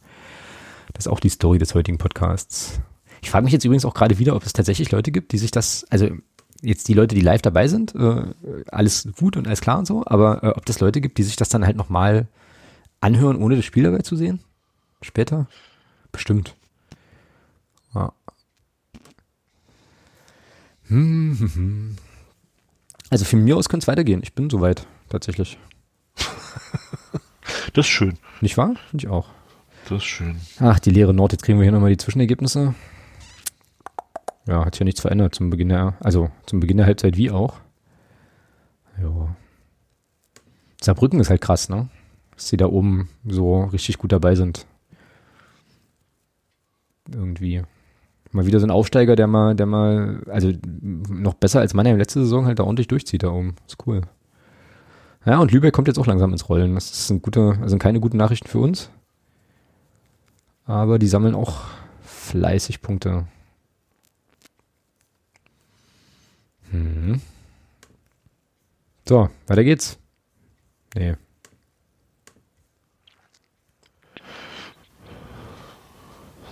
[0.92, 2.78] Das ist auch die Story des heutigen Podcasts.
[3.22, 5.50] Ich frage mich jetzt übrigens auch gerade wieder, ob es tatsächlich Leute gibt, die sich
[5.50, 6.10] das, also
[6.60, 8.24] jetzt die Leute, die live dabei sind, äh,
[8.70, 11.36] alles gut und alles klar und so, aber äh, ob das Leute gibt, die sich
[11.36, 12.28] das dann halt nochmal
[13.00, 14.40] anhören, ohne das Spiel dabei zu sehen?
[15.06, 15.46] Später?
[16.10, 16.56] Bestimmt.
[17.94, 18.12] Ja.
[20.88, 21.96] Hm, hm, hm.
[23.08, 24.20] Also von mir aus könnte es weitergehen.
[24.24, 25.58] Ich bin soweit, tatsächlich.
[27.72, 28.18] Das ist schön.
[28.40, 28.74] Nicht wahr?
[28.90, 29.28] Finde ich auch.
[29.88, 30.40] Das ist schön.
[30.60, 32.74] Ach, die leere Nord, jetzt kriegen wir hier nochmal die Zwischenergebnisse.
[34.46, 37.30] Ja, hat sich ja nichts verändert zum Beginn der, also zum Beginn der Halbzeit wie
[37.30, 37.60] auch.
[39.00, 39.36] Ja.
[40.80, 41.88] Saarbrücken ist halt krass, ne?
[42.34, 44.66] Dass sie da oben so richtig gut dabei sind.
[47.12, 47.62] Irgendwie.
[48.32, 50.52] Mal wieder so ein Aufsteiger, der mal, der mal, also
[50.82, 53.54] noch besser als Mannheim letzte Saison halt da ordentlich durchzieht da oben.
[53.66, 54.02] Ist cool.
[55.24, 56.74] Ja, und Lübeck kommt jetzt auch langsam ins Rollen.
[56.74, 58.90] Das sind gute, also keine guten Nachrichten für uns.
[60.64, 61.64] Aber die sammeln auch
[62.02, 63.26] fleißig Punkte.
[66.70, 67.20] Hm.
[69.08, 69.98] So, weiter geht's.
[70.94, 71.14] Nee.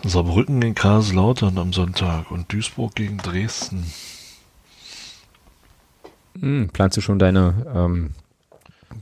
[0.06, 3.90] Saarbrücken gegen Kaiserslautern am Sonntag und Duisburg gegen Dresden.
[6.38, 8.10] Hm, planst du schon deine, ähm,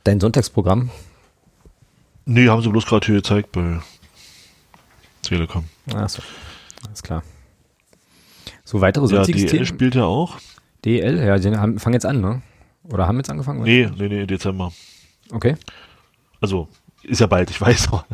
[0.04, 0.90] dein Sonntagsprogramm?
[2.24, 3.80] Nee, haben sie bloß gerade hier gezeigt bei
[5.22, 5.64] Telekom.
[5.92, 6.22] Achso,
[6.86, 7.22] alles klar.
[8.64, 9.66] So, weitere Ja, DL Themen?
[9.66, 10.38] spielt ja auch.
[10.84, 12.42] DL, ja, die haben, fangen jetzt an, ne?
[12.84, 13.62] Oder haben jetzt angefangen?
[13.62, 14.72] Nee, nee, nee, Dezember.
[15.30, 15.56] Okay.
[16.40, 16.68] Also,
[17.04, 18.04] ist ja bald, ich weiß, aber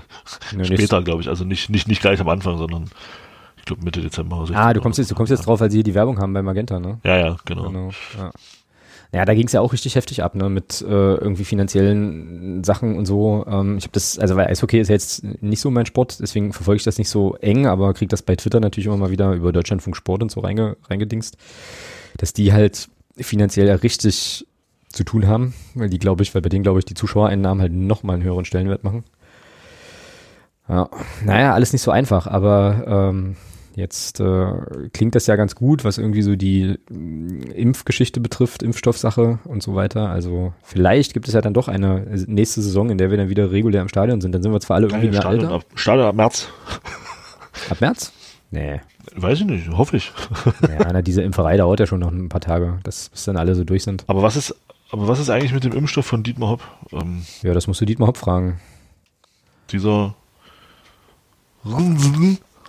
[0.56, 1.28] Nee, später, glaube ich.
[1.28, 2.90] Also nicht, nicht, nicht gleich am Anfang, sondern
[3.56, 4.47] ich glaube Mitte Dezember.
[4.52, 6.43] Ah, du kommst jetzt, du kommst jetzt drauf, weil sie hier die Werbung haben bei
[6.43, 6.98] Magenta, ne?
[7.05, 7.69] Ja, ja, genau.
[7.69, 7.90] Genau.
[8.16, 8.31] Ja.
[9.10, 12.97] Naja, da ging es ja auch richtig heftig ab, ne, mit äh, irgendwie finanziellen Sachen
[12.97, 13.47] und so.
[13.48, 16.52] Ähm, ich habe das, also weil Eishockey ist ja jetzt nicht so mein Sport, deswegen
[16.52, 19.32] verfolge ich das nicht so eng, aber kriege das bei Twitter natürlich immer mal wieder
[19.32, 21.39] über Deutschlandfunk Sport und so reinge, reingedingst,
[22.19, 24.47] dass die halt finanziell ja richtig
[24.99, 27.73] zu tun haben, weil die, glaube ich, weil bei denen, glaube ich, die Zuschauereinnahmen halt
[27.73, 29.05] nochmal einen höheren Stellenwert machen.
[30.69, 30.91] Ja,
[31.25, 33.37] naja, alles nicht so einfach, aber ähm,
[33.79, 34.51] Jetzt äh,
[34.93, 39.77] klingt das ja ganz gut, was irgendwie so die äh, Impfgeschichte betrifft, Impfstoffsache und so
[39.77, 40.09] weiter.
[40.09, 43.53] Also vielleicht gibt es ja dann doch eine nächste Saison, in der wir dann wieder
[43.53, 44.33] regulär im Stadion sind.
[44.33, 45.55] Dann sind wir zwar alle irgendwie mehr Stadion Alter.
[45.55, 46.49] ab, Stadion ab März.
[47.70, 48.12] Ab März?
[48.51, 48.81] Nee.
[49.15, 50.11] Weiß ich nicht, hoffe ich.
[50.62, 53.55] Ja, na, diese Impferei dauert ja schon noch ein paar Tage, dass bis dann alle
[53.55, 54.03] so durch sind.
[54.09, 54.57] Aber was ist,
[54.90, 56.62] aber was ist eigentlich mit dem Impfstoff von Dietmar Hopp?
[56.93, 58.60] Ähm, Ja, das musst du Dietmar Hopp fragen.
[59.70, 60.15] dieser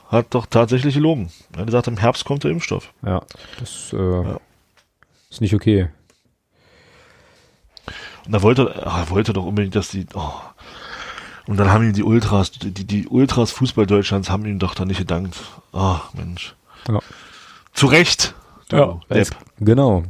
[0.09, 1.31] hat doch tatsächlich gelogen.
[1.53, 2.91] Er hat gesagt, im Herbst kommt der Impfstoff.
[3.03, 3.21] Ja,
[3.59, 4.35] das äh,
[5.29, 5.89] ist nicht okay.
[8.25, 10.31] Und er wollte, ach, er wollte doch unbedingt, dass die, oh.
[11.47, 14.85] Und dann haben ihm die Ultras, die, die Ultras Fußball Deutschlands haben ihm doch da
[14.85, 15.37] nicht gedankt.
[15.71, 16.55] Ach, Mensch.
[16.87, 16.99] Ja.
[17.73, 18.35] Zu Recht.
[19.09, 19.35] Depp.
[19.59, 20.03] Genau.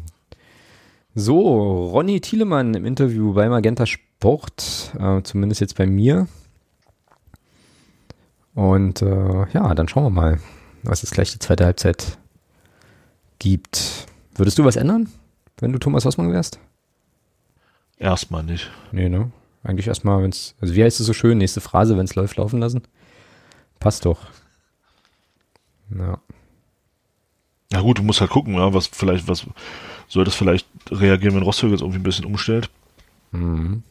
[1.20, 6.30] So, Ronny Thielemann im Interview bei Magenta Sport, äh, zumindest jetzt bei mir.
[8.56, 10.40] Und äh, ja, dann schauen wir mal,
[10.84, 12.18] was es gleich die zweite Halbzeit
[13.38, 14.08] gibt.
[14.34, 15.10] Würdest du was ändern,
[15.60, 16.58] wenn du Thomas Hossmann wärst?
[17.98, 18.72] Erstmal nicht.
[18.94, 19.30] Nee, ne?
[19.64, 22.38] Eigentlich erstmal, wenn es, also wie heißt es so schön, nächste Phrase, wenn es läuft,
[22.38, 22.82] laufen lassen.
[23.82, 24.28] Passt doch.
[25.94, 26.22] Ja.
[27.72, 29.46] Na gut, du musst halt gucken, ja, was vielleicht, was
[30.10, 32.70] soll das vielleicht reagieren, wenn Rostock jetzt irgendwie ein bisschen umstellt,
[33.32, 33.84] Mhm.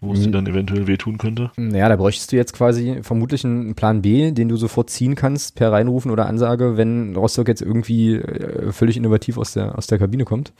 [0.00, 1.50] wo es dir dann eventuell wehtun könnte.
[1.56, 5.54] Naja, da bräuchtest du jetzt quasi vermutlich einen Plan B, den du sofort ziehen kannst
[5.54, 9.98] per Reinrufen oder Ansage, wenn Rostock jetzt irgendwie äh, völlig innovativ aus der, aus der
[9.98, 10.52] Kabine kommt.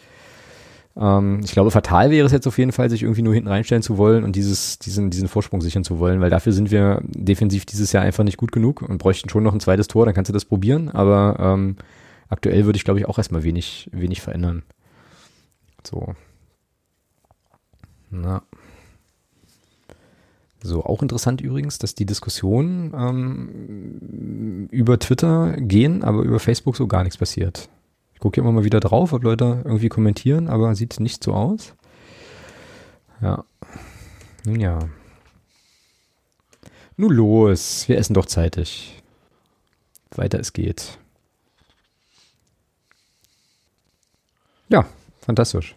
[0.97, 3.83] Ähm, ich glaube, fatal wäre es jetzt auf jeden Fall, sich irgendwie nur hinten reinstellen
[3.83, 7.67] zu wollen und dieses, diesen, diesen Vorsprung sichern zu wollen, weil dafür sind wir defensiv
[7.67, 10.29] dieses Jahr einfach nicht gut genug und bräuchten schon noch ein zweites Tor, dann kannst
[10.29, 11.77] du das probieren, aber ähm,
[12.29, 14.63] aktuell würde ich, glaube ich, auch erstmal wenig, wenig verändern.
[15.85, 16.15] So.
[18.11, 18.43] Na.
[20.63, 26.87] So, auch interessant übrigens, dass die Diskussionen ähm, über Twitter gehen, aber über Facebook so
[26.87, 27.69] gar nichts passiert.
[28.15, 31.75] Ich gucke immer mal wieder drauf, ob Leute irgendwie kommentieren, aber sieht nicht so aus.
[33.21, 33.45] Ja.
[34.47, 34.79] Nun ja.
[36.97, 39.03] Nun los, wir essen doch zeitig.
[40.13, 40.99] Weiter es geht.
[44.69, 44.85] Ja,
[45.21, 45.75] fantastisch.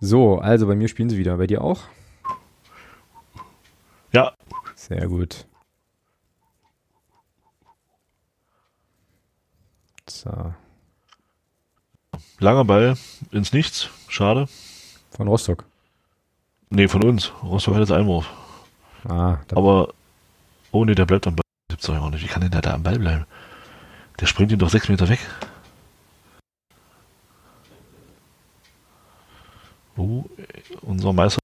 [0.00, 1.36] So, also bei mir spielen sie wieder.
[1.36, 1.80] Bei dir auch?
[4.12, 4.32] Ja,
[4.74, 5.44] Sehr gut.
[10.08, 10.54] So,
[12.38, 12.96] langer Ball
[13.30, 13.90] ins Nichts.
[14.08, 14.48] Schade.
[15.10, 15.64] von Rostock.
[16.70, 17.32] Nee, von uns.
[17.42, 18.26] Rostock hat jetzt Einwurf.
[19.06, 19.92] Ah, Aber,
[20.70, 21.42] oh nee, der bleibt am Ball.
[21.68, 22.22] Gibt's doch auch nicht.
[22.22, 23.26] Wie kann denn der da am Ball bleiben?
[24.20, 25.20] Der springt ihn doch sechs Meter weg.
[29.98, 30.24] Oh,
[30.82, 31.40] unser Meister.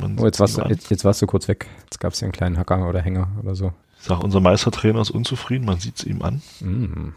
[0.00, 1.66] Oh, jetzt, warst jetzt, jetzt warst du kurz weg.
[1.82, 3.72] Jetzt gab es ja einen kleinen Hacker oder Hänger oder so.
[3.98, 6.40] Ich sag, unser Meistertrainer ist unzufrieden, man sieht's ihm an.
[6.60, 7.12] Mm.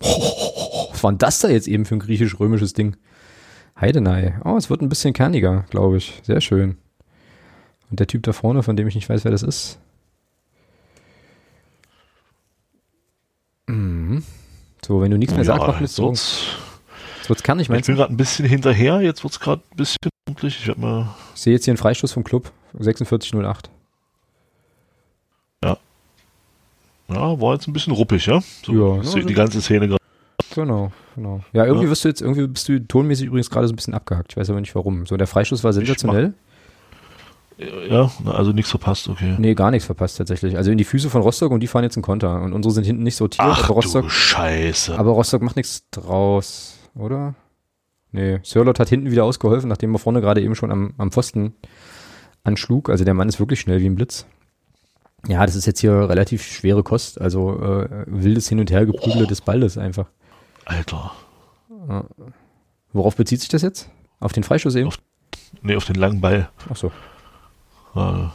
[0.00, 2.96] Was war denn das da jetzt eben für ein griechisch-römisches Ding?
[3.80, 4.38] Heidenei.
[4.44, 6.20] Oh, es wird ein bisschen kerniger, glaube ich.
[6.22, 6.76] Sehr schön.
[7.90, 9.78] Und der Typ da vorne, von dem ich nicht weiß, wer das ist.
[13.66, 14.22] Mhm.
[14.84, 16.12] So, wenn du nichts mehr sagst, mach jetzt so.
[17.22, 18.00] Jetzt wird's kernig, ich meinst bin du?
[18.00, 19.96] gerade ein bisschen hinterher, jetzt wird's gerade ein bisschen
[20.28, 20.58] ordentlich.
[20.60, 22.50] Ich Ich sehe jetzt hier einen Freistoß vom Club.
[22.76, 23.70] 4608.
[27.08, 28.40] ja, war jetzt ein bisschen ruppig, ja?
[28.64, 30.00] So, Ja, ich sehe so- die ganze Szene gerade.
[30.54, 31.40] Genau, genau.
[31.52, 31.90] Ja, irgendwie Ja.
[31.90, 34.32] wirst du jetzt, irgendwie bist du tonmäßig übrigens gerade so ein bisschen abgehackt.
[34.32, 35.06] Ich weiß aber nicht warum.
[35.06, 36.34] So, der Freistoß war sensationell.
[37.88, 39.36] Ja, also nichts verpasst, okay.
[39.38, 40.56] Nee, gar nichts verpasst tatsächlich.
[40.56, 42.40] Also in die Füße von Rostock und die fahren jetzt einen Konter.
[42.42, 44.98] Und unsere sind hinten nicht sortiert, Ach aber Rostock, du Scheiße.
[44.98, 47.34] aber Rostock macht nichts draus, oder?
[48.12, 51.54] Nee, Sörlot hat hinten wieder ausgeholfen, nachdem er vorne gerade eben schon am, am Pfosten
[52.44, 52.90] anschlug.
[52.90, 54.26] Also der Mann ist wirklich schnell wie ein Blitz.
[55.28, 57.20] Ja, das ist jetzt hier relativ schwere Kost.
[57.20, 60.08] Also äh, wildes Hin- und Hergeprügele des Balles einfach.
[60.64, 61.12] Alter.
[62.92, 63.88] Worauf bezieht sich das jetzt?
[64.20, 64.88] Auf den Freistoß eben?
[64.88, 64.98] Auf-
[65.62, 66.48] Nee, auf den langen Ball.
[66.70, 66.92] Ach so.
[67.94, 68.28] Äh,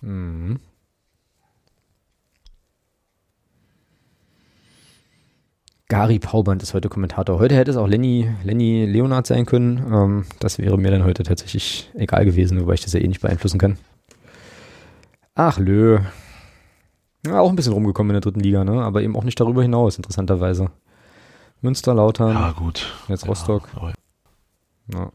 [0.00, 0.58] Mhm.
[5.92, 7.38] Gary Pauband ist heute Kommentator.
[7.38, 9.76] Heute hätte es auch Lenny, Lenny Leonard sein können.
[9.92, 13.20] Ähm, das wäre mir dann heute tatsächlich egal gewesen, wobei ich das ja eh nicht
[13.20, 13.76] beeinflussen kann.
[15.34, 15.98] Ach, lö.
[17.26, 18.80] Ja, auch ein bisschen rumgekommen in der dritten Liga, ne?
[18.82, 20.70] Aber eben auch nicht darüber hinaus, interessanterweise.
[21.60, 22.90] Münster, Lautern, Ja, gut.
[23.08, 23.68] jetzt Rostock.
[23.76, 23.92] Ja,
[24.98, 25.12] Ja.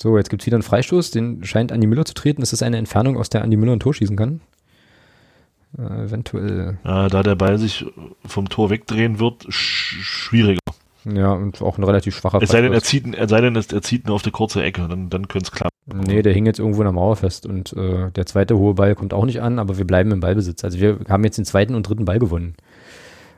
[0.00, 2.42] So, jetzt gibt's wieder einen Freistoß, den scheint Andi Müller zu treten.
[2.42, 4.40] Ist das eine Entfernung, aus der Andi Müller ein Tor schießen kann?
[5.78, 6.78] Äh, eventuell.
[6.84, 7.86] Ja, da der Ball sich
[8.24, 10.60] vom Tor wegdrehen wird, sch schwieriger.
[11.04, 13.82] Ja, und auch ein relativ schwacher Es sei denn, er zieht, es sei denn, er
[13.82, 15.70] zieht ihn auf die kurze Ecke, dann, dann könnte es klappen.
[15.86, 18.94] Nee, der hing jetzt irgendwo in der Mauer fest und äh, der zweite hohe Ball
[18.94, 20.62] kommt auch nicht an, aber wir bleiben im Ballbesitz.
[20.62, 22.54] Also wir haben jetzt den zweiten und dritten Ball gewonnen.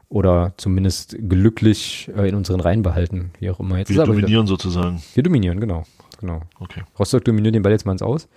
[0.09, 3.79] Oder zumindest glücklich äh, in unseren Reihen behalten, wie auch immer.
[3.79, 5.03] Jetzt Wir aber wieder, dominieren sozusagen.
[5.15, 5.85] wir dominieren, genau.
[6.21, 6.41] genau.
[6.59, 6.83] Okay.
[6.99, 8.29] Rostock dominiert den Ball jetzt mal ins Aus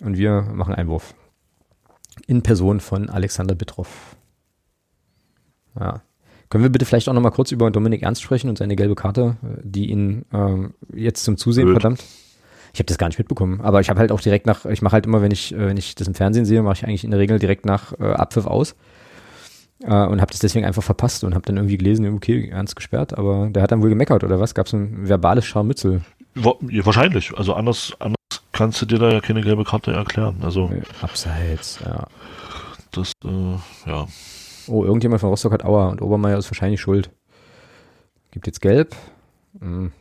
[0.00, 1.14] und wir machen Einwurf.
[2.26, 4.16] In Person von Alexander Bittroff.
[5.78, 6.02] Ja.
[6.48, 8.94] Können wir bitte vielleicht auch noch mal kurz über Dominik Ernst sprechen und seine gelbe
[8.94, 11.80] Karte, die ihn ähm, jetzt zum Zusehen Blöd.
[11.80, 12.04] verdammt?
[12.72, 14.94] Ich habe das gar nicht mitbekommen, aber ich habe halt auch direkt nach, ich mache
[14.94, 17.10] halt immer, wenn ich, äh, wenn ich das im Fernsehen sehe, mache ich eigentlich in
[17.10, 18.74] der Regel direkt nach äh, Abpfiff aus
[19.82, 23.16] äh, und habe das deswegen einfach verpasst und habe dann irgendwie gelesen, okay, Ernst gesperrt,
[23.16, 24.54] aber der hat dann wohl gemeckert oder was?
[24.54, 26.02] Gab es ein verbales Scharmützel?
[26.34, 27.36] Wahrscheinlich.
[27.36, 28.16] Also anders, anders
[28.54, 30.36] kannst du dir da ja keine gelbe Karte erklären.
[30.42, 30.70] Also
[31.02, 32.06] Abseits, ja.
[32.92, 33.56] das, äh,
[33.86, 34.06] ja.
[34.66, 37.10] Oh, irgendjemand von Rostock hat Aua und Obermeier ist wahrscheinlich schuld.
[38.30, 38.96] Gibt jetzt gelb.
[39.60, 39.92] Hm.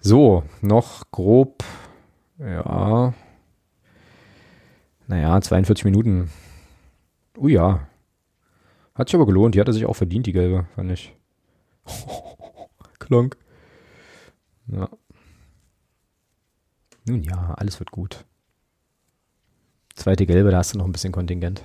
[0.00, 1.64] So, noch grob,
[2.38, 3.12] ja,
[5.06, 6.30] naja, 42 Minuten.
[7.36, 7.88] Oh ja.
[8.94, 11.14] Hat sich aber gelohnt, die hatte sich auch verdient, die gelbe, fand ich.
[12.98, 13.36] Klonk.
[14.68, 14.88] Ja.
[17.06, 18.24] Nun ja, alles wird gut.
[19.94, 21.62] Zweite gelbe, da hast du noch ein bisschen Kontingent.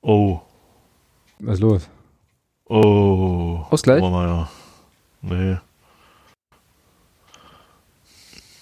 [0.00, 0.40] Oh.
[1.38, 1.88] Was ist los?
[2.64, 3.64] Oh.
[3.70, 4.02] Ausgleich?
[4.02, 4.50] Obermeier.
[5.20, 5.58] Nee.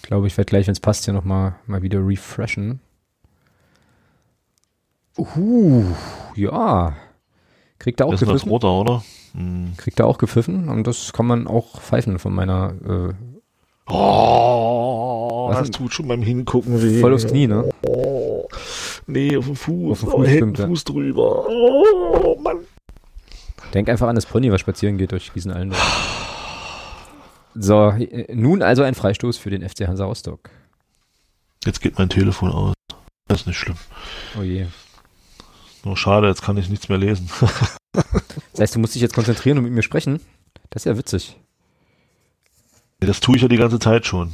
[0.11, 2.81] glaube, ich werde gleich, wenn es passt, hier nochmal mal wieder refreshen.
[5.17, 5.85] Uh,
[6.35, 6.95] ja.
[7.79, 8.49] Kriegt er auch Das ist das gepfiffen?
[8.51, 9.03] roter, oder?
[9.33, 9.73] Hm.
[9.77, 13.13] Kriegt er auch gepfiffen und das kann man auch pfeifen von meiner äh,
[13.93, 15.73] Oh, Was das denn?
[15.73, 16.99] tut schon beim Hingucken weh.
[16.99, 17.69] voll aufs Knie, ne?
[17.87, 18.47] Oh.
[19.07, 19.91] Nee, auf dem Fuß.
[19.91, 20.67] Auf dem Oh, Fuß, hinten stimmt, ja.
[20.67, 21.45] Fuß drüber.
[21.47, 22.59] Oh, Mann.
[23.73, 25.73] Denk einfach an das Pony, was spazieren geht durch diesen allen.
[27.55, 30.49] So, äh, nun also ein Freistoß für den FC Hansa Rostock.
[31.65, 32.73] Jetzt geht mein Telefon aus.
[33.27, 33.77] Das ist nicht schlimm.
[34.37, 34.67] Oh je.
[35.83, 37.29] Nur schade, jetzt kann ich nichts mehr lesen.
[38.53, 40.21] Das heißt, du musst dich jetzt konzentrieren und mit mir sprechen?
[40.69, 41.37] Das ist ja witzig.
[43.01, 44.31] Das tue ich ja die ganze Zeit schon.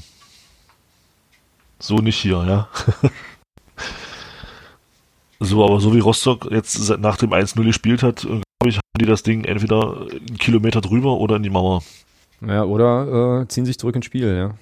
[1.80, 2.70] So nicht hier, ja.
[5.40, 9.06] so, aber so wie Rostock jetzt nach dem 1-0 gespielt hat, glaube ich, haben die
[9.06, 11.82] das Ding entweder einen Kilometer drüber oder in die Mauer.
[12.42, 14.54] Ja, oder äh, ziehen sich zurück ins Spiel, ja.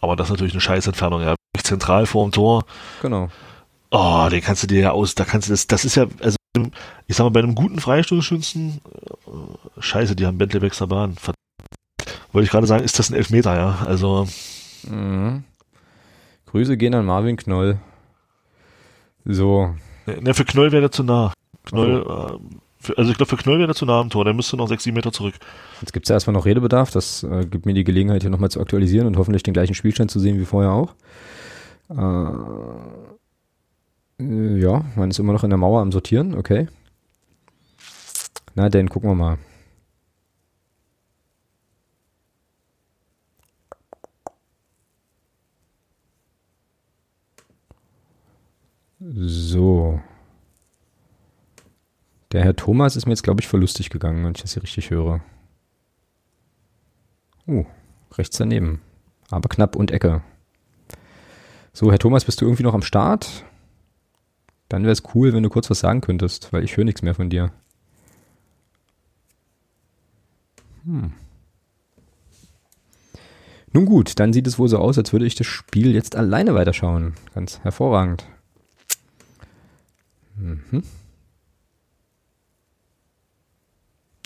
[0.00, 1.34] Aber das ist natürlich eine Scheißentfernung, ja.
[1.62, 2.64] Zentral vor dem Tor.
[3.02, 3.28] Genau.
[3.90, 6.36] Oh, den kannst du dir ja aus, da kannst du das, das ist ja, also
[7.06, 8.80] ich sag mal, bei einem guten Freistoßschützen,
[9.26, 11.14] äh, scheiße, die haben Bentley Baxter Bahn.
[11.14, 11.36] Verdammt.
[12.32, 13.78] Wollte ich gerade sagen, ist das ein Elfmeter, ja.
[13.86, 14.26] Also,
[14.88, 15.44] Mhm.
[16.46, 17.78] Grüße gehen an Marvin Knoll.
[19.24, 19.74] So,
[20.06, 21.32] ne, für Knoll wäre der zu nah.
[21.64, 22.56] Knoll, äh,
[22.96, 24.96] also ich glaube, für Knoll wäre zu nah am Tor, der müsste noch sechs, sieben
[24.96, 25.34] Meter zurück.
[25.80, 26.90] jetzt gibt's ja erstmal noch Redebedarf.
[26.90, 30.10] Das äh, gibt mir die Gelegenheit, hier nochmal zu aktualisieren und hoffentlich den gleichen Spielstand
[30.10, 30.94] zu sehen wie vorher auch.
[31.90, 32.32] Äh,
[34.18, 36.68] ja, man ist immer noch in der Mauer am Sortieren, okay.
[38.54, 39.38] Na, dann gucken wir mal.
[49.00, 50.00] So.
[52.36, 54.90] Der Herr Thomas ist mir jetzt, glaube ich, verlustig gegangen, wenn ich das hier richtig
[54.90, 55.22] höre.
[57.46, 57.64] Uh,
[58.12, 58.82] rechts daneben.
[59.30, 60.22] Aber knapp und Ecke.
[61.72, 63.42] So, Herr Thomas, bist du irgendwie noch am Start?
[64.68, 67.14] Dann wäre es cool, wenn du kurz was sagen könntest, weil ich höre nichts mehr
[67.14, 67.52] von dir.
[70.84, 71.14] Hm.
[73.72, 76.54] Nun gut, dann sieht es wohl so aus, als würde ich das Spiel jetzt alleine
[76.54, 77.14] weiterschauen.
[77.32, 78.26] Ganz hervorragend.
[80.36, 80.82] Mhm.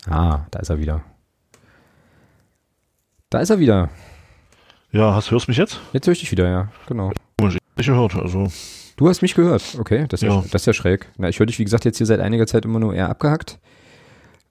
[0.08, 1.02] Ah, da ist er wieder.
[3.28, 3.90] Da ist er wieder.
[4.92, 5.80] Ja, hast, hörst mich jetzt?
[5.92, 6.68] Jetzt höre ich dich wieder, ja.
[6.88, 7.12] Genau.
[7.38, 8.48] Komisch, ich gehört, also.
[8.96, 9.76] Du hast mich gehört.
[9.78, 10.42] Okay, das ist ja, Ja.
[10.50, 11.08] das ist ja schräg.
[11.16, 13.58] Na, ich höre dich, wie gesagt, jetzt hier seit einiger Zeit immer nur eher abgehackt.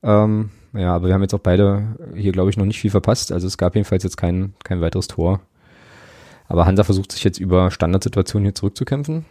[0.01, 3.31] Ähm, ja, aber wir haben jetzt auch beide hier, glaube ich, noch nicht viel verpasst.
[3.31, 5.41] Also es gab jedenfalls jetzt kein, kein weiteres Tor.
[6.47, 9.26] Aber Hansa versucht sich jetzt über Standardsituationen hier zurückzukämpfen.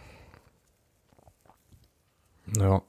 [2.57, 2.81] Ja.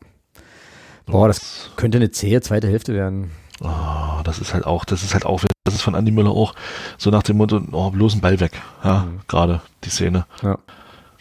[1.10, 3.30] Boah, das könnte eine zähe zweite Hälfte werden.
[3.60, 6.54] Oh, das ist halt auch, das ist halt auch, das ist von Andi Müller auch
[6.96, 8.52] so nach dem Motto, oh, bloß ein Ball weg.
[8.82, 9.20] Ja, mhm.
[9.28, 10.26] gerade die Szene.
[10.42, 10.58] Ja.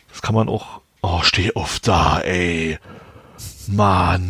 [0.09, 2.79] Das kann man auch, oh, steh auf da, ey.
[3.67, 4.29] Mann.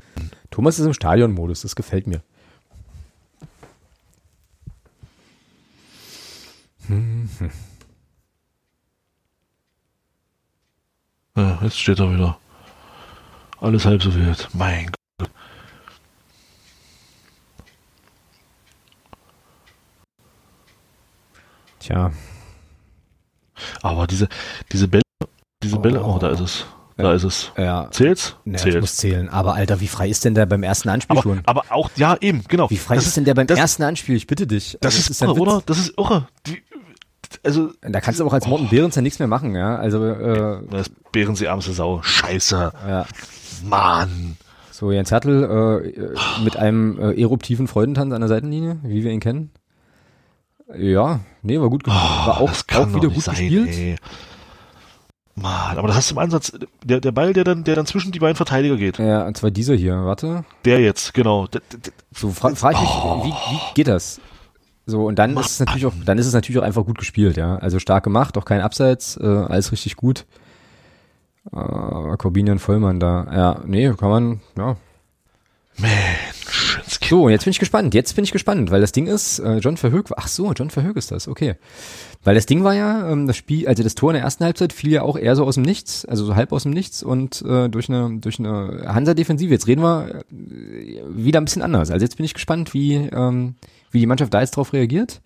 [0.50, 2.22] Thomas ist im Stadionmodus, das gefällt mir.
[6.88, 7.30] Hm.
[11.38, 12.38] Ja, jetzt steht er wieder.
[13.62, 14.50] Alles halb so wild.
[14.54, 14.92] Mein
[21.80, 22.12] Tja.
[23.82, 24.28] Aber diese,
[24.72, 25.04] diese Bälle,
[25.64, 25.80] diese oh.
[25.80, 26.66] Bälle, oh, da ist es.
[26.98, 27.52] Da ist es.
[27.58, 27.88] Ja.
[27.92, 28.36] Zählt's?
[28.44, 28.82] Ja, Zählt.
[28.82, 29.30] muss zählen.
[29.30, 31.42] Aber Alter, wie frei ist denn der beim ersten Anspiel aber, schon?
[31.46, 32.70] Aber auch, ja, eben, genau.
[32.70, 34.18] Wie frei das ist denn der beim das, ersten Anspiel?
[34.18, 34.78] Ich bitte dich.
[34.82, 35.64] Das, also, ist, ist irre, oder?
[35.66, 36.28] Das ist irre.
[36.46, 36.62] Die,
[37.46, 37.72] also.
[37.82, 38.70] Da kannst du auch als Morten oh.
[38.70, 39.78] Behrens ja nichts mehr machen, ja.
[39.78, 40.62] Also, äh.
[40.70, 42.02] Das Behrens die armste Sau.
[42.02, 42.74] Scheiße.
[42.86, 43.06] Ja.
[43.64, 44.36] Mann.
[44.72, 49.20] So, Jens Hertel, äh, mit einem äh, eruptiven Freudentanz an der Seitenlinie, wie wir ihn
[49.22, 49.52] kennen.
[50.78, 52.22] Ja, nee, war gut gemacht.
[52.24, 53.70] Oh, war auch, auch wieder gut sein, gespielt.
[53.70, 53.96] Ey.
[55.36, 56.52] Mann, aber das hast du im Ansatz,
[56.84, 59.00] der, der Ball, der dann, der dann zwischen die beiden Verteidiger geht.
[59.00, 60.44] Ja, und zwar dieser hier, warte.
[60.66, 61.48] Der jetzt, genau.
[61.48, 63.24] Der, der, so, fra frag ich mich, oh.
[63.24, 64.20] wie, wie geht das?
[64.86, 66.98] So, und dann Mann, ist es natürlich auch, dann ist es natürlich auch einfach gut
[66.98, 67.56] gespielt, ja.
[67.58, 70.26] Also stark gemacht, auch kein Abseits, äh, alles richtig gut.
[71.52, 73.28] Äh, Corbinian Vollmann da.
[73.32, 74.76] Ja, nee, kann man, ja.
[75.80, 76.80] Mensch.
[77.10, 77.94] So, jetzt bin ich gespannt.
[77.94, 80.96] Jetzt bin ich gespannt, weil das Ding ist, äh, John Verhoek, ach so, John Verhoek
[80.96, 81.56] ist das, okay.
[82.24, 84.74] Weil das Ding war ja, ähm, das Spiel, also das Tor in der ersten Halbzeit
[84.74, 87.42] fiel ja auch eher so aus dem Nichts, also so halb aus dem Nichts und
[87.42, 89.52] äh, durch eine durch eine Hansa-Defensive.
[89.52, 91.90] Jetzt reden wir äh, wieder ein bisschen anders.
[91.90, 93.56] Also jetzt bin ich gespannt, wie ähm,
[93.92, 95.22] wie die Mannschaft da jetzt drauf reagiert.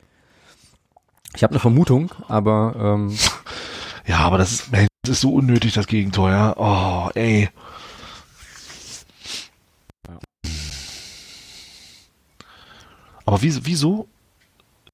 [1.36, 3.18] Ich habe eine Vermutung, aber ähm,
[4.08, 6.56] ja, aber das ist, das ist so unnötig das Gegentor, ja.
[6.58, 7.50] Oh, ey.
[13.26, 14.08] Aber wieso, wieso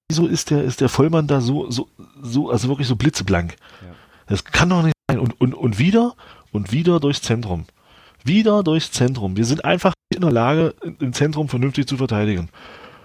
[0.09, 1.87] wieso ist der, ist der Vollmann da so, so,
[2.21, 3.55] so, also wirklich so blitzeblank?
[3.81, 3.95] Ja.
[4.27, 5.19] Das kann doch nicht sein.
[5.19, 6.15] Und, und, und wieder,
[6.51, 7.65] und wieder durchs Zentrum.
[8.23, 9.37] Wieder durchs Zentrum.
[9.37, 12.49] Wir sind einfach in der Lage, im Zentrum vernünftig zu verteidigen.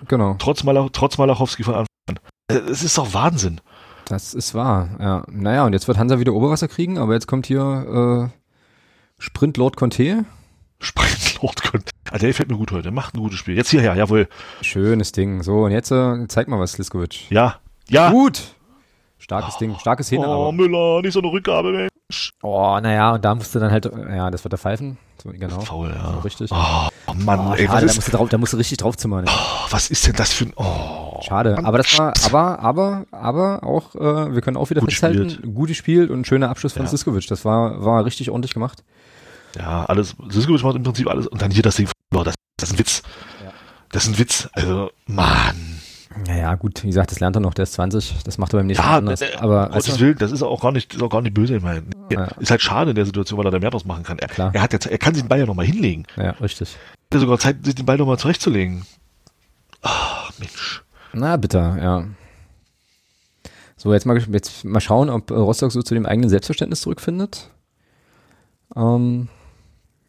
[0.09, 0.37] Genau.
[0.39, 2.19] Trotz, Malach, trotz Malachowski von Anfang an.
[2.49, 3.61] Es ist doch Wahnsinn.
[4.07, 5.25] Das ist wahr, ja.
[5.31, 9.77] Naja, und jetzt wird Hansa wieder Oberwasser kriegen, aber jetzt kommt hier äh, Sprint Lord
[9.77, 10.27] Conte.
[10.81, 11.93] Sprint Lord Conte.
[12.11, 12.91] Ah, der fällt mir gut heute.
[12.91, 13.57] Macht ein gutes Spiel.
[13.57, 14.29] Jetzt hierher, jawohl.
[14.61, 15.43] Schönes Ding.
[15.43, 17.31] So, und jetzt äh, zeig mal was, Sliskovic.
[17.31, 17.57] Ja.
[17.89, 18.11] Ja.
[18.11, 18.55] Gut.
[19.19, 19.59] Starkes oh.
[19.59, 19.77] Ding.
[19.79, 20.29] Starkes Szene.
[20.29, 20.53] Oh.
[20.53, 22.31] Müller, nicht so eine Rückgabe, Mensch.
[22.43, 24.99] Oh, naja, und da musst du dann halt, ja, das wird der Pfeifen.
[25.23, 25.61] So, genau.
[25.61, 26.13] Faul, ja.
[26.13, 26.51] So, richtig.
[26.53, 29.25] Oh, Mann, oh, ey, schade, da musst, du drauf, da musst du richtig draufzimmern.
[29.27, 31.21] Oh, was ist denn das für ein, oh.
[31.23, 31.59] Schade.
[31.65, 35.55] Aber das war, aber, aber, aber auch, äh, wir können auch wieder Gut festhalten, gespielt.
[35.55, 36.89] gutes Spiel und schöner Abschluss von Ja.
[36.89, 37.27] Siskovic.
[37.27, 38.85] Das war, war richtig ordentlich gemacht.
[39.57, 41.27] Ja, alles, Siskovic macht im Prinzip alles.
[41.27, 43.03] Und dann hier das Ding, boah, das, das ist ein Witz.
[43.45, 43.53] Ja.
[43.91, 44.49] Das ist ein Witz.
[44.53, 45.81] Also, Mann.
[46.27, 48.67] Naja, gut, wie gesagt, das lernt er noch, der ist 20, das macht er beim
[48.69, 49.21] nächsten Mal Ja, anders.
[49.21, 51.57] äh, Aber Gottes also, Willen, das ist auch gar nicht, ist auch gar nicht böse,
[51.57, 51.83] ich meine.
[52.11, 52.27] Ja.
[52.39, 54.21] Ist halt schade in der Situation, weil er da mehr draus machen kann.
[54.21, 54.51] Er, Klar.
[54.55, 56.07] er hat jetzt, er kann sich den Ball ja nochmal hinlegen.
[56.17, 56.77] ja, richtig.
[57.11, 58.87] Er hat sogar Zeit, sich den Ball nochmal zurechtzulegen.
[59.83, 60.83] Ah, Mensch.
[61.13, 62.05] Na, bitter, ja.
[63.77, 67.51] So, jetzt mal, jetzt mal schauen, ob Rostock so zu dem eigenen Selbstverständnis zurückfindet.
[68.77, 69.29] Ähm,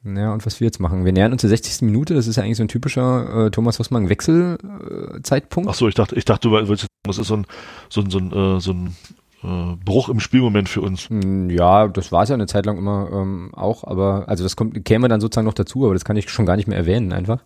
[0.06, 1.04] ja, und was wir jetzt machen.
[1.04, 1.82] Wir nähern uns der 60.
[1.82, 5.70] Minute, das ist ja eigentlich so ein typischer äh, Thomas Hossmann Wechselzeitpunkt.
[5.70, 7.46] Ach so, ich dachte, ich dachte, du willst das ist so ein,
[7.90, 8.96] so ein, so ein, äh, so ein
[9.44, 11.10] äh, Bruch im Spielmoment für uns.
[11.10, 14.56] Hm, Ja, das war es ja eine Zeit lang immer ähm, auch, aber also das
[14.56, 17.12] kommt, käme dann sozusagen noch dazu, aber das kann ich schon gar nicht mehr erwähnen
[17.12, 17.42] einfach.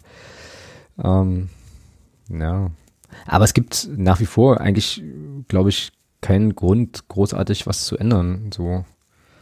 [1.02, 1.50] Ähm,
[2.30, 2.72] ja.
[3.26, 5.02] Aber es gibt nach wie vor eigentlich,
[5.48, 5.92] glaube ich,
[6.22, 8.52] keinen Grund, großartig was zu ändern.
[8.54, 8.86] So.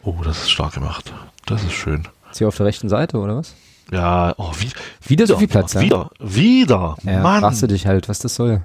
[0.04, 1.14] Oh, das ist stark gemacht.
[1.46, 2.08] Das ist schön.
[2.38, 3.56] Jetzt hier auf der rechten Seite, oder was?
[3.92, 4.70] Ja, oh, wie,
[5.10, 5.82] Wieder so viel Platz, ja?
[5.82, 7.42] wieder, wieder, Ja, Mann.
[7.42, 8.62] fragst du dich halt, was das soll.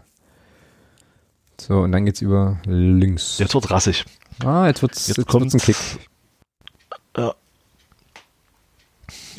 [1.58, 3.38] So, und dann geht's über links.
[3.38, 4.04] Jetzt wird rassig.
[4.44, 5.76] Ah, jetzt wird's, Jetzt jetzt kommt- ein Kick.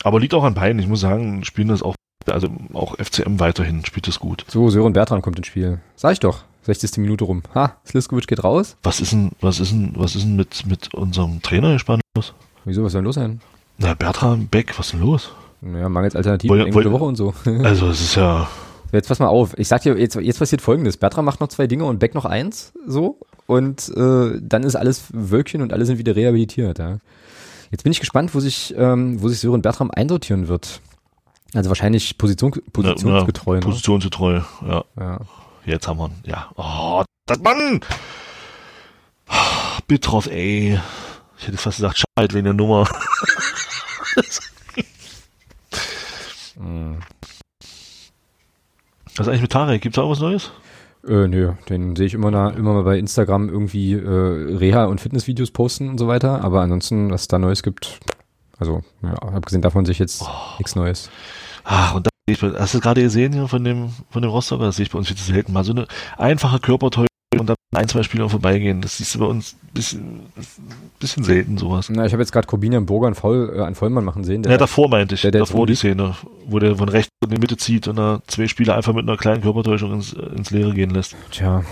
[0.04, 0.80] Aber liegt auch an beiden.
[0.80, 1.94] Ich muss sagen, spielen das auch,
[2.26, 4.46] also auch FCM weiterhin spielt das gut.
[4.50, 5.80] So, Sören Bertram kommt ins Spiel.
[5.96, 6.44] Sag ich doch.
[6.64, 6.98] 60.
[6.98, 7.44] Minute rum.
[7.54, 8.78] Ha, Sliskovic geht raus.
[8.82, 12.02] Was ist denn, was ist denn, was ist denn mit, mit unserem Trainer hier spannend
[12.18, 12.34] los?
[12.66, 13.42] Wieso, was soll denn los sein?
[13.78, 15.32] Na, Bertram Beck, was ist denn los?
[15.62, 17.34] Naja, mangels Alternativen, Woll- woll- Woche und so.
[17.64, 18.48] Also, es ist ja,
[18.94, 19.58] Jetzt pass mal auf.
[19.58, 20.98] Ich sag dir, jetzt, jetzt passiert folgendes.
[20.98, 22.74] Bertram macht noch zwei Dinge und Beck noch eins.
[22.86, 23.18] So.
[23.48, 26.78] Und äh, dann ist alles Wölkchen und alle sind wieder rehabilitiert.
[26.78, 27.00] Ja.
[27.72, 30.80] Jetzt bin ich gespannt, wo sich, ähm, wo sich Sören Bertram einsortieren wird.
[31.56, 33.54] Also wahrscheinlich Position, positionsgetreu.
[33.56, 33.66] ja, ne?
[33.66, 34.84] positionsgetreu, ja.
[35.00, 35.20] ja.
[35.66, 36.52] Jetzt haben wir ihn, ja.
[36.56, 37.80] Oh, das Mann!
[39.88, 40.80] Bittroff, ey.
[41.40, 42.88] Ich hätte fast gesagt, Schalt wegen der Nummer.
[49.16, 49.82] Was ist eigentlich mit Tarek?
[49.82, 50.52] Gibt es auch was Neues?
[51.08, 55.02] Äh, nö, den sehe ich immer, na, immer mal bei Instagram irgendwie äh, Reha- und
[55.02, 56.44] Fitnessvideos posten und so weiter.
[56.44, 58.00] Aber ansonsten, was da Neues gibt,
[58.58, 60.30] also ja, abgesehen davon sehe ich jetzt oh.
[60.58, 61.10] nichts Neues.
[61.64, 62.10] Ach, und da,
[62.60, 64.66] hast du es gerade gesehen hier von dem, von dem Rostocker?
[64.66, 65.54] Das sehe ich bei uns viel zu selten.
[65.54, 65.88] Mal so eine
[66.18, 67.08] einfache Körperteilung
[67.40, 68.82] und dann ein, zwei Spieler vorbeigehen.
[68.82, 70.20] Das siehst du bei uns ein bisschen,
[71.00, 71.90] bisschen selten, sowas.
[71.90, 74.44] Na, ich habe jetzt gerade Corbinian Burger an, Voll, äh, an Vollmann machen sehen.
[74.44, 75.22] ja, davor meinte ich.
[75.22, 76.16] Der, der davor die Szene,
[76.46, 79.18] wo der von rechts in die Mitte zieht und da zwei Spieler einfach mit einer
[79.18, 81.16] kleinen Körpertäuschung ins, ins Leere gehen lässt.
[81.32, 81.64] Tja,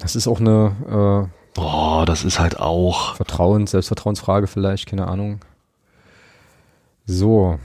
[0.00, 3.16] das ist auch eine äh, Boah, das ist halt auch.
[3.16, 5.40] Vertrauens, Selbstvertrauensfrage vielleicht, keine Ahnung.
[7.04, 7.58] So,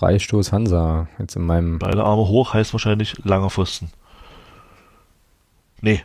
[0.00, 1.08] Freistoß Hansa.
[1.18, 1.78] Jetzt in meinem.
[1.78, 3.90] Beide Arme hoch heißt wahrscheinlich langer Pfosten.
[5.82, 6.02] Nee.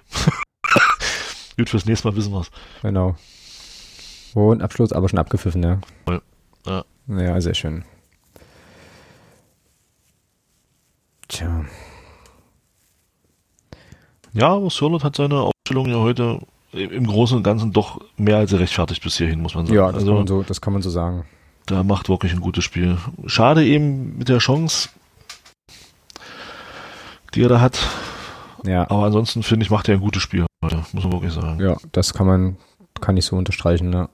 [1.58, 2.52] Gut, fürs nächste Mal wissen wir es.
[2.82, 3.16] Genau.
[4.34, 5.80] Und Abschluss, aber schon abgepfiffen, ja.
[6.66, 6.84] Ja.
[7.08, 7.86] Ja, sehr schön.
[11.30, 11.64] Tja.
[14.34, 16.42] Ja, aber Sörlot hat seine Aufstellung ja heute
[16.74, 19.78] im Großen und Ganzen doch mehr als rechtfertigt bis hierhin, muss man sagen.
[19.78, 21.26] Ja, das, also, kann, man so, das kann man so sagen.
[21.66, 22.98] Da macht wirklich ein gutes Spiel.
[23.26, 24.90] Schade eben mit der Chance,
[27.34, 27.80] die er da hat.
[28.64, 28.84] Ja.
[28.90, 31.60] Aber ansonsten finde ich, macht er ein gutes Spiel heute, muss man wirklich sagen.
[31.60, 32.58] Ja, das kann man,
[33.02, 34.10] kann ich so unterstreichen, ja.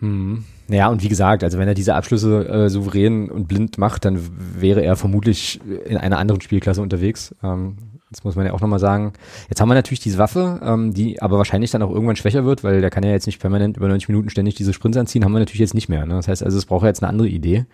[0.00, 0.44] Hm.
[0.68, 4.18] Ja, und wie gesagt, also wenn er diese Abschlüsse äh, souverän und blind macht, dann
[4.58, 7.34] wäre er vermutlich in einer anderen Spielklasse unterwegs.
[7.42, 7.76] Ähm,
[8.10, 9.12] das muss man ja auch nochmal sagen.
[9.48, 12.64] Jetzt haben wir natürlich diese Waffe, ähm, die aber wahrscheinlich dann auch irgendwann schwächer wird,
[12.64, 15.32] weil der kann ja jetzt nicht permanent über 90 Minuten ständig diese Sprints anziehen, haben
[15.32, 16.06] wir natürlich jetzt nicht mehr.
[16.06, 16.14] Ne?
[16.14, 17.66] Das heißt also, es braucht jetzt eine andere Idee,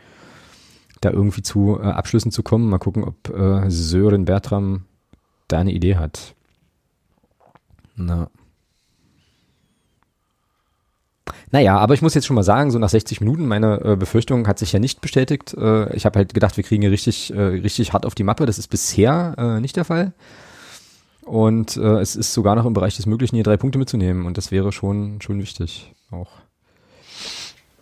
[1.00, 2.68] da irgendwie zu äh, Abschlüssen zu kommen.
[2.70, 4.84] Mal gucken, ob äh, Sören Bertram
[5.46, 6.34] da eine Idee hat.
[7.94, 8.30] Na.
[11.52, 14.46] Naja, aber ich muss jetzt schon mal sagen, so nach 60 Minuten, meine äh, Befürchtung
[14.46, 15.54] hat sich ja nicht bestätigt.
[15.54, 18.46] Äh, ich habe halt gedacht, wir kriegen hier richtig, äh, richtig hart auf die Mappe.
[18.46, 20.12] Das ist bisher äh, nicht der Fall.
[21.22, 24.26] Und äh, es ist sogar noch im Bereich des Möglichen, hier drei Punkte mitzunehmen.
[24.26, 26.30] Und das wäre schon, schon wichtig auch.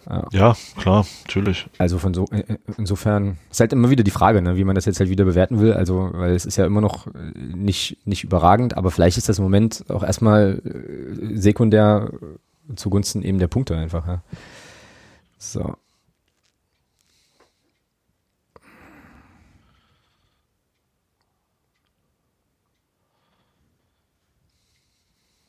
[0.08, 0.26] Ja.
[0.32, 1.66] ja, klar, natürlich.
[1.76, 4.74] Also von so, äh, äh, insofern ist halt immer wieder die Frage, ne, wie man
[4.74, 5.74] das jetzt halt wieder bewerten will.
[5.74, 9.44] Also, weil es ist ja immer noch nicht, nicht überragend, aber vielleicht ist das im
[9.44, 10.62] Moment auch erstmal
[11.34, 12.10] sekundär
[12.76, 14.06] zugunsten eben der Punkte einfach.
[14.06, 14.22] Ja.
[15.38, 15.76] So.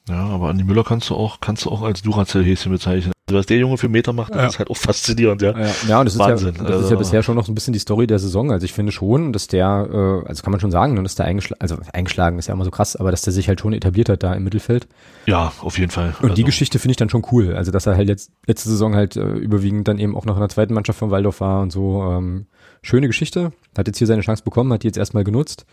[0.10, 3.14] Ja, aber Andi Müller kannst du auch, kannst du auch als Duracell-Häschen bezeichnen.
[3.28, 4.48] Also was der Junge für Meter macht, das ja.
[4.48, 5.52] ist halt auch faszinierend, ja.
[5.56, 6.50] Ja, ja und das, Wahnsinn.
[6.50, 8.18] Ist, ja, das also, ist ja bisher schon noch so ein bisschen die Story der
[8.18, 8.52] Saison.
[8.52, 11.28] Also ich finde schon, dass der, äh, also kann man schon sagen, ne, dass der
[11.28, 14.10] eingeschlagen, also eingeschlagen ist ja immer so krass, aber dass der sich halt schon etabliert
[14.10, 14.88] hat da im Mittelfeld.
[15.28, 16.16] Ja, auf jeden Fall.
[16.20, 16.36] Und also.
[16.36, 17.54] die Geschichte finde ich dann schon cool.
[17.54, 20.42] Also dass er halt jetzt, letzte Saison halt äh, überwiegend dann eben auch noch in
[20.42, 22.02] der zweiten Mannschaft von Waldorf war und so.
[22.02, 22.48] Ähm,
[22.82, 23.52] schöne Geschichte.
[23.78, 25.68] Hat jetzt hier seine Chance bekommen, hat die jetzt erstmal genutzt.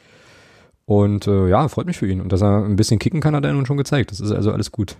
[0.86, 2.20] Und äh, ja, freut mich für ihn.
[2.20, 4.12] Und dass er ein bisschen kicken kann, hat er nun schon gezeigt.
[4.12, 4.96] Das ist also alles gut.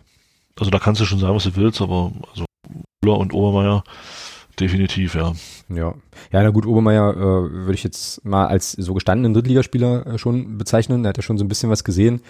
[0.59, 2.45] Also da kannst du schon sagen, was du willst, aber also
[3.03, 3.85] Müller und Obermeier
[4.59, 5.33] definitiv, ja.
[5.69, 5.95] Ja,
[6.33, 10.59] ja, na gut, Obermeier äh, würde ich jetzt mal als so gestandenen Drittligaspieler äh, schon
[10.59, 11.03] bezeichnen.
[11.03, 12.23] Der hat ja schon so ein bisschen was gesehen.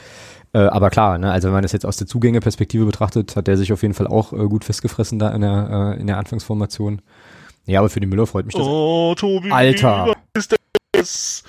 [0.53, 3.57] Äh, aber klar, ne, also wenn man das jetzt aus der Zugängerperspektive betrachtet, hat der
[3.57, 7.01] sich auf jeden Fall auch äh, gut festgefressen da in der, äh, in der Anfangsformation.
[7.67, 8.67] Ja, aber für den Müller freut mich das.
[8.67, 10.15] Oh, Tobi, Alter.
[10.35, 10.55] ist
[10.93, 11.45] das?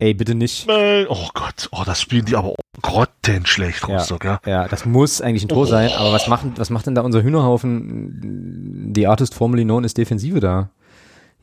[0.00, 0.68] Ey, bitte nicht.
[1.08, 4.40] Oh Gott, oh, das spielen die aber grottenschlecht, Rostock, ja.
[4.46, 5.64] Ja, ja das muss eigentlich ein Tor oh.
[5.64, 9.98] sein, aber was macht, was macht denn da unser Hühnerhaufen, die Artist formerly known ist
[9.98, 10.70] Defensive da?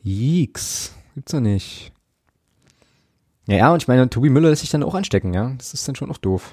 [0.02, 1.92] Jeeks, gibt's doch nicht.
[3.46, 5.52] Ja, ja, und ich meine, Tobi Müller lässt sich dann auch anstecken, ja.
[5.58, 6.52] Das ist dann schon auch doof.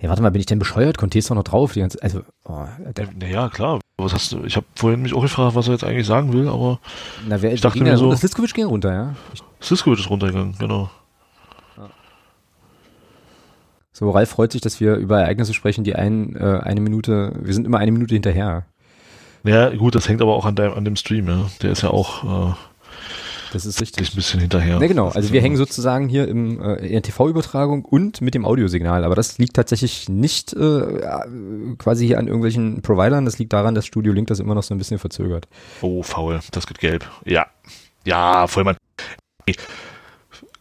[0.00, 0.96] Ja, warte mal, bin ich denn bescheuert?
[0.96, 1.72] Conte ist doch noch drauf.
[1.72, 2.64] Die ganze, also, oh,
[2.96, 3.80] der, naja, klar.
[3.96, 4.44] Was hast du?
[4.44, 6.78] Ich habe vorhin mich auch gefragt, was er jetzt eigentlich sagen will, aber
[7.26, 9.14] Na, wer, ich dachte mir so, Siskovic ging runter, ja.
[9.60, 10.88] Siskovic ist runtergegangen, genau.
[13.92, 17.54] So, Ralf freut sich, dass wir über Ereignisse sprechen, die ein, äh, eine Minute, wir
[17.54, 18.66] sind immer eine Minute hinterher.
[19.44, 21.50] Ja, gut, das hängt aber auch an, deinem, an dem Stream, ja.
[21.62, 22.54] Der ist ja auch äh,
[23.52, 24.12] das ist richtig.
[24.12, 24.78] ein bisschen hinterher.
[24.78, 25.08] Ne, genau.
[25.08, 29.04] Also wir hängen sozusagen hier im, äh, in der TV-Übertragung und mit dem Audiosignal.
[29.04, 31.00] Aber das liegt tatsächlich nicht äh,
[31.78, 33.24] quasi hier an irgendwelchen Providern.
[33.24, 35.48] Das liegt daran, dass Studio Link das immer noch so ein bisschen verzögert.
[35.80, 36.40] Oh, faul.
[36.50, 37.08] Das geht gelb.
[37.24, 37.46] Ja.
[38.04, 38.76] Ja, Vollmann.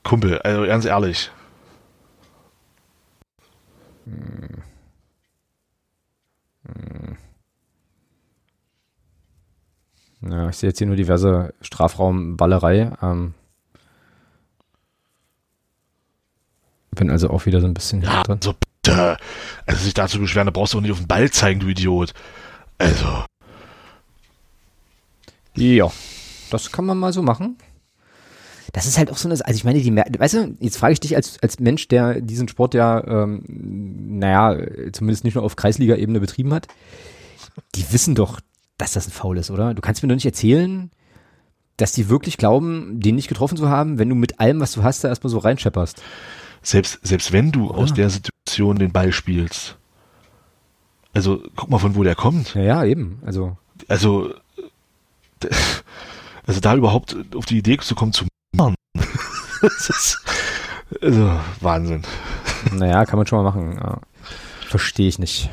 [0.04, 1.30] Kumpel, also ganz ehrlich.
[4.08, 4.62] Hm.
[6.66, 7.18] Hm.
[10.22, 12.92] Ja, ich sehe jetzt hier nur diverse Strafraumballerei.
[13.02, 13.34] Ähm,
[16.92, 18.40] bin also auch wieder so ein bisschen ja, drin.
[18.42, 19.18] So bitte.
[19.66, 22.14] Also sich dazu beschweren, da brauchst du auch nicht auf den Ball zeigen, du Idiot.
[22.78, 23.26] Also.
[25.56, 25.92] Ja,
[26.50, 27.58] das kann man mal so machen.
[28.78, 30.99] Das ist halt auch so eine, also ich meine, die, weißt du, jetzt frage ich
[30.99, 34.56] dich als, als Mensch, der diesen Sport ja, ähm, naja,
[34.91, 36.68] zumindest nicht nur auf Kreisliga-Ebene betrieben hat,
[37.74, 38.40] die wissen doch,
[38.78, 39.74] dass das ein Foul ist, oder?
[39.74, 40.91] Du kannst mir doch nicht erzählen,
[41.78, 44.84] dass die wirklich glauben, den nicht getroffen zu haben, wenn du mit allem, was du
[44.84, 46.04] hast, da erstmal so reinschepperst.
[46.62, 47.80] Selbst, selbst wenn du oder?
[47.80, 49.76] aus der Situation den Ball spielst,
[51.16, 52.54] also guck mal, von wo der kommt.
[52.54, 53.24] Ja, ja eben.
[53.26, 54.36] Also, also,
[56.45, 58.28] also da überhaupt auf die Idee zu kommen, zu
[58.58, 58.76] machen.
[59.62, 60.20] das ist
[61.02, 62.02] also Wahnsinn.
[62.74, 63.76] Naja, kann man schon mal machen.
[63.76, 64.00] Ja.
[64.68, 65.50] Verstehe ich nicht.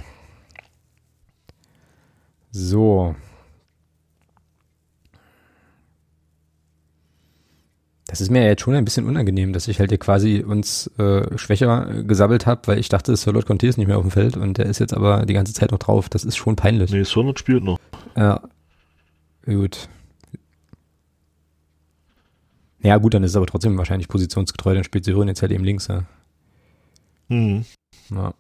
[2.51, 3.15] So.
[8.07, 11.37] Das ist mir jetzt schon ein bisschen unangenehm, dass ich halt hier quasi uns äh,
[11.37, 14.57] schwächer gesabbelt habe, weil ich dachte, Sirlot Conte ist nicht mehr auf dem Feld und
[14.57, 16.09] der ist jetzt aber die ganze Zeit noch drauf.
[16.09, 16.93] Das ist schon peinlich.
[16.93, 17.81] Nee, Sirlot spielt noch.
[18.17, 18.41] Ja.
[19.45, 19.89] Gut.
[22.85, 25.65] Ja, gut, dann ist es aber trotzdem wahrscheinlich positionsgetreu, dann spielt Syrin jetzt halt eben
[25.65, 26.05] links, ja.
[27.29, 27.65] Mhm.
[28.11, 28.35] Ja.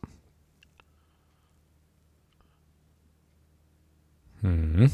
[4.42, 4.90] Mhm.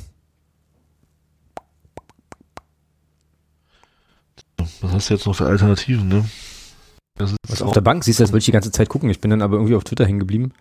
[4.81, 6.24] Was hast du jetzt noch für Alternativen, ne?
[7.48, 9.10] Was auf der Bank siehst, du, das wollte ich die ganze Zeit gucken.
[9.10, 10.52] Ich bin dann aber irgendwie auf Twitter hängen geblieben.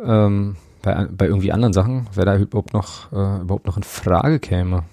[0.00, 4.40] Ähm, bei, bei irgendwie anderen Sachen, wer da überhaupt noch, äh, überhaupt noch in Frage
[4.40, 4.84] käme.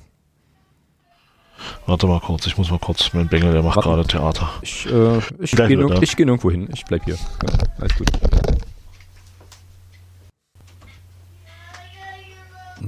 [1.85, 4.49] Warte mal kurz, ich muss mal kurz, mein Bengel, der macht gerade Theater.
[4.61, 7.15] Ich, äh, ich gehe nirg geh nirgendwo hin, ich bleib hier.
[7.15, 8.09] Ja, alles gut.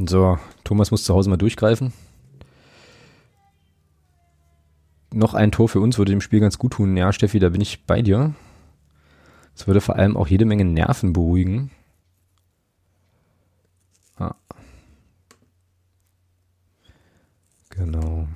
[0.07, 1.93] So, Thomas muss zu Hause mal durchgreifen.
[5.11, 6.95] Noch ein Tor für uns würde dem Spiel ganz gut tun.
[6.95, 8.33] Ja, Steffi, da bin ich bei dir.
[9.55, 11.71] Es würde vor allem auch jede Menge Nerven beruhigen.
[14.17, 14.35] Ah.
[17.71, 18.27] Genau.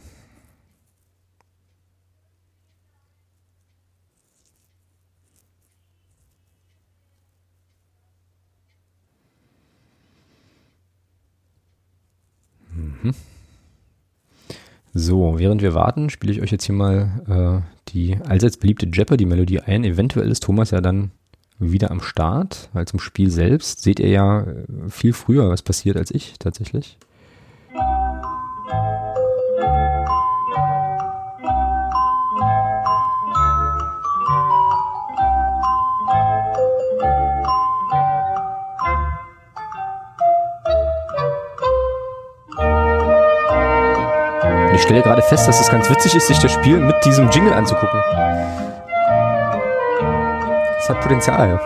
[13.03, 13.13] Mhm.
[14.95, 19.61] So, während wir warten, spiele ich euch jetzt hier mal äh, die allseits beliebte Jeopardy-Melodie
[19.61, 19.83] ein.
[19.83, 21.11] Eventuell ist Thomas ja dann
[21.57, 25.97] wieder am Start, weil zum Spiel selbst seht ihr ja äh, viel früher, was passiert
[25.97, 26.97] als ich tatsächlich.
[44.83, 47.99] Stelle gerade fest, dass es ganz witzig ist, sich das Spiel mit diesem Jingle anzugucken.
[50.77, 51.59] Es hat Potenzial.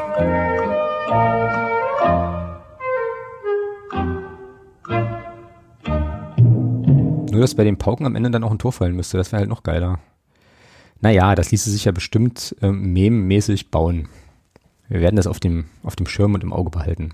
[7.31, 9.17] Nur, dass bei den Pauken am Ende dann auch ein Tor fallen müsste.
[9.17, 9.99] Das wäre halt noch geiler.
[11.01, 14.09] Naja, das ließe sich ja bestimmt ähm, meme-mäßig bauen.
[14.89, 17.13] Wir werden das auf dem, auf dem Schirm und im Auge behalten.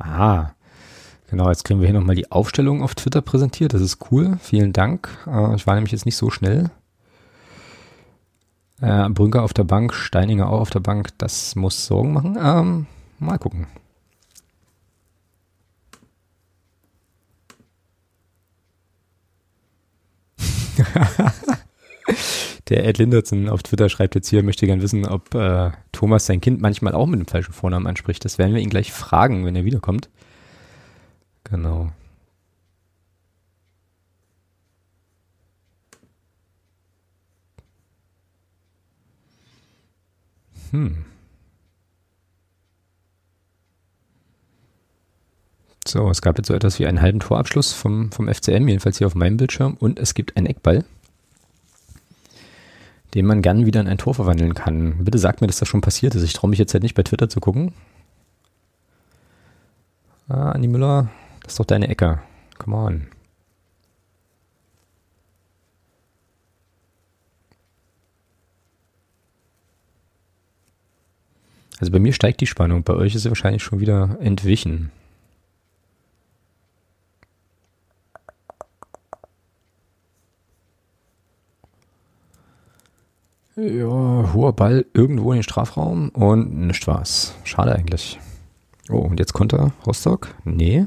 [0.00, 0.52] Ah,
[1.28, 3.74] genau, jetzt kriegen wir hier nochmal die Aufstellung auf Twitter präsentiert.
[3.74, 4.38] Das ist cool.
[4.40, 5.08] Vielen Dank.
[5.26, 6.70] Äh, ich war nämlich jetzt nicht so schnell.
[8.80, 11.10] Äh, Brünker auf der Bank, Steininger auch auf der Bank.
[11.18, 12.38] Das muss Sorgen machen.
[12.42, 12.86] Ähm,
[13.18, 13.66] mal gucken.
[22.70, 26.40] Der Ed Lindertson auf Twitter schreibt jetzt hier, möchte gern wissen, ob äh, Thomas sein
[26.40, 28.24] Kind manchmal auch mit dem falschen Vornamen anspricht.
[28.24, 30.08] Das werden wir ihn gleich fragen, wenn er wiederkommt.
[31.44, 31.90] Genau.
[40.70, 41.04] Hm.
[45.84, 49.08] So, es gab jetzt so etwas wie einen halben Torabschluss vom, vom FCM, jedenfalls hier
[49.08, 49.76] auf meinem Bildschirm.
[49.80, 50.84] Und es gibt einen Eckball
[53.14, 55.04] den man gern wieder in ein Tor verwandeln kann.
[55.04, 56.22] Bitte sagt mir, dass das schon passiert ist.
[56.22, 57.72] Ich traue mich jetzt halt nicht bei Twitter zu gucken.
[60.28, 61.10] Ah, Andi Müller,
[61.42, 62.20] das ist doch deine Ecke.
[62.58, 63.06] Come on.
[71.80, 74.92] Also bei mir steigt die Spannung, bei euch ist sie wahrscheinlich schon wieder entwichen.
[83.60, 87.34] Ja, hoher Ball irgendwo in den Strafraum und nichts war's.
[87.44, 88.18] Schade eigentlich.
[88.88, 90.34] Oh, und jetzt Konter Rostock?
[90.44, 90.86] Nee.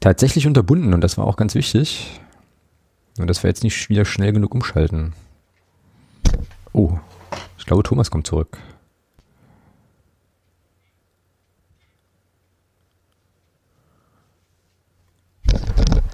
[0.00, 2.20] Tatsächlich unterbunden und das war auch ganz wichtig.
[3.18, 5.12] Und dass wir jetzt nicht wieder schnell genug umschalten.
[7.68, 8.58] glaube, Thomas kommt zurück.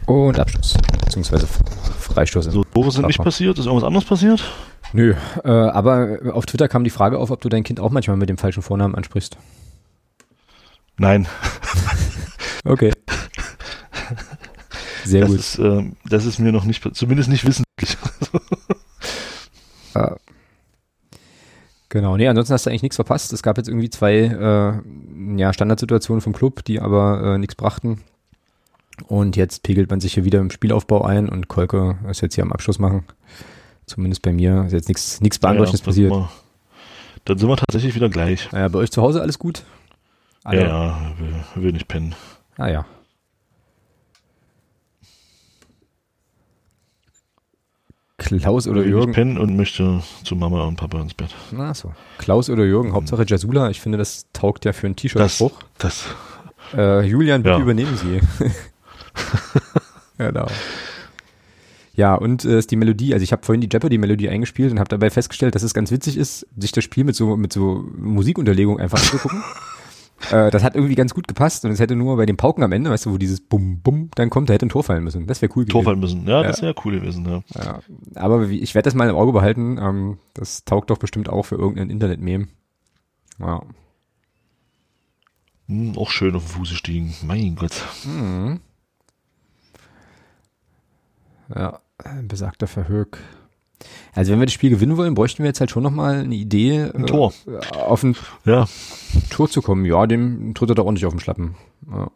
[0.07, 0.75] Und Abschluss.
[1.05, 2.47] Beziehungsweise Freistoß.
[2.47, 3.59] So, Tore sind nicht passiert?
[3.59, 4.43] Ist irgendwas anderes passiert?
[4.95, 5.13] Nö,
[5.43, 8.29] äh, aber auf Twitter kam die Frage auf, ob du dein Kind auch manchmal mit
[8.29, 9.37] dem falschen Vornamen ansprichst.
[10.97, 11.27] Nein.
[12.65, 12.93] okay.
[15.05, 15.39] Sehr das gut.
[15.41, 17.99] Ist, äh, das ist mir noch nicht, zumindest nicht wissentlich.
[19.95, 20.17] ja.
[21.89, 23.33] Genau, nee, ansonsten hast du eigentlich nichts verpasst.
[23.33, 28.01] Es gab jetzt irgendwie zwei äh, ja, Standardsituationen vom Club, die aber äh, nichts brachten.
[29.07, 32.43] Und jetzt pegelt man sich hier wieder im Spielaufbau ein und Kolke ist jetzt hier
[32.43, 33.05] am Abschluss machen.
[33.87, 36.11] Zumindest bei mir ist jetzt nichts nichts Bahnbrechendes ja, passiert.
[36.13, 36.29] Wir,
[37.27, 38.49] dann sind wir tatsächlich wieder gleich.
[38.53, 39.63] Ja, bei euch zu Hause alles gut?
[40.43, 40.63] Alle.
[40.63, 42.15] Ja, will, will nicht pennen.
[42.57, 42.87] Ah ja.
[48.19, 49.11] Klaus oder will Jürgen?
[49.11, 51.35] Ich pennen und möchte zu Mama und Papa ins Bett.
[51.51, 51.93] Na so.
[52.19, 52.95] Klaus oder Jürgen, Mhm.
[52.95, 53.71] Hauptsache Jasula.
[53.71, 55.53] Ich finde, das taugt ja für einen T-Shirt-Spruch.
[55.79, 56.05] Das,
[56.73, 57.61] das Äh, Julian, bitte Ja.
[57.61, 58.21] übernehmen Sie.
[60.19, 60.47] genau.
[61.97, 64.89] Ja, und äh, ist die Melodie, also ich habe vorhin die Jeopardy-Melodie eingespielt und habe
[64.89, 68.81] dabei festgestellt, dass es ganz witzig ist, sich das Spiel mit so mit so Musikunterlegung
[68.81, 69.43] einfach anzugucken.
[70.33, 72.73] äh, das hat irgendwie ganz gut gepasst und es hätte nur bei den Pauken am
[72.73, 75.29] Ende, weißt du, wo dieses Bum Bum dann kommt, da hätte ein Tor fallen müssen.
[75.29, 75.85] Das wäre cool Tor gewesen.
[75.85, 76.27] fallen müssen.
[76.27, 76.49] Ja, Ja.
[76.49, 77.43] das wäre cool gewesen, ja.
[77.63, 77.81] Ja,
[78.17, 79.79] aber wie- ich werde das mal im Auge behalten.
[79.81, 82.49] Ähm, das taugt doch bestimmt auch für irgendein Internet-Meme.
[83.39, 83.63] Ja.
[85.69, 87.15] Hm, auch schön auf den Fuß gestiegen.
[87.25, 87.73] Mein Gott.
[88.05, 88.61] Mhm.
[91.55, 91.81] Ja,
[92.23, 93.19] besagter Verhög.
[94.15, 96.91] Also wenn wir das Spiel gewinnen wollen, bräuchten wir jetzt halt schon nochmal eine Idee,
[96.95, 97.33] Ein Tor.
[97.47, 98.67] äh, auf ein Ja,
[99.31, 99.85] Tor zu kommen.
[99.85, 101.55] Ja, dem tritt er da ordentlich auf den Schlappen.
[101.91, 102.11] Ja,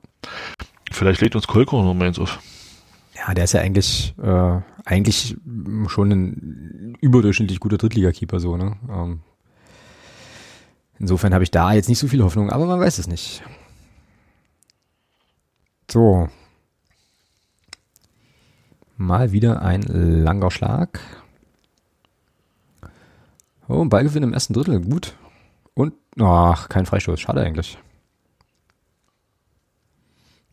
[0.90, 2.38] vielleicht legt uns Kolko noch mal eins auf.
[3.16, 5.36] ja der ist ja eigentlich, äh, eigentlich
[5.88, 8.76] schon ein überdurchschnittlich guter Drittligakeeper so, ne?
[8.90, 9.20] Ähm,
[10.98, 13.42] insofern habe ich da jetzt nicht so viel Hoffnung, aber man weiß es nicht.
[15.90, 16.28] So.
[18.98, 20.98] Mal wieder ein langer Schlag.
[23.68, 25.14] Oh, ein Ballgewinn im ersten Drittel, gut.
[25.74, 27.78] Und, ach, kein Freistoß, schade eigentlich.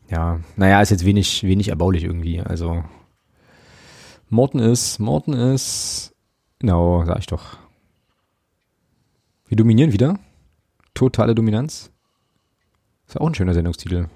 [0.08, 2.84] Ja, naja, ist jetzt wenig, wenig erbaulich irgendwie, also.
[4.28, 6.14] Morten ist, Morten ist,
[6.60, 7.58] genau, sag ich doch.
[9.48, 10.20] Wir dominieren wieder.
[10.94, 11.90] Totale Dominanz.
[13.08, 14.08] Ist auch ein schöner Sendungstitel.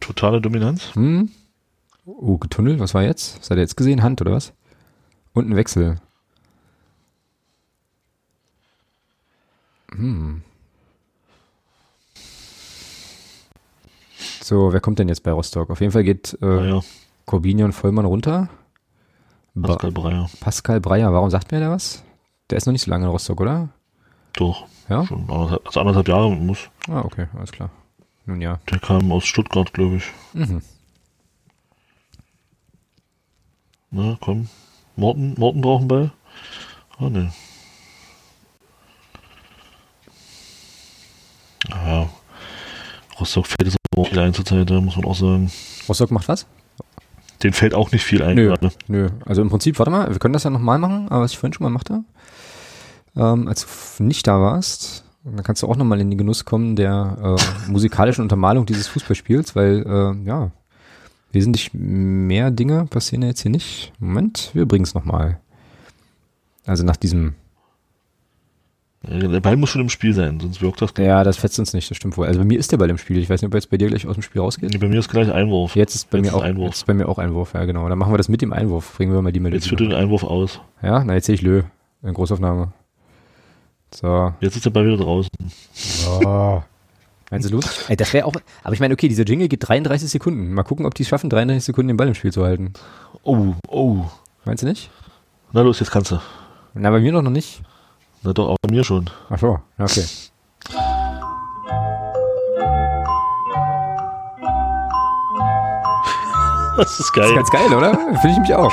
[0.00, 0.94] Totale Dominanz.
[0.94, 1.30] Hm?
[2.10, 3.38] Oh, getunnelt, was war jetzt?
[3.38, 4.02] Was hat er jetzt gesehen?
[4.02, 4.54] Hand oder was?
[5.34, 5.96] Und ein Wechsel.
[9.92, 10.42] Hm.
[14.40, 15.68] So, wer kommt denn jetzt bei Rostock?
[15.68, 16.80] Auf jeden Fall geht äh, Naja,
[17.26, 18.48] Corbinian Vollmann runter.
[19.54, 20.30] Ba Pascal Breyer.
[20.40, 22.02] Pascal Breyer, warum sagt mir der was?
[22.48, 23.68] Der ist noch nicht so lange in Rostock, oder?
[24.32, 24.66] Doch.
[24.88, 25.04] Ja?
[25.04, 26.70] Schon anderthalb, also anderthalb Jahre muss.
[26.88, 27.68] Ah, okay, alles klar.
[28.24, 28.60] Nun ja.
[28.70, 30.04] Der kam aus Stuttgart, glaube ich.
[30.32, 30.62] Mhm.
[33.90, 34.48] Na, komm.
[34.96, 36.10] Morten, Morten brauchen Ball.
[36.98, 37.32] Ah, ne.
[41.70, 42.08] Ja.
[43.18, 45.50] Rostock fällt es aber auch viel ein zur Zeit, muss man auch sagen.
[45.88, 46.46] Rostock macht was?
[47.42, 48.48] Den fällt auch nicht viel ein Nö.
[48.48, 48.72] gerade.
[48.88, 51.38] Nö, also im Prinzip, warte mal, wir können das ja nochmal machen, aber was ich
[51.38, 52.02] vorhin schon mal machte,
[53.16, 53.66] ähm, als
[53.96, 57.70] du nicht da warst, dann kannst du auch nochmal in den Genuss kommen der äh,
[57.70, 60.50] musikalischen Untermalung dieses Fußballspiels, weil, äh, ja,
[61.32, 63.92] wesentlich mehr Dinge passieren ja jetzt hier nicht.
[63.98, 65.38] Moment, wir bringen es nochmal.
[66.66, 67.34] Also nach diesem,
[69.02, 70.92] Der Ball muss schon im Spiel sein, sonst wirkt das.
[70.98, 72.26] ja, das fetzt uns nicht, das stimmt wohl.
[72.26, 73.78] Also bei mir ist der Ball im Spiel, ich weiß nicht, ob er jetzt bei
[73.78, 74.70] dir gleich aus dem Spiel rausgeht.
[74.70, 75.76] Nee, bei mir ist gleich Einwurf.
[75.76, 76.66] Jetzt ist bei Jetzt mir ist auch Einwurf.
[76.68, 77.88] Jetzt ist bei mir auch Einwurf, ja genau.
[77.88, 78.96] Dann machen wir das mit dem Einwurf.
[78.96, 79.58] Bringen wir mal die Melodie.
[79.60, 80.60] Jetzt führt den Einwurf aus.
[80.82, 81.62] Ja, na jetzt sehe ich Lö
[82.02, 82.72] in Großaufnahme.
[83.94, 84.34] So.
[84.40, 85.30] Jetzt ist der Ball wieder draußen.
[86.24, 86.62] Oh.
[87.30, 87.84] Meinst du los?
[87.88, 88.34] Ey, das wäre auch.
[88.62, 90.54] Aber ich meine, okay, dieser Jingle geht 33 Sekunden.
[90.54, 92.72] Mal gucken, ob die es schaffen, 33 Sekunden den Ball im Spiel zu halten.
[93.22, 94.04] Oh, oh.
[94.44, 94.90] Meinst du nicht?
[95.52, 96.20] Na los, jetzt kannst du.
[96.74, 97.62] Na, bei mir doch noch nicht.
[98.22, 99.10] Na doch, auch bei mir schon.
[99.28, 100.04] Ach so, okay.
[106.78, 107.34] Das ist geil.
[107.34, 107.92] Das ist ganz geil, oder?
[108.20, 108.72] Finde ich mich auch.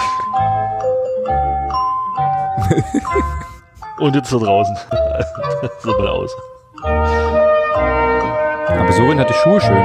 [3.98, 4.78] Und jetzt er draußen.
[5.82, 6.32] so Ball aus.
[8.68, 9.84] Aber Sorin hat die Schuhe schön.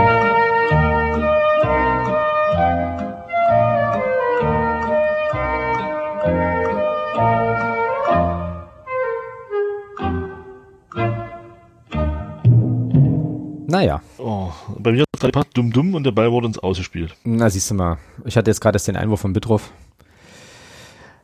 [13.66, 16.58] Naja, Oh, bei mir hat es gerade gepasst, dumm dumm und der Ball wurde ins
[16.58, 17.14] Ausgespielt.
[17.24, 17.98] na siehst du mal.
[18.24, 19.70] Ich hatte jetzt gerade erst den Einwurf von Bitroff.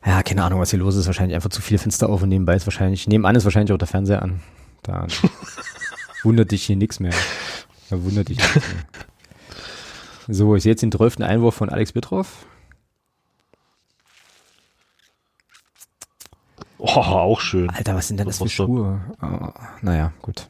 [0.04, 1.06] Ja, keine Ahnung, was hier los ist.
[1.06, 3.88] Wahrscheinlich einfach zu viele Fenster auf und nebenbei ist wahrscheinlich, nebenan ist wahrscheinlich auch der
[3.88, 4.40] Fernseher an.
[4.84, 5.06] Da
[6.26, 7.14] wundert dich hier nichts mehr.
[7.88, 8.64] Da wundert dich nichts mehr.
[10.28, 11.20] So, ich sehe jetzt den 12.
[11.20, 12.46] Einwurf von Alex Bitroff.
[16.78, 17.70] Oh, auch schön.
[17.70, 18.66] Alter, was sind denn das, Das für.
[18.66, 19.00] Schuhe?
[19.22, 19.48] Oh,
[19.82, 20.48] naja, gut.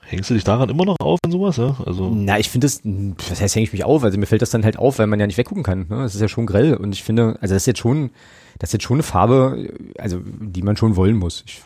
[0.00, 1.76] Hängst du dich daran immer noch auf und sowas, ja?
[1.84, 4.02] Also, Na, ich finde das, was heißt, hänge ich mich auf?
[4.02, 5.80] Also mir fällt das dann halt auf, weil man ja nicht weggucken kann.
[5.88, 6.02] Ne?
[6.02, 8.10] Das ist ja schon grell und ich finde, also das ist jetzt schon,
[8.58, 11.42] das ist jetzt schon eine Farbe, also die man schon wollen muss.
[11.46, 11.62] Ich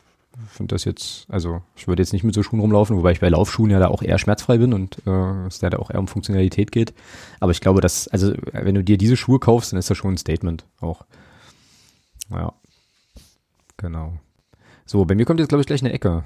[0.49, 3.29] finde das jetzt, also ich würde jetzt nicht mit so Schuhen rumlaufen, wobei ich bei
[3.29, 6.73] Laufschuhen ja da auch eher schmerzfrei bin und äh, es da auch eher um Funktionalität
[6.73, 6.95] geht.
[7.41, 10.15] Aber ich glaube, dass, also wenn du dir diese Schuhe kaufst, dann ist das schon
[10.15, 11.05] ein Statement auch.
[12.31, 12.53] Ja.
[13.77, 14.15] Genau.
[14.87, 16.25] So, bei mir kommt jetzt, glaube ich, gleich eine Ecke.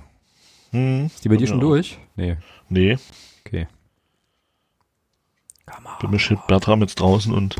[0.70, 1.98] hm, Ist die bei dir schon durch?
[2.16, 2.36] Nee,
[2.68, 2.96] nee,
[3.44, 3.68] okay.
[6.00, 7.56] bei mir steht Bertram jetzt draußen und,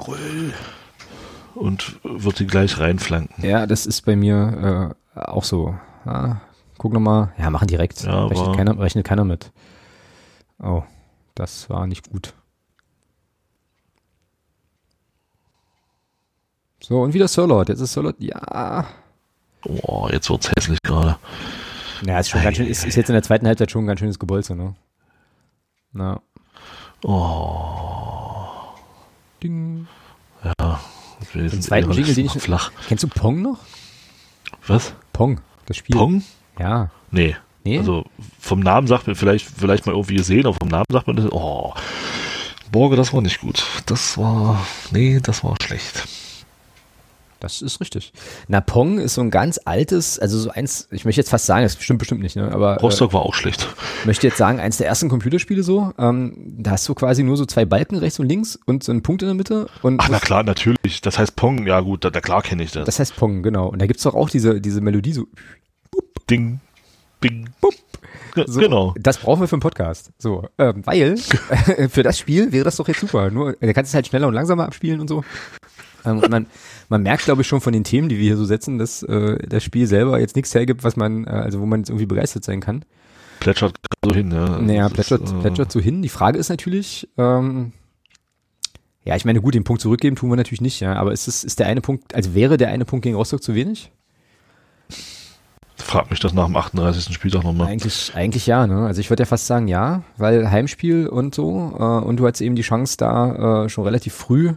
[1.54, 3.44] und wird die gleich reinflanken.
[3.44, 5.74] Ja, das ist bei mir äh, auch so.
[6.05, 6.36] Ah,
[6.78, 7.32] guck nochmal.
[7.39, 8.02] Ja, machen direkt.
[8.02, 9.51] Ja, rechnet, keiner, rechnet keiner mit.
[10.62, 10.82] Oh,
[11.35, 12.35] das war nicht gut.
[16.82, 17.68] So, und wieder Sirlot.
[17.68, 18.86] Jetzt ist Sirlot, ja.
[19.66, 21.16] Oh, jetzt wird's hässlich gerade.
[22.02, 24.01] Ja, ist schon ganz schön, ist, ist jetzt in der zweiten Halbzeit schon ein ganz
[24.01, 24.74] schönes Gebolze, ne?
[25.93, 26.20] Na,
[27.02, 28.74] Oh,
[29.43, 29.86] ding.
[30.43, 30.81] ja.
[31.35, 32.70] Den zweiten Jingle, den ich- flach.
[32.89, 33.59] Kennst du Pong noch?
[34.66, 34.94] Was?
[35.12, 35.97] Pong, das Spiel.
[35.97, 36.23] Pong?
[36.59, 36.91] Ja.
[37.11, 37.36] Nee.
[37.65, 37.78] Nee?
[37.78, 38.05] Also
[38.39, 41.32] vom Namen sagt man vielleicht, vielleicht mal irgendwie gesehen, aber vom Namen sagt man das,
[41.32, 41.73] oh,
[42.70, 43.65] Borge, das war nicht gut.
[43.86, 46.07] Das war, nee, das war schlecht.
[47.44, 48.12] Das ist richtig.
[48.48, 51.62] Na, Pong ist so ein ganz altes, also so eins, ich möchte jetzt fast sagen,
[51.62, 52.50] das stimmt bestimmt nicht, ne?
[52.50, 53.68] aber äh, Rostock war auch schlecht.
[54.04, 57.44] möchte jetzt sagen, eins der ersten Computerspiele so, ähm, da hast du quasi nur so
[57.46, 60.18] zwei Balken rechts und links und so einen Punkt in der Mitte und Ach, na
[60.18, 61.00] klar, natürlich.
[61.02, 62.86] Das heißt Pong, ja gut, da, da klar kenne ich das.
[62.86, 63.68] das heißt Pong, genau.
[63.68, 65.26] Und da gibt's doch auch diese, diese Melodie so,
[66.30, 66.60] Ding,
[67.28, 67.74] bing, Bup.
[68.46, 68.94] So Genau.
[68.98, 70.10] das brauchen wir für einen Podcast.
[70.18, 71.16] So, ähm, weil
[71.88, 73.30] für das Spiel wäre das doch jetzt super.
[73.30, 75.24] Nur, da kannst du es halt schneller und langsamer abspielen und so.
[76.05, 76.46] Ähm, und man,
[76.88, 79.38] man merkt, glaube ich, schon von den Themen, die wir hier so setzen, dass äh,
[79.48, 82.44] das Spiel selber jetzt nichts hergibt, was man, äh, also wo man jetzt irgendwie begeistert
[82.44, 82.84] sein kann.
[83.40, 83.74] Plätschert
[84.05, 84.59] so hin, ja.
[84.59, 86.02] Naja, Das ist, plätschert, äh, plätschert so hin.
[86.02, 87.72] Die Frage ist natürlich, ähm,
[89.05, 91.44] ja, ich meine, gut, den Punkt zurückgeben tun wir natürlich nicht, ja, aber ist es,
[91.44, 93.92] ist der eine Punkt, also wäre der eine Punkt gegen Rostock zu wenig?
[95.85, 97.12] Frag mich das nach dem 38.
[97.15, 97.69] Spieltag nochmal.
[97.69, 98.86] Eigentlich, eigentlich ja, ne?
[98.86, 102.40] Also ich würde ja fast sagen ja, weil Heimspiel und so, äh, und du hattest
[102.40, 104.55] eben die Chance da äh, schon relativ früh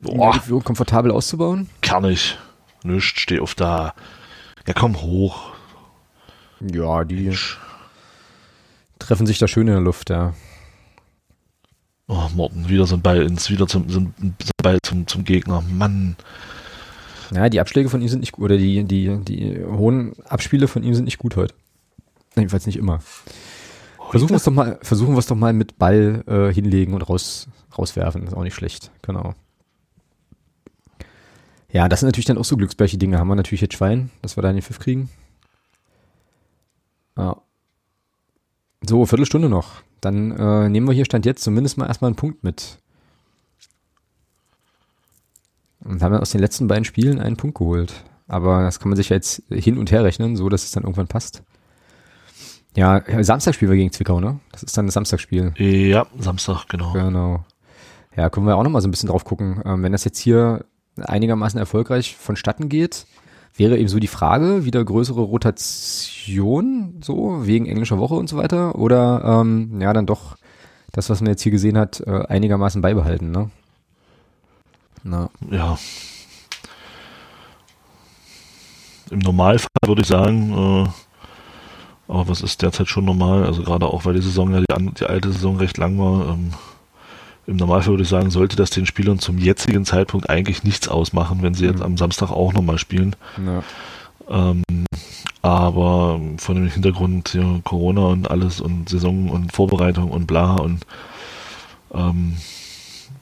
[0.00, 1.68] Boah, die komfortabel auszubauen.
[1.82, 2.38] kernig.
[2.84, 3.92] Nischt, steh auf da.
[4.66, 5.52] Ja, komm hoch.
[6.60, 7.36] Ja, die
[8.98, 10.32] treffen sich da schön in der Luft, ja.
[12.08, 15.62] Oh, Morten, wieder so ein Ball ins, wieder zum, so ein Ball zum, zum Gegner.
[15.68, 16.16] Mann.
[17.34, 20.82] Ja, die Abschläge von ihm sind nicht gut, oder die, die, die hohen Abspiele von
[20.82, 21.54] ihm sind nicht gut heute.
[22.36, 23.00] Jedenfalls nicht immer.
[24.10, 27.02] Versuchen wir es doch mal, versuchen wir es doch mal mit Ball äh, hinlegen und
[27.02, 28.24] raus, rauswerfen.
[28.24, 29.34] Ist auch nicht schlecht, genau.
[31.72, 33.18] Ja, das sind natürlich dann auch so glücksbärche Dinge.
[33.18, 35.10] Haben wir natürlich jetzt Schwein, dass wir da den Pfiff kriegen.
[37.18, 37.36] Ja.
[38.86, 39.82] So, Viertelstunde noch.
[40.00, 42.78] Dann äh, nehmen wir hier Stand jetzt zumindest mal erstmal einen Punkt mit.
[45.88, 48.04] Und haben dann aus den letzten beiden Spielen einen Punkt geholt.
[48.28, 50.82] Aber das kann man sich ja jetzt hin und her rechnen, so dass es dann
[50.82, 51.42] irgendwann passt.
[52.76, 54.38] Ja, Samstag spielen wir gegen Zwickau, ne?
[54.52, 55.54] Das ist dann das Samstagspiel.
[55.56, 56.92] Ja, Samstag, genau.
[56.92, 57.44] Genau.
[58.16, 59.62] Ja, können wir auch noch mal so ein bisschen drauf gucken.
[59.64, 60.64] Ähm, wenn das jetzt hier
[61.00, 63.06] einigermaßen erfolgreich vonstatten geht,
[63.54, 68.76] wäre eben so die Frage, wieder größere Rotation, so, wegen englischer Woche und so weiter,
[68.76, 70.36] oder ähm, ja, dann doch
[70.92, 73.50] das, was man jetzt hier gesehen hat, äh, einigermaßen beibehalten, ne?
[75.08, 75.78] Na, Ja.
[79.10, 80.88] Im Normalfall würde ich sagen, äh,
[82.12, 83.44] aber was ist derzeit schon normal?
[83.44, 86.30] Also gerade auch, weil die Saison ja die, die alte Saison recht lang war.
[86.30, 86.50] Ähm,
[87.46, 91.38] Im Normalfall würde ich sagen, sollte das den Spielern zum jetzigen Zeitpunkt eigentlich nichts ausmachen,
[91.42, 91.84] wenn sie jetzt Mhm.
[91.84, 93.14] am Samstag auch nochmal spielen.
[93.44, 93.62] ja.
[94.28, 94.62] Ähm,
[95.42, 100.84] aber vor dem Hintergrund ja, Corona und alles und Saison und Vorbereitung und bla und
[101.94, 102.36] ähm,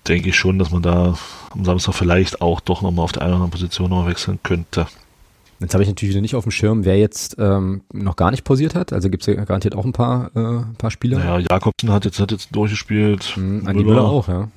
[0.09, 1.19] denke ich schon, dass man da
[1.55, 4.87] am Samstag vielleicht auch doch nochmal auf der einen oder anderen Position noch wechseln könnte.
[5.61, 8.45] Jetzt habe ich natürlich wieder nicht auf dem Schirm, wer jetzt ähm, noch gar nicht
[8.45, 8.93] pausiert hat.
[8.93, 11.19] Also gibt es ja garantiert auch ein paar, äh, ein paar Spieler.
[11.19, 13.35] Naja, Jakobsen hat jetzt, hat jetzt durchgespielt.
[13.37, 14.49] Mhm, Andi Müller auch, ja.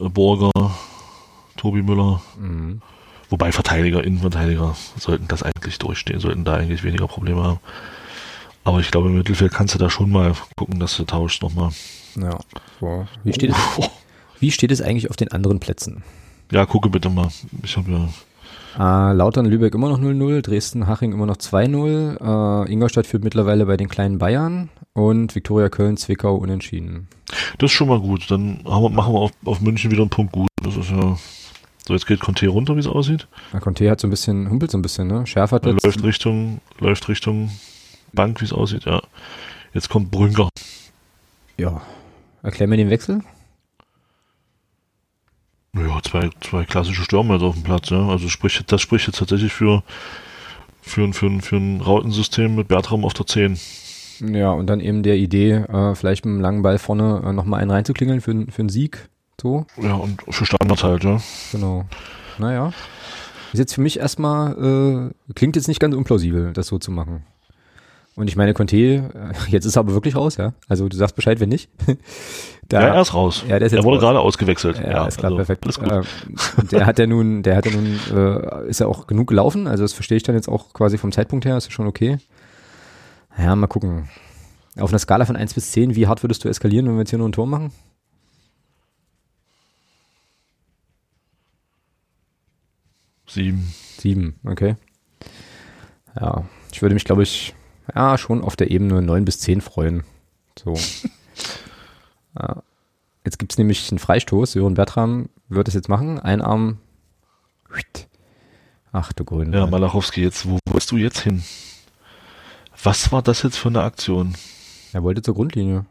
[0.00, 0.50] äh, Borger,
[1.56, 2.22] Tobi Müller.
[2.40, 2.80] Mhm.
[3.30, 7.60] Wobei Verteidiger, Innenverteidiger sollten das eigentlich durchstehen, sollten da eigentlich weniger Probleme haben.
[8.64, 11.70] Aber ich glaube, im Mittelfeld kannst du da schon mal gucken, dass du tauschst nochmal.
[12.16, 12.38] Ja.
[12.80, 13.06] So.
[13.24, 13.90] Wie, steht es,
[14.40, 16.02] wie steht es eigentlich auf den anderen Plätzen?
[16.50, 17.28] Ja, gucke bitte mal.
[17.62, 18.08] Ich habe ja.
[18.78, 23.66] Äh, Lautern, Lübeck immer noch 0-0, Dresden, Haching immer noch 2-0, äh, Ingolstadt führt mittlerweile
[23.66, 27.08] bei den kleinen Bayern und Viktoria Köln, Zwickau unentschieden.
[27.58, 28.30] Das ist schon mal gut.
[28.30, 30.48] Dann haben machen wir auf, auf München wieder einen Punkt gut.
[30.62, 31.16] Das ist ja.
[31.86, 33.28] So, jetzt geht Conte runter, wie es aussieht.
[33.52, 35.26] Ja, Conte hat so ein bisschen, humpelt so ein bisschen, ne?
[35.26, 37.50] Schärfer jetzt, Läuft Richtung, läuft Richtung
[38.12, 39.00] Bank, wie es aussieht, ja.
[39.72, 40.50] Jetzt kommt Brünker.
[41.56, 41.80] ja.
[42.42, 43.22] Erklär mir den Wechsel.
[45.86, 48.08] Ja, zwei, zwei klassische Stürmer jetzt auf dem Platz, ja.
[48.08, 49.82] Also spricht, das spricht jetzt tatsächlich für,
[50.82, 53.58] für, ein- für, für ein Rautensystem mit Bertram auf der 10.
[54.32, 57.60] Ja, und dann eben der Idee, äh, vielleicht mit einem langen Ball vorne äh, nochmal
[57.60, 59.08] einen reinzuklingeln für, für einen Sieg.
[59.40, 61.20] So, Ja, und für Standards halt, ja.
[61.52, 61.84] genau.
[62.38, 62.72] Naja.
[63.52, 67.22] Ist jetzt für mich erstmal, äh, klingt jetzt nicht ganz unplausibel, das so zu machen.
[68.18, 69.00] Und ich meine, Conte, äh,
[69.48, 70.52] jetzt ist er aber wirklich raus, ja.
[70.66, 71.70] Also du sagst Bescheid, wenn nicht.
[72.68, 73.44] da, Ja, er ist raus.
[73.46, 74.02] Ja, der ist jetzt er wurde raus.
[74.02, 74.78] gerade ausgewechselt.
[74.80, 75.62] Ja, ist klar, also, perfekt.
[75.62, 75.88] Alles gut.
[75.88, 76.02] Äh,
[76.60, 79.68] und der hat ja nun, der hat ja nun, äh, ist ja auch genug gelaufen,
[79.68, 82.18] also das verstehe ich dann jetzt auch quasi vom Zeitpunkt her, ist ja schon okay.
[83.38, 84.08] Ja, mal gucken.
[84.76, 87.10] Auf einer Skala von 1 bis 10, wie hart würdest du eskalieren, wenn wir jetzt
[87.10, 87.70] hier nur ein Tor machen?
[93.28, 93.72] Sieben.
[93.98, 94.74] 7, okay.
[96.18, 97.54] Ja, ich würde mich, glaube ich,
[97.94, 100.04] ja, schon auf der Ebene 9 bis 10 freuen.
[100.58, 100.74] So.
[102.38, 102.62] ja.
[103.24, 104.52] Jetzt gibt's nämlich einen Freistoß.
[104.52, 106.18] Sören Bertram wird es jetzt machen.
[106.18, 106.78] Ein Arm.
[108.92, 109.56] Ach du Grüne.
[109.56, 111.44] Ja, Malachowski, jetzt, wo willst du jetzt hin?
[112.82, 114.34] Was war das jetzt für eine Aktion?
[114.92, 115.84] Er wollte zur Grundlinie.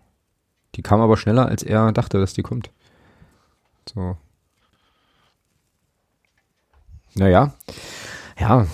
[0.75, 2.71] Die kam aber schneller, als er dachte, dass die kommt.
[3.87, 4.17] So.
[7.15, 7.53] Naja.
[8.39, 8.67] Ja.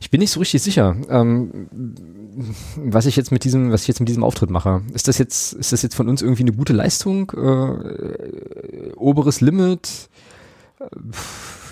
[0.00, 1.68] Ich bin nicht so richtig sicher, ähm,
[2.76, 4.82] was ich jetzt mit diesem, was ich jetzt mit diesem Auftritt mache.
[4.92, 7.30] Ist das jetzt, ist das jetzt von uns irgendwie eine gute Leistung?
[7.30, 10.08] Äh, oberes Limit?
[10.80, 10.84] Äh,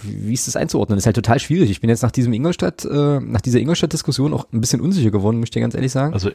[0.02, 0.97] Wie ist das einzuordnen?
[0.97, 1.70] Das ist halt total schwierig.
[1.70, 5.40] Ich bin jetzt nach diesem Ingolstadt, äh, nach dieser Ingolstadt-Diskussion auch ein bisschen unsicher geworden,
[5.40, 6.12] möchte ich dir ganz ehrlich sagen.
[6.14, 6.30] Also,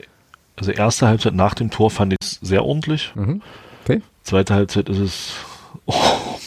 [0.55, 3.13] also erste Halbzeit nach dem Tor fand ich es sehr ordentlich.
[3.15, 3.41] Mhm.
[3.83, 4.01] Okay.
[4.23, 5.33] Zweite Halbzeit ist es.
[5.85, 5.93] Oh,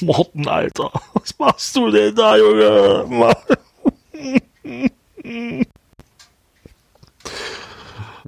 [0.00, 0.90] Morten, Alter.
[1.12, 3.04] Was machst du denn da, Junge?
[3.08, 3.34] Mann.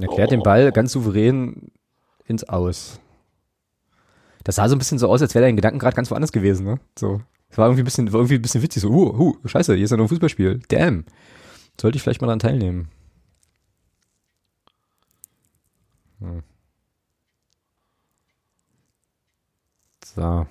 [0.01, 1.71] Er klärt den Ball ganz souverän
[2.27, 3.01] ins Aus.
[4.45, 6.65] Das sah so ein bisschen so aus, als wäre dein Gedanken gerade ganz woanders gewesen,
[6.65, 6.81] ne?
[6.99, 7.21] So.
[7.51, 9.85] Es war irgendwie ein bisschen, war irgendwie ein bisschen witzig, so, uh, uh, scheiße, hier
[9.85, 10.61] ist ja noch ein Fußballspiel.
[10.69, 11.05] Damn.
[11.81, 12.89] Sollte ich vielleicht mal daran teilnehmen.
[16.21, 16.43] Hm.
[20.05, 20.47] So.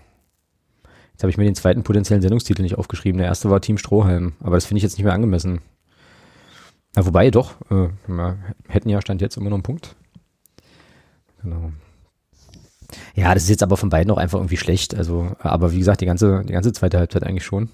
[1.11, 3.17] Jetzt habe ich mir den zweiten potenziellen Sendungstitel nicht aufgeschrieben.
[3.17, 5.61] Der erste war Team Strohhalm, aber das finde ich jetzt nicht mehr angemessen.
[6.97, 8.37] Na, wobei doch, äh, wir
[8.67, 9.95] hätten ja Stand jetzt immer noch einen Punkt.
[11.43, 11.71] Genau.
[13.13, 14.95] Ja, das ist jetzt aber von beiden auch einfach irgendwie schlecht.
[14.95, 17.69] Also, aber wie gesagt, die ganze, die ganze zweite Halbzeit eigentlich schon.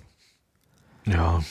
[1.06, 1.42] Ja,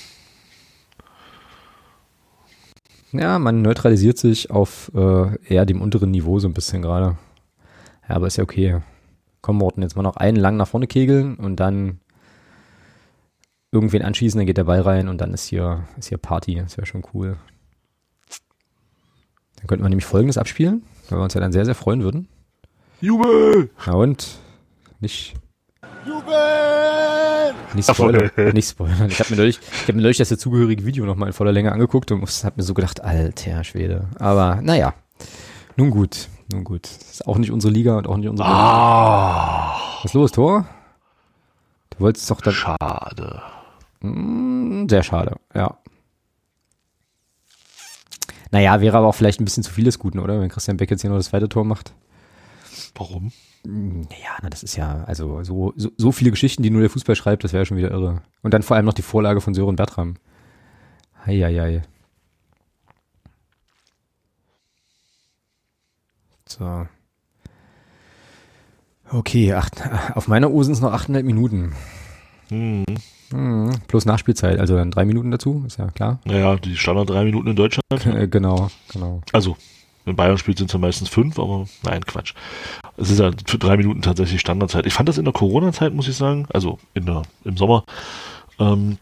[3.13, 7.17] Ja, man neutralisiert sich auf äh, eher dem unteren Niveau so ein bisschen gerade.
[8.09, 8.81] Ja, aber ist ja okay.
[9.41, 12.01] Komm, Morten, jetzt mal noch einen lang nach vorne kegeln und dann
[13.71, 16.57] irgendwen anschießen, dann geht der Ball rein und dann ist hier, ist hier Party.
[16.57, 17.37] Das wäre schon cool.
[19.63, 22.29] Dann könnten wir nämlich folgendes abspielen, weil wir uns ja dann sehr, sehr freuen würden.
[23.01, 23.71] Jubel!
[23.87, 24.39] Na und?
[25.01, 25.35] Nicht.
[27.75, 28.31] Nicht spoilern.
[28.55, 29.09] nicht spoilern.
[29.09, 31.73] Ich habe mir neulich, ich hab mir neulich das dazugehörige Video nochmal in voller Länge
[31.73, 34.09] angeguckt und habe mir so gedacht, alter Schwede.
[34.19, 34.95] Aber naja,
[35.77, 36.87] nun gut, nun gut.
[36.87, 38.49] Ist auch nicht unsere Liga und auch nicht unsere.
[38.49, 40.67] Ah, Was ist los, Tor?
[41.91, 42.53] Du wolltest doch dann.
[42.53, 43.43] schade.
[44.01, 45.77] Mm, Sehr schade, ja.
[48.53, 50.41] Naja, wäre aber auch vielleicht ein bisschen zu viel des Guten, oder?
[50.41, 51.95] Wenn Christian Beck jetzt hier noch das zweite Tor macht.
[52.95, 53.33] Warum?
[53.65, 57.17] Ja, na, das ist ja, also so, so, so viele Geschichten, die nur der Fußball
[57.17, 58.23] schreibt, das wäre schon wieder irre.
[58.43, 60.17] Und dann vor allem noch die Vorlage von Sören Bertram.
[61.25, 61.83] Heieiei.
[66.47, 66.87] So.
[69.09, 69.83] Okay, acht,
[70.15, 71.73] auf meiner Uhr sind es noch 8,5 Minuten.
[72.49, 72.85] Hm.
[73.33, 76.19] Mhm, plus Nachspielzeit, also dann drei Minuten dazu, ist ja klar.
[76.25, 77.83] Naja, die Standard drei Minuten in Deutschland.
[78.07, 79.21] Äh, genau, genau.
[79.33, 79.57] Also,
[80.05, 82.35] wenn Bayern spielt, sind es ja meistens fünf, aber nein, Quatsch.
[82.97, 84.85] Es ist ja für drei Minuten tatsächlich Standardzeit.
[84.87, 87.85] Ich fand das in der Corona-Zeit, muss ich sagen, also in der, im Sommer,
[88.59, 88.99] ähm,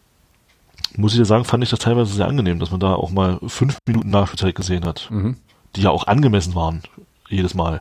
[0.97, 3.39] muss ich ja sagen, fand ich das teilweise sehr angenehm, dass man da auch mal
[3.47, 5.37] fünf Minuten Nachspielzeit gesehen hat, Mhm.
[5.77, 6.83] die ja auch angemessen waren,
[7.29, 7.81] jedes Mal.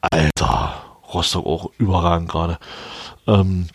[0.00, 0.74] Alter,
[1.12, 2.58] Rostock auch überragend gerade.
[3.26, 3.66] Ähm,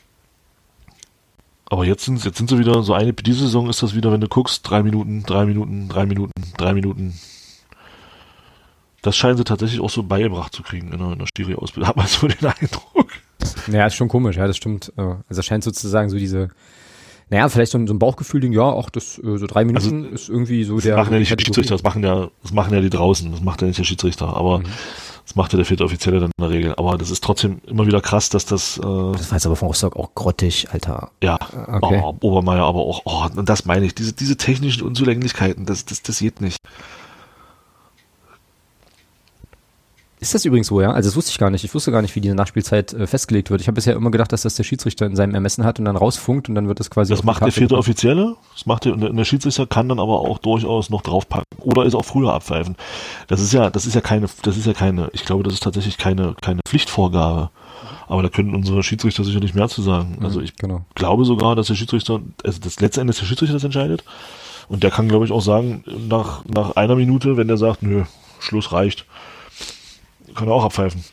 [1.69, 4.21] aber jetzt sind, jetzt sind sie wieder so eine, diese Saison ist das wieder, wenn
[4.21, 7.13] du guckst, drei Minuten, drei Minuten, drei Minuten, drei Minuten.
[9.01, 11.87] Das scheinen sie tatsächlich auch so beigebracht zu kriegen in der, in der Stiri-Ausbildung.
[11.89, 13.11] Hat man so den Eindruck.
[13.71, 14.91] Ja, ist schon komisch, ja, das stimmt.
[14.97, 16.49] äh, Also es scheint sozusagen so diese,
[17.29, 20.13] Naja, vielleicht so ein, so ein Bauchgefühl, ja, auch das äh, so drei Minuten Also,
[20.15, 20.97] ist irgendwie so Das der.
[20.97, 21.45] machen ja nicht Kategorie.
[21.53, 24.35] Schiedsrichter, das machen ja, das machen ja die draußen, das macht ja nicht der Schiedsrichter,
[24.35, 24.65] aber Mhm.
[25.29, 26.73] Das macht ja der vierte Offizielle dann in der Regel.
[26.75, 29.67] Aber das ist trotzdem immer wieder krass, dass das, äh, Das war jetzt aber von
[29.67, 31.11] Rostock auch grottig, Alter.
[31.21, 31.37] ja,
[31.67, 32.01] okay.
[32.03, 36.01] oh, Obermeier aber auch, oh, und das meine ich, diese, diese technischen Unzulänglichkeiten, das, das,
[36.01, 36.57] das geht nicht.
[40.21, 40.91] Ist das übrigens so, ja?
[40.91, 41.63] Also das wusste ich gar nicht.
[41.63, 43.61] Ich wusste gar nicht, wie diese Nachspielzeit äh, festgelegt wird.
[43.61, 45.95] Ich habe bisher immer gedacht, dass das der Schiedsrichter in seinem Ermessen hat und dann
[45.95, 47.13] rausfunkt und dann wird das quasi.
[47.13, 47.79] Das macht der vierte gebracht.
[47.79, 51.85] Offizielle, das macht der, und der Schiedsrichter kann dann aber auch durchaus noch draufpacken oder
[51.85, 52.75] ist auch früher abpfeifen.
[53.27, 55.63] Das ist ja, das ist ja keine, das ist ja keine, ich glaube, das ist
[55.63, 57.49] tatsächlich keine, keine Pflichtvorgabe.
[58.07, 60.17] Aber da können unsere Schiedsrichter sicherlich mehr zu sagen.
[60.21, 60.81] Also ich Genau.
[60.95, 64.03] glaube sogar, dass der Schiedsrichter, also das letzte Ende ist der Schiedsrichter das entscheidet.
[64.67, 68.03] Und der kann, glaube ich, auch sagen, nach, nach einer Minute, wenn der sagt, nö,
[68.39, 69.05] Schluss reicht,
[70.39, 71.03] kann er auch abpfeifen.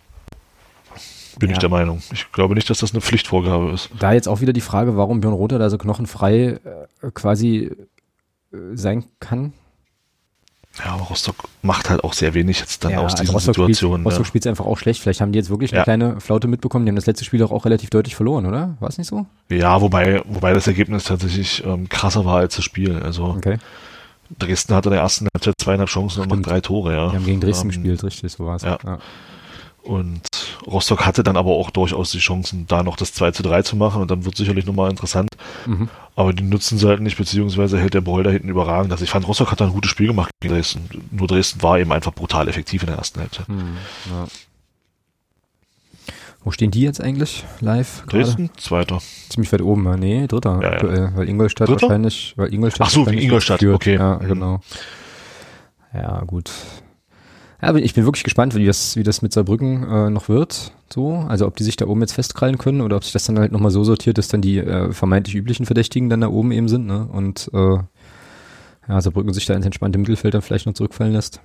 [1.38, 1.54] Bin Ja.
[1.54, 2.02] ich der Meinung.
[2.12, 3.90] Ich glaube nicht, dass das eine Pflichtvorgabe ist.
[3.98, 6.58] Da jetzt auch wieder die Frage, warum Björn Rother da so knochenfrei
[7.02, 7.70] äh, quasi
[8.52, 9.52] äh, sein kann.
[10.84, 13.96] Ja, aber Rostock macht halt auch sehr wenig jetzt dann aus also diesen Rostock Situationen.
[14.02, 14.28] Spielt, Rostock ja.
[14.28, 15.00] spielt es einfach auch schlecht.
[15.02, 15.84] Vielleicht haben die jetzt wirklich eine Ja.
[15.84, 16.84] kleine Flaute mitbekommen.
[16.86, 18.76] Die haben das letzte Spiel auch, auch relativ deutlich verloren, oder?
[18.80, 19.26] War es nicht so?
[19.50, 22.96] ja, wobei, wobei das Ergebnis tatsächlich ähm, krasser war als das Spiel.
[23.02, 23.58] Also Okay.
[24.38, 27.08] Dresden hatte in der ersten Halbzeit zweieinhalb Chancen und macht drei Tore, ja.
[27.10, 28.62] Die haben gegen Dresden Ähm, gespielt, richtig, so war es.
[28.62, 28.78] ja.
[29.82, 30.22] Und
[30.66, 33.76] Rostock hatte dann aber auch durchaus die Chancen, da noch das 2 zu 3 zu
[33.76, 35.28] machen und dann wird sicherlich nochmal interessant.
[35.64, 35.88] Mhm.
[36.16, 38.90] Aber die nutzen sie halt nicht, beziehungsweise hält der Broll da hinten überragend.
[38.90, 40.88] Also ich fand, Rostock hat da ein gutes Spiel gemacht gegen Dresden.
[41.12, 43.46] Nur Dresden war eben einfach brutal effektiv in der ersten Halbzeit.
[43.46, 43.76] Hm,
[44.10, 44.26] ja.
[46.46, 48.04] Wo stehen die jetzt eigentlich live?
[48.06, 49.00] Dresden, zweiter.
[49.30, 49.96] Ziemlich weit oben, ja.
[49.96, 50.72] nee, dritter Ja, ja.
[50.74, 51.88] aktuell, weil Ingolstadt Dritter?
[51.88, 53.96] wahrscheinlich, weil Ingolstadt Ach so, wegen Ingolstadt, okay.
[53.96, 54.60] Ja, genau.
[55.92, 56.52] Ja, gut.
[57.60, 60.70] Ja, ich bin wirklich gespannt, wie das, wie das mit Saarbrücken äh, noch wird.
[60.88, 63.40] So, also ob die sich da oben jetzt festkrallen können oder ob sich das dann
[63.40, 66.68] halt nochmal so sortiert, dass dann die äh, vermeintlich üblichen Verdächtigen dann da oben eben
[66.68, 67.08] sind, ne?
[67.10, 67.78] Und äh,
[68.88, 71.40] ja, Saarbrücken sich da ins entspannte Mittelfeld dann vielleicht noch zurückfallen lässt.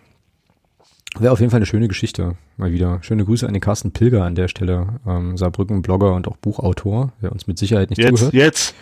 [1.19, 2.99] Wäre auf jeden Fall eine schöne Geschichte, mal wieder.
[3.03, 7.31] Schöne Grüße an den Carsten Pilger an der Stelle, ähm, Saarbrücken-Blogger und auch Buchautor, der
[7.31, 8.33] uns mit Sicherheit nicht Jetzt, zugehört.
[8.33, 8.75] jetzt.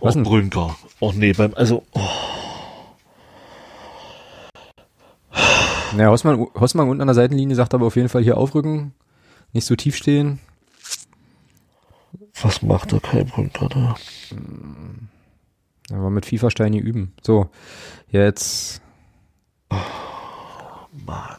[0.00, 0.22] Was Och, denn?
[0.24, 0.76] Brünker.
[0.98, 2.00] Oh nee, beim, also, oh,
[5.96, 8.92] Naja, Hossmann, Hossmann unten an der Seitenlinie sagt aber auf jeden Fall hier aufrücken,
[9.52, 10.38] nicht so tief stehen.
[12.42, 13.96] was macht der Kai Brünker da?
[15.92, 17.12] Aber mit FIFA-Steine üben.
[17.22, 17.48] So,
[18.08, 18.80] jetzt.
[21.06, 21.36] Mann.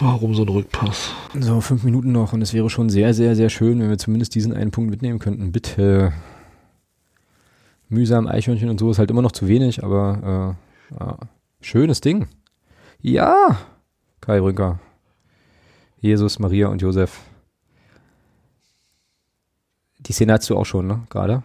[0.00, 1.10] Warum so ein Rückpass?
[1.38, 4.34] So, fünf Minuten noch und es wäre schon sehr, sehr, sehr schön, wenn wir zumindest
[4.34, 5.52] diesen einen Punkt mitnehmen könnten.
[5.52, 6.12] Bitte.
[7.88, 10.56] Mühsam, Eichhörnchen und so ist halt immer noch zu wenig, aber
[10.90, 11.18] äh, ja.
[11.60, 12.26] schönes Ding.
[13.00, 13.58] Ja,
[14.22, 14.78] Kai Brünker.
[16.00, 17.20] Jesus, Maria und Josef.
[19.98, 21.02] Die Szene hast du auch schon, ne?
[21.10, 21.42] Gerade?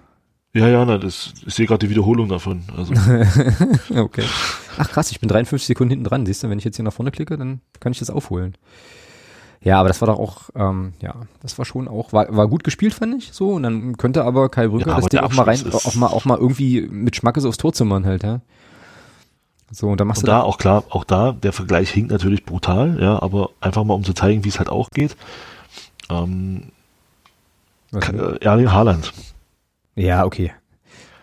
[0.54, 2.64] Ja, ja, na, das, ich sehe gerade die Wiederholung davon.
[2.76, 2.94] Also,
[3.96, 4.24] Okay.
[4.78, 6.26] Ach krass, ich bin 53 Sekunden hinten dran.
[6.26, 8.56] Siehst du, wenn ich jetzt hier nach vorne klicke, dann kann ich das aufholen.
[9.62, 12.64] Ja, aber das war doch auch, ähm, ja, das war schon auch, war, war gut
[12.64, 13.50] gespielt, fand ich so.
[13.54, 16.26] Und dann könnte aber Kai Brünker Ja, das Ding auch mal rein, auch mal, auch
[16.26, 18.42] mal irgendwie mit Schmackes aufs Tor zimmern halt, ja.
[19.72, 22.46] So, und dann machst und du da auch klar, auch da, der Vergleich hinkt natürlich
[22.46, 25.18] brutal, ja, aber einfach mal um zu zeigen, wie es halt auch geht.
[26.10, 26.72] Ähm,
[27.94, 29.12] äh, Erling Haaland.
[29.96, 30.54] Ja, okay.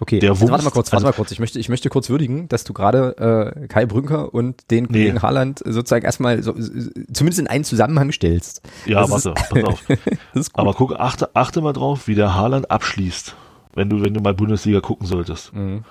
[0.05, 1.31] Okay, Der Jetzt warte mal kurz, warte also- mal kurz.
[1.33, 4.89] Ich möchte, ich möchte kurz würdigen, dass du gerade äh, Kai Brünker und den Nee.
[4.89, 8.61] Kollegen Haaland sozusagen erstmal so, zumindest in einen Zusammenhang stellst.
[8.85, 9.83] Ja, Das warte, pass auf.
[10.35, 10.51] Ist.
[10.59, 13.35] Aber guck, achte, achte mal drauf, wie der Haaland abschließt,
[13.73, 15.55] wenn du, wenn du mal Bundesliga gucken solltest.
[15.55, 15.85] Mhm.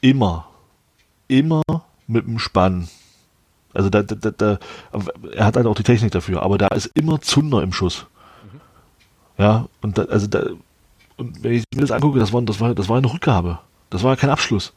[0.00, 0.46] Immer,
[1.26, 1.62] immer
[2.06, 2.88] mit dem Spann.
[3.74, 4.58] Also da, da, da, da,
[5.34, 8.06] er hat halt auch die Technik dafür, aber da ist immer Zunder im Schuss.
[9.38, 10.44] Ja, und da, also da,
[11.16, 13.58] und wenn ich mir das angucke, das war, das war, das war eine Rückgabe.
[13.90, 14.72] Das war kein Abschluss.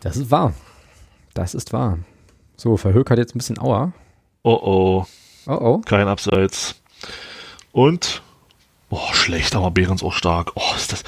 [0.00, 0.52] Das ist wahr.
[1.34, 1.98] Das ist wahr.
[2.56, 3.92] So, Verhoek hat jetzt ein bisschen Aua.
[4.42, 5.06] Oh oh,
[5.46, 5.78] Oh oh.
[5.78, 6.80] kein Abseits.
[7.72, 8.22] Und,
[8.90, 10.52] boah, schlecht, aber Behrens auch stark.
[10.54, 11.02] Oh, ist das,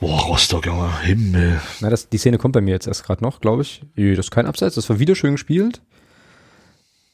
[0.00, 1.60] boah, Rostock, Junge, Himmel.
[1.80, 3.82] Na, das, die Szene kommt bei mir jetzt erst gerade noch, glaube ich.
[3.96, 5.80] Jö, Das ist kein Abseits, das war wieder schön gespielt.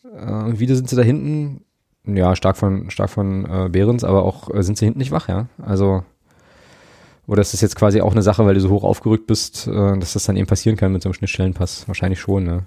[0.04, 1.64] Äh, wieder sind sie da hinten,
[2.04, 5.28] ja, stark von, stark von äh, Behrens, aber auch äh, sind sie hinten nicht wach,
[5.28, 5.46] ja.
[5.62, 6.04] Also,
[7.26, 9.98] oder ist das jetzt quasi auch eine Sache, weil du so hoch aufgerückt bist, äh,
[9.98, 11.86] dass das dann eben passieren kann mit so einem Schnittstellenpass?
[11.88, 12.64] Wahrscheinlich schon, ne?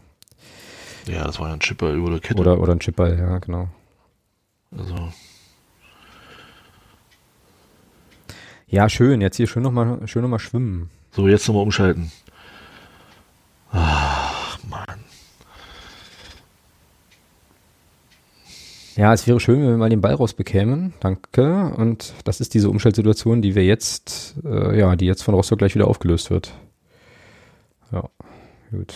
[1.07, 2.39] Ja, das war ja ein Chipper über der Kette.
[2.39, 3.67] Oder, oder ein Chipball, ja, genau.
[4.77, 4.95] Also,
[8.73, 10.89] Ja, schön, jetzt hier schön nochmal schön noch mal schwimmen.
[11.11, 12.11] so, jetzt nochmal umschalten.
[13.71, 15.03] Ach, Mann.
[18.95, 20.93] Ja, es wäre schön, wenn wir mal den Ball rausbekämen.
[20.99, 21.73] Danke.
[21.75, 25.73] Und das ist diese Umschaltsituation, die wir jetzt, äh, ja, die jetzt von Rostock gleich
[25.73, 26.53] wieder aufgelöst wird.
[27.91, 28.09] Ja,
[28.71, 28.93] gut.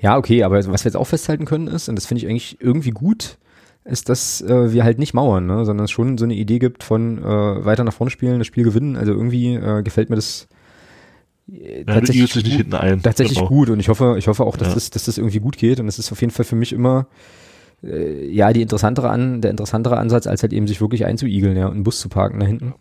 [0.00, 2.60] Ja, okay, aber was wir jetzt auch festhalten können ist, und das finde ich eigentlich
[2.60, 3.38] irgendwie gut,
[3.84, 5.64] ist, dass äh, wir halt nicht mauern, ne?
[5.64, 8.64] sondern es schon so eine Idee gibt von äh, weiter nach vorne spielen, das Spiel
[8.64, 8.96] gewinnen.
[8.96, 10.48] Also irgendwie äh, gefällt mir das
[11.50, 13.02] äh, ja, tatsächlich, gut, nicht hinten ein.
[13.02, 13.48] tatsächlich genau.
[13.48, 14.74] gut und ich hoffe, ich hoffe auch, dass, ja.
[14.74, 17.06] das, dass das irgendwie gut geht und es ist auf jeden Fall für mich immer
[17.82, 21.66] äh, ja die interessantere an, der interessantere Ansatz, als halt eben sich wirklich einzuigeln, ja,
[21.66, 22.74] und einen Bus zu parken da hinten.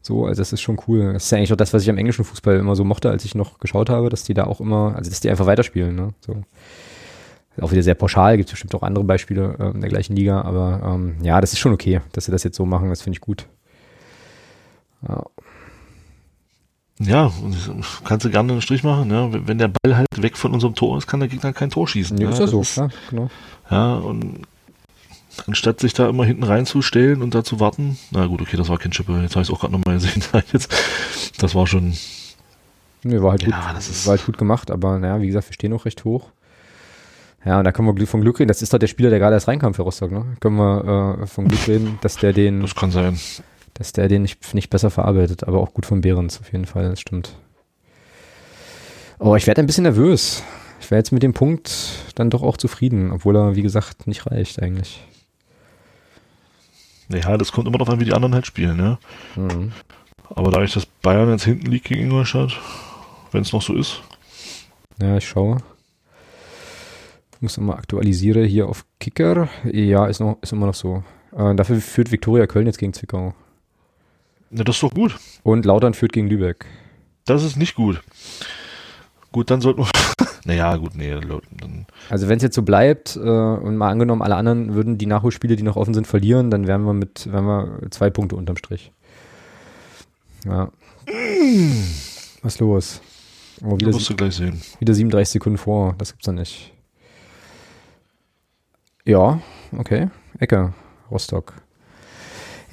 [0.00, 1.14] So, also das ist schon cool.
[1.14, 3.24] Das ist ja eigentlich auch das, was ich am englischen Fußball immer so mochte, als
[3.24, 6.08] ich noch geschaut habe, dass die da auch immer, also dass die einfach weiterspielen, ne?
[6.20, 6.42] So.
[7.60, 10.82] Auch wieder sehr pauschal, gibt bestimmt auch andere Beispiele äh, in der gleichen Liga, aber
[10.84, 13.20] ähm, ja, das ist schon okay, dass sie das jetzt so machen, das finde ich
[13.20, 13.46] gut.
[15.08, 15.24] Ja.
[17.06, 17.32] Ja,
[18.04, 19.28] kannst du gerne einen Strich machen, ja.
[19.32, 22.16] Wenn der Ball halt weg von unserem Tor ist, kann der Gegner kein Tor schießen.
[22.18, 23.30] Ja, ja ist ja so, ist, ja, genau.
[23.70, 24.42] Ja, und
[25.46, 28.78] anstatt sich da immer hinten reinzustellen und da zu warten, na gut, okay, das war
[28.78, 30.22] kein Chippe, jetzt habe ich es auch gerade nochmal gesehen.
[31.38, 31.94] das war schon.
[33.02, 35.48] Nee, war halt, ja, gut, das ist war halt gut gemacht, aber naja, wie gesagt,
[35.48, 36.30] wir stehen noch recht hoch.
[37.44, 38.48] Ja, und da können wir von Glück reden.
[38.48, 40.24] Das ist doch der Spieler, der gerade erst reinkam für Rostock, ne?
[40.40, 42.62] Können wir äh, von Glück reden, dass der den.
[42.62, 43.18] Das kann sein.
[43.74, 46.90] Dass der den nicht, nicht besser verarbeitet, aber auch gut von Behrens auf jeden Fall,
[46.90, 47.34] das stimmt.
[49.18, 50.42] Oh, ich werde ein bisschen nervös.
[50.80, 51.72] Ich wäre jetzt mit dem Punkt
[52.14, 55.02] dann doch auch zufrieden, obwohl er, wie gesagt, nicht reicht eigentlich.
[57.08, 58.98] Naja, das kommt immer darauf an, wie die anderen halt spielen, ne?
[59.36, 59.72] Mhm.
[60.34, 62.58] Aber da ich das Bayern jetzt hinten liegt gegen Ingolstadt,
[63.32, 64.02] wenn es noch so ist.
[65.00, 65.58] Ja, ich schaue
[67.44, 69.48] muss nochmal aktualisiere hier auf Kicker.
[69.64, 71.04] Ja, ist, noch, ist immer noch so.
[71.36, 73.34] Äh, dafür führt Viktoria Köln jetzt gegen Zwickau.
[74.54, 75.16] Ja, das ist doch gut.
[75.42, 76.66] Und Lautern führt gegen Lübeck.
[77.24, 78.00] Das ist nicht gut.
[79.32, 79.88] Gut, dann sollten wir.
[80.44, 81.10] naja, gut, nee.
[81.10, 85.06] Dann also, wenn es jetzt so bleibt äh, und mal angenommen, alle anderen würden die
[85.06, 88.56] Nachholspiele, die noch offen sind, verlieren, dann wären wir mit wären wir zwei Punkte unterm
[88.56, 88.92] Strich.
[90.44, 90.70] Ja.
[92.42, 93.00] Was ist los?
[93.60, 94.60] Oh, wieder, musst du gleich sehen.
[94.78, 95.96] wieder 37 Sekunden vor.
[95.98, 96.72] Das gibt's doch nicht.
[99.04, 99.40] Ja,
[99.76, 100.10] okay.
[100.38, 100.74] Ecke,
[101.10, 101.54] Rostock.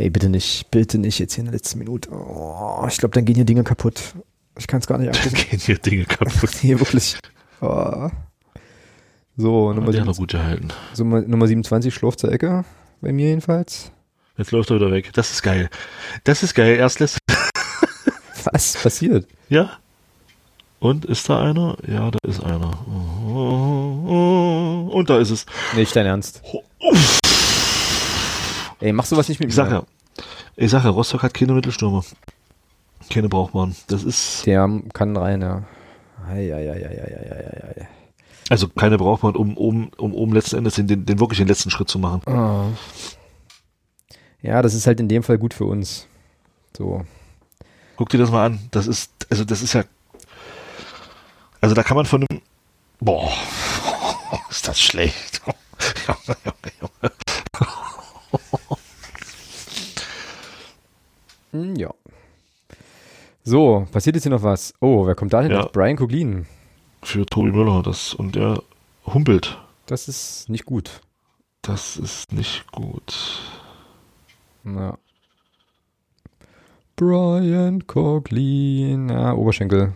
[0.02, 2.10] Ey, bitte nicht, bitte nicht jetzt hier in der letzten Minute.
[2.12, 4.16] Oh, ich glaube, dann gehen hier Dinge kaputt.
[4.58, 5.36] Ich kann es gar nicht angucken.
[5.36, 6.50] Dann gehen hier Dinge kaputt.
[6.64, 7.18] nee, wirklich.
[7.62, 8.10] Oh.
[9.38, 10.70] So, Nummer, sieben, gut erhalten.
[10.94, 12.66] so, Nummer 27 schlurft zur Ecke.
[13.00, 13.92] Bei mir jedenfalls.
[14.38, 15.12] Jetzt läuft er wieder weg.
[15.14, 15.70] Das ist geil.
[16.24, 16.78] Das ist geil.
[16.78, 17.20] Erst lässt.
[18.52, 19.28] Was passiert?
[19.50, 19.78] Ja,
[20.80, 21.78] und ist da einer?
[21.88, 22.88] Ja, da ist einer.
[24.92, 25.46] Und da ist es.
[25.76, 26.42] Nicht dein Ernst.
[28.82, 29.52] Ey, machst du was nicht mit mir?
[29.52, 29.84] Ich sag ja,
[30.56, 32.04] ich sag ja, Rostock hat keine Mittelstürmer.
[33.10, 33.76] Keine brauchbaren.
[33.88, 34.46] Das ist.
[34.46, 35.64] Der kann rein, ja.
[36.28, 37.88] Ei, ei, ei, ei, ei, ei,
[38.50, 41.72] Also keine brauchbaren, um, um, um, um letzten Endes den, den, den wirklich den letzten
[41.72, 42.22] Schritt zu machen.
[42.26, 42.72] Oh.
[44.42, 46.08] Ja, das ist halt in dem Fall gut für uns.
[46.76, 47.06] So.
[47.96, 48.60] Guck dir das mal an.
[48.72, 49.84] Das ist, also das ist ja
[51.62, 52.42] also da kann man von einem.
[53.00, 53.32] Boah,
[54.50, 55.42] ist das schlecht.
[57.02, 57.31] Hm,
[61.54, 61.94] ja.
[63.44, 64.74] So, passiert jetzt hier noch was?
[64.82, 65.52] Oh, wer kommt da hin?
[65.52, 65.66] Ja.
[65.66, 66.46] Brian Kuglin.
[67.04, 68.62] Für Tobi Müller, das und der
[69.06, 69.58] humpelt.
[69.88, 71.02] Das ist nicht gut.
[71.64, 73.40] Das ist nicht gut.
[74.64, 74.98] Na.
[76.96, 79.10] Brian Coglin.
[79.10, 79.94] Ja, Oberschenkel.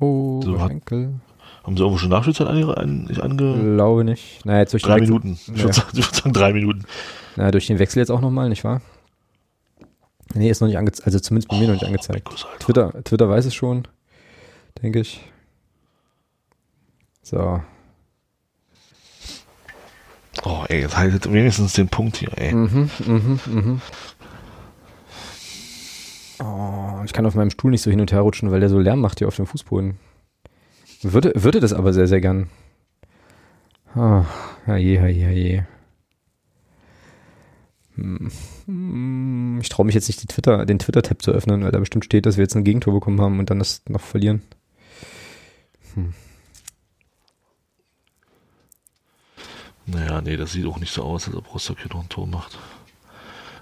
[0.00, 4.44] Oh, so, haben sie irgendwo schon Nachspielzeit ange, an, ange Glaube nicht.
[4.46, 5.38] Naja, jetzt durch drei Minuten.
[5.54, 6.84] Ich würde sagen, würd sagen, drei Minuten.
[7.36, 8.80] Naja, durch den Wechsel jetzt auch nochmal, nicht wahr?
[10.34, 11.06] Nee, ist noch nicht angezeigt.
[11.06, 12.24] Also zumindest bei oh, mir noch nicht oh, angezeigt.
[12.24, 13.86] Gott, Twitter, Twitter weiß es schon,
[14.82, 15.20] denke ich.
[17.22, 17.62] So.
[20.44, 22.54] Oh, ey, jetzt haltet wenigstens den Punkt hier, ey.
[22.54, 23.80] Mhm, mhm, mhm.
[26.42, 28.78] Oh, ich kann auf meinem Stuhl nicht so hin und her rutschen, weil der so
[28.78, 29.98] Lärm macht hier auf dem Fußboden.
[31.02, 32.48] Würde, würde das aber sehr, sehr gern.
[33.94, 34.24] Oh,
[34.66, 35.62] je, je, je.
[38.00, 39.58] Hm.
[39.60, 42.36] Ich traue mich jetzt nicht, Twitter, den Twitter-Tab zu öffnen, weil da bestimmt steht, dass
[42.36, 44.42] wir jetzt ein Gegentor bekommen haben und dann das noch verlieren.
[45.94, 46.14] Hm.
[49.86, 52.26] Naja, nee, das sieht auch nicht so aus, als ob Rostock hier noch ein Tor
[52.26, 52.58] macht.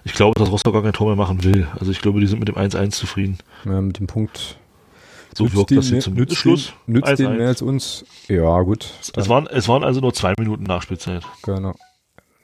[0.04, 1.66] Ich glaube, dass Rostock gar kein Tor mehr machen will.
[1.78, 3.38] Also ich glaube, die sind mit dem 1-1 zufrieden.
[3.64, 4.58] Ja, mit dem Punkt.
[5.34, 6.72] So wirkt das jetzt zum nützt Schluss.
[6.86, 7.22] Den, nützt 1 -1.
[7.22, 8.04] den mehr als uns.
[8.28, 8.90] Ja, gut.
[9.16, 11.24] Es waren, es waren also nur zwei Minuten Nachspielzeit.
[11.42, 11.74] Genau.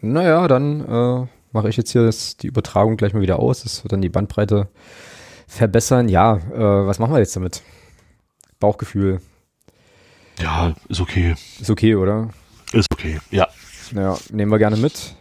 [0.00, 3.62] Naja, dann äh, mache ich jetzt hier das, die Übertragung gleich mal wieder aus.
[3.62, 4.68] Das wird dann die Bandbreite
[5.46, 6.08] verbessern.
[6.08, 7.62] Ja, äh, was machen wir jetzt damit?
[8.60, 9.20] Bauchgefühl.
[10.40, 11.34] Ja, ist okay.
[11.60, 12.30] Ist okay, oder?
[12.72, 13.48] Ist okay, ja.
[13.92, 15.14] Naja, nehmen wir gerne mit.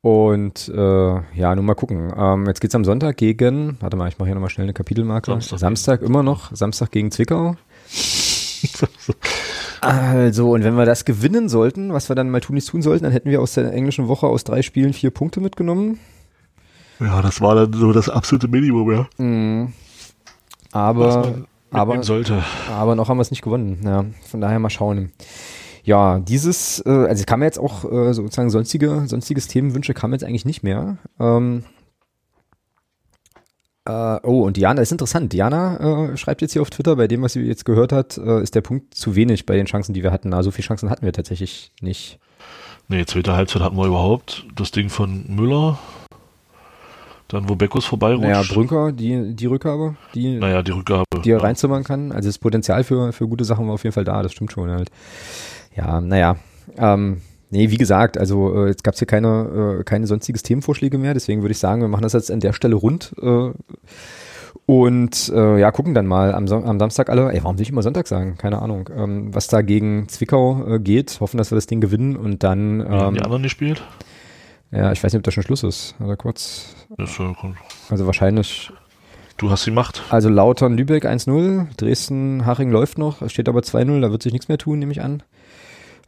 [0.00, 2.12] Und äh, ja, nun mal gucken.
[2.16, 5.30] Ähm, jetzt geht's am Sonntag gegen, warte mal, ich mache hier nochmal schnell eine Kapitelmarke.
[5.30, 5.58] Samstag.
[5.58, 7.56] Samstag immer noch, Samstag gegen Zwickau.
[9.84, 13.04] Also, und wenn wir das gewinnen sollten, was wir dann mal tun, nichts tun sollten,
[13.04, 15.98] dann hätten wir aus der englischen Woche aus drei Spielen vier Punkte mitgenommen.
[17.00, 19.06] Ja, das war dann so das absolute Minimum, ja.
[19.18, 19.72] Mhm.
[20.70, 22.42] Was Aber, man aber, sollte.
[22.70, 23.80] aber noch haben wir es nicht gewonnen.
[23.84, 25.12] Ja, von daher mal schauen.
[25.82, 30.46] Ja, dieses, äh, also kam jetzt auch äh, sozusagen sonstige, sonstiges Themenwünsche kam jetzt eigentlich
[30.46, 30.96] nicht mehr.
[31.20, 31.64] Ähm,
[33.86, 35.32] äh, oh, und Diana, ist interessant.
[35.32, 38.42] Diana äh, schreibt jetzt hier auf Twitter, bei dem, was sie jetzt gehört hat, äh,
[38.42, 40.30] ist der Punkt zu wenig bei den Chancen, die wir hatten.
[40.30, 42.18] Na, so viele Chancen hatten wir tatsächlich nicht.
[42.88, 45.78] Nee, zweite Halbzeit hatten wir überhaupt das Ding von Müller.
[47.28, 48.28] Dann, wo Beckus vorbeirutscht.
[48.28, 51.04] Naja, Brünker, die, die Rückgabe, die, Naja, die Rückgabe.
[51.24, 51.42] die er ja.
[51.42, 52.12] reinzimmern kann.
[52.12, 54.70] Also das Potenzial für, für gute Sachen war auf jeden Fall da, das stimmt schon
[54.70, 54.90] halt.
[55.74, 56.36] Ja, naja.
[56.76, 57.22] Ähm,
[57.54, 61.42] nee, wie gesagt, also äh, jetzt gab's hier keine, äh, keine sonstiges Themenvorschläge mehr, deswegen
[61.42, 63.50] würde ich sagen, wir machen das jetzt an der Stelle rund äh,
[64.66, 67.70] und äh, ja, gucken dann mal am, Son am Samstag alle, ey, warum will ich
[67.70, 68.36] immer Sonntag sagen?
[68.36, 72.16] Keine Ahnung, ähm, was da gegen Zwickau äh, geht, hoffen, dass wir das Ding gewinnen
[72.16, 73.82] und dann, ähm, die anderen gespielt?
[74.72, 76.74] ja, ich weiß nicht, ob da schon Schluss ist, oder kurz,
[77.88, 78.72] also wahrscheinlich
[79.36, 80.02] du hast die Macht.
[80.10, 84.32] Also Lautern Lübeck 1-0, Dresden Haching läuft noch, es steht aber 2-0, da wird sich
[84.32, 85.22] nichts mehr tun, nehme ich an.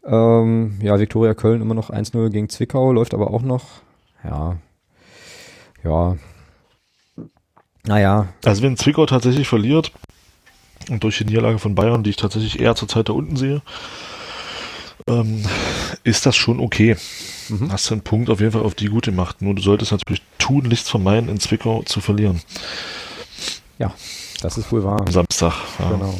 [0.06, 3.64] Ähm, ja, Viktoria Köln immer noch 1-0 gegen Zwickau, läuft aber auch noch.
[4.24, 4.56] Ja.
[5.82, 6.16] Ja.
[7.84, 9.92] Naja, Also wenn Zwickau tatsächlich verliert
[10.90, 13.62] und durch die Niederlage von Bayern, die ich tatsächlich eher zur Zeit da unten sehe,
[15.08, 15.44] ähm,
[16.02, 16.96] ist das schon okay.
[17.48, 17.70] Mhm.
[17.70, 19.40] Hast du einen Punkt auf jeden Fall auf die gut gemacht.
[19.40, 22.40] Nur du solltest natürlich tunlichst vermeiden, in Zwickau zu verlieren.
[23.78, 23.94] ja,
[24.40, 25.00] das ist wohl wahr.
[25.00, 25.54] Am Samstag.
[25.78, 25.90] Ja.
[25.90, 26.18] Genau.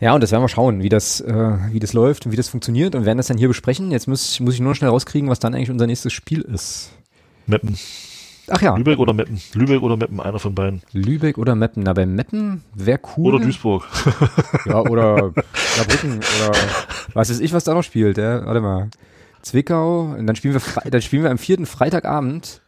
[0.00, 2.48] Ja, und das werden wir schauen, wie das, äh, wie das läuft und wie das
[2.48, 3.90] funktioniert und werden das dann hier besprechen.
[3.90, 6.90] Jetzt muss, muss ich nur noch schnell rauskriegen, was dann eigentlich unser nächstes Spiel ist.
[7.46, 7.76] Meppen.
[8.48, 9.40] Ach ja, Lübeck oder Meppen?
[9.54, 10.82] Lübeck oder Meppen, einer von beiden.
[10.92, 11.82] Lübeck oder Meppen.
[11.84, 13.34] Na, bei Meppen wäre cool.
[13.34, 13.86] Oder Duisburg.
[14.66, 15.32] Ja, oder
[15.76, 16.52] Saarbrücken oder
[17.14, 18.18] was weiß ich, was da noch spielt.
[18.18, 18.44] Ja?
[18.44, 18.88] Warte mal.
[19.42, 22.60] Zwickau, und dann spielen wir dann spielen wir am vierten Freitagabend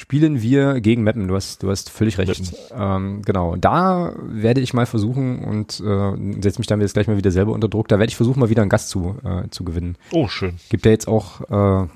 [0.00, 1.28] spielen wir gegen Meppen.
[1.28, 2.54] Du hast, du hast völlig recht.
[2.74, 3.56] Ähm, genau.
[3.56, 7.52] Da werde ich mal versuchen und äh, setze mich dann jetzt gleich mal wieder selber
[7.52, 7.88] unter Druck.
[7.88, 9.96] Da werde ich versuchen, mal wieder einen Gast zu, äh, zu gewinnen.
[10.12, 10.56] Oh, schön.
[10.70, 11.88] Gibt ja jetzt auch äh,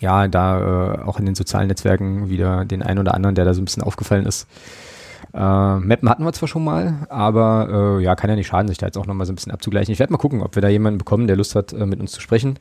[0.00, 3.54] ja da äh, auch in den sozialen Netzwerken wieder den einen oder anderen, der da
[3.54, 4.48] so ein bisschen aufgefallen ist.
[5.32, 8.78] Äh, Mappen hatten wir zwar schon mal, aber äh, ja, kann ja nicht schaden, sich
[8.78, 9.92] da jetzt auch nochmal so ein bisschen abzugleichen.
[9.92, 12.10] Ich werde mal gucken, ob wir da jemanden bekommen, der Lust hat, äh, mit uns
[12.10, 12.58] zu sprechen.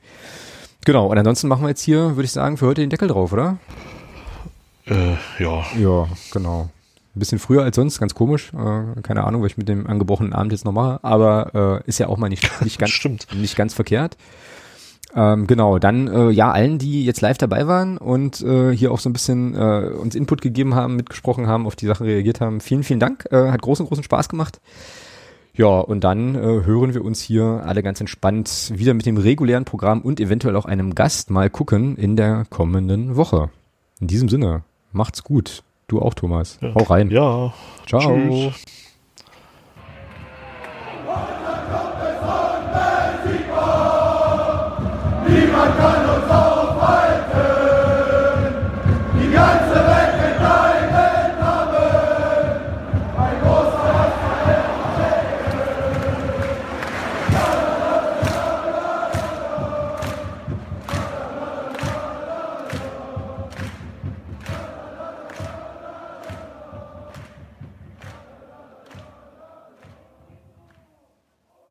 [0.85, 3.33] Genau, und ansonsten machen wir jetzt hier, würde ich sagen, für heute den Deckel drauf,
[3.33, 3.57] oder?
[4.89, 5.63] Äh, ja.
[5.77, 6.69] Ja, genau.
[7.15, 8.51] Ein bisschen früher als sonst, ganz komisch.
[8.53, 11.99] Äh, keine Ahnung, was ich mit dem angebrochenen Abend jetzt noch mache, aber äh, ist
[11.99, 13.27] ja auch mal nicht, nicht ganz Stimmt.
[13.35, 14.17] nicht ganz verkehrt.
[15.15, 18.99] Ähm, genau, dann äh, ja allen, die jetzt live dabei waren und äh, hier auch
[18.99, 22.61] so ein bisschen äh, uns Input gegeben haben, mitgesprochen haben, auf die Sachen reagiert haben.
[22.61, 23.27] Vielen, vielen Dank.
[23.31, 24.61] Äh, hat großen, großen Spaß gemacht.
[25.53, 29.65] Ja, und dann äh, hören wir uns hier alle ganz entspannt wieder mit dem regulären
[29.65, 33.49] Programm und eventuell auch einem Gast mal gucken in der kommenden Woche.
[33.99, 35.63] In diesem Sinne, macht's gut.
[35.87, 36.59] Du auch, Thomas.
[36.61, 36.73] Ja.
[36.75, 37.09] Hau rein.
[37.09, 37.53] Ja.
[37.87, 38.01] Ciao.
[38.01, 38.63] Tschüss.
[45.27, 46.08] Niemand kann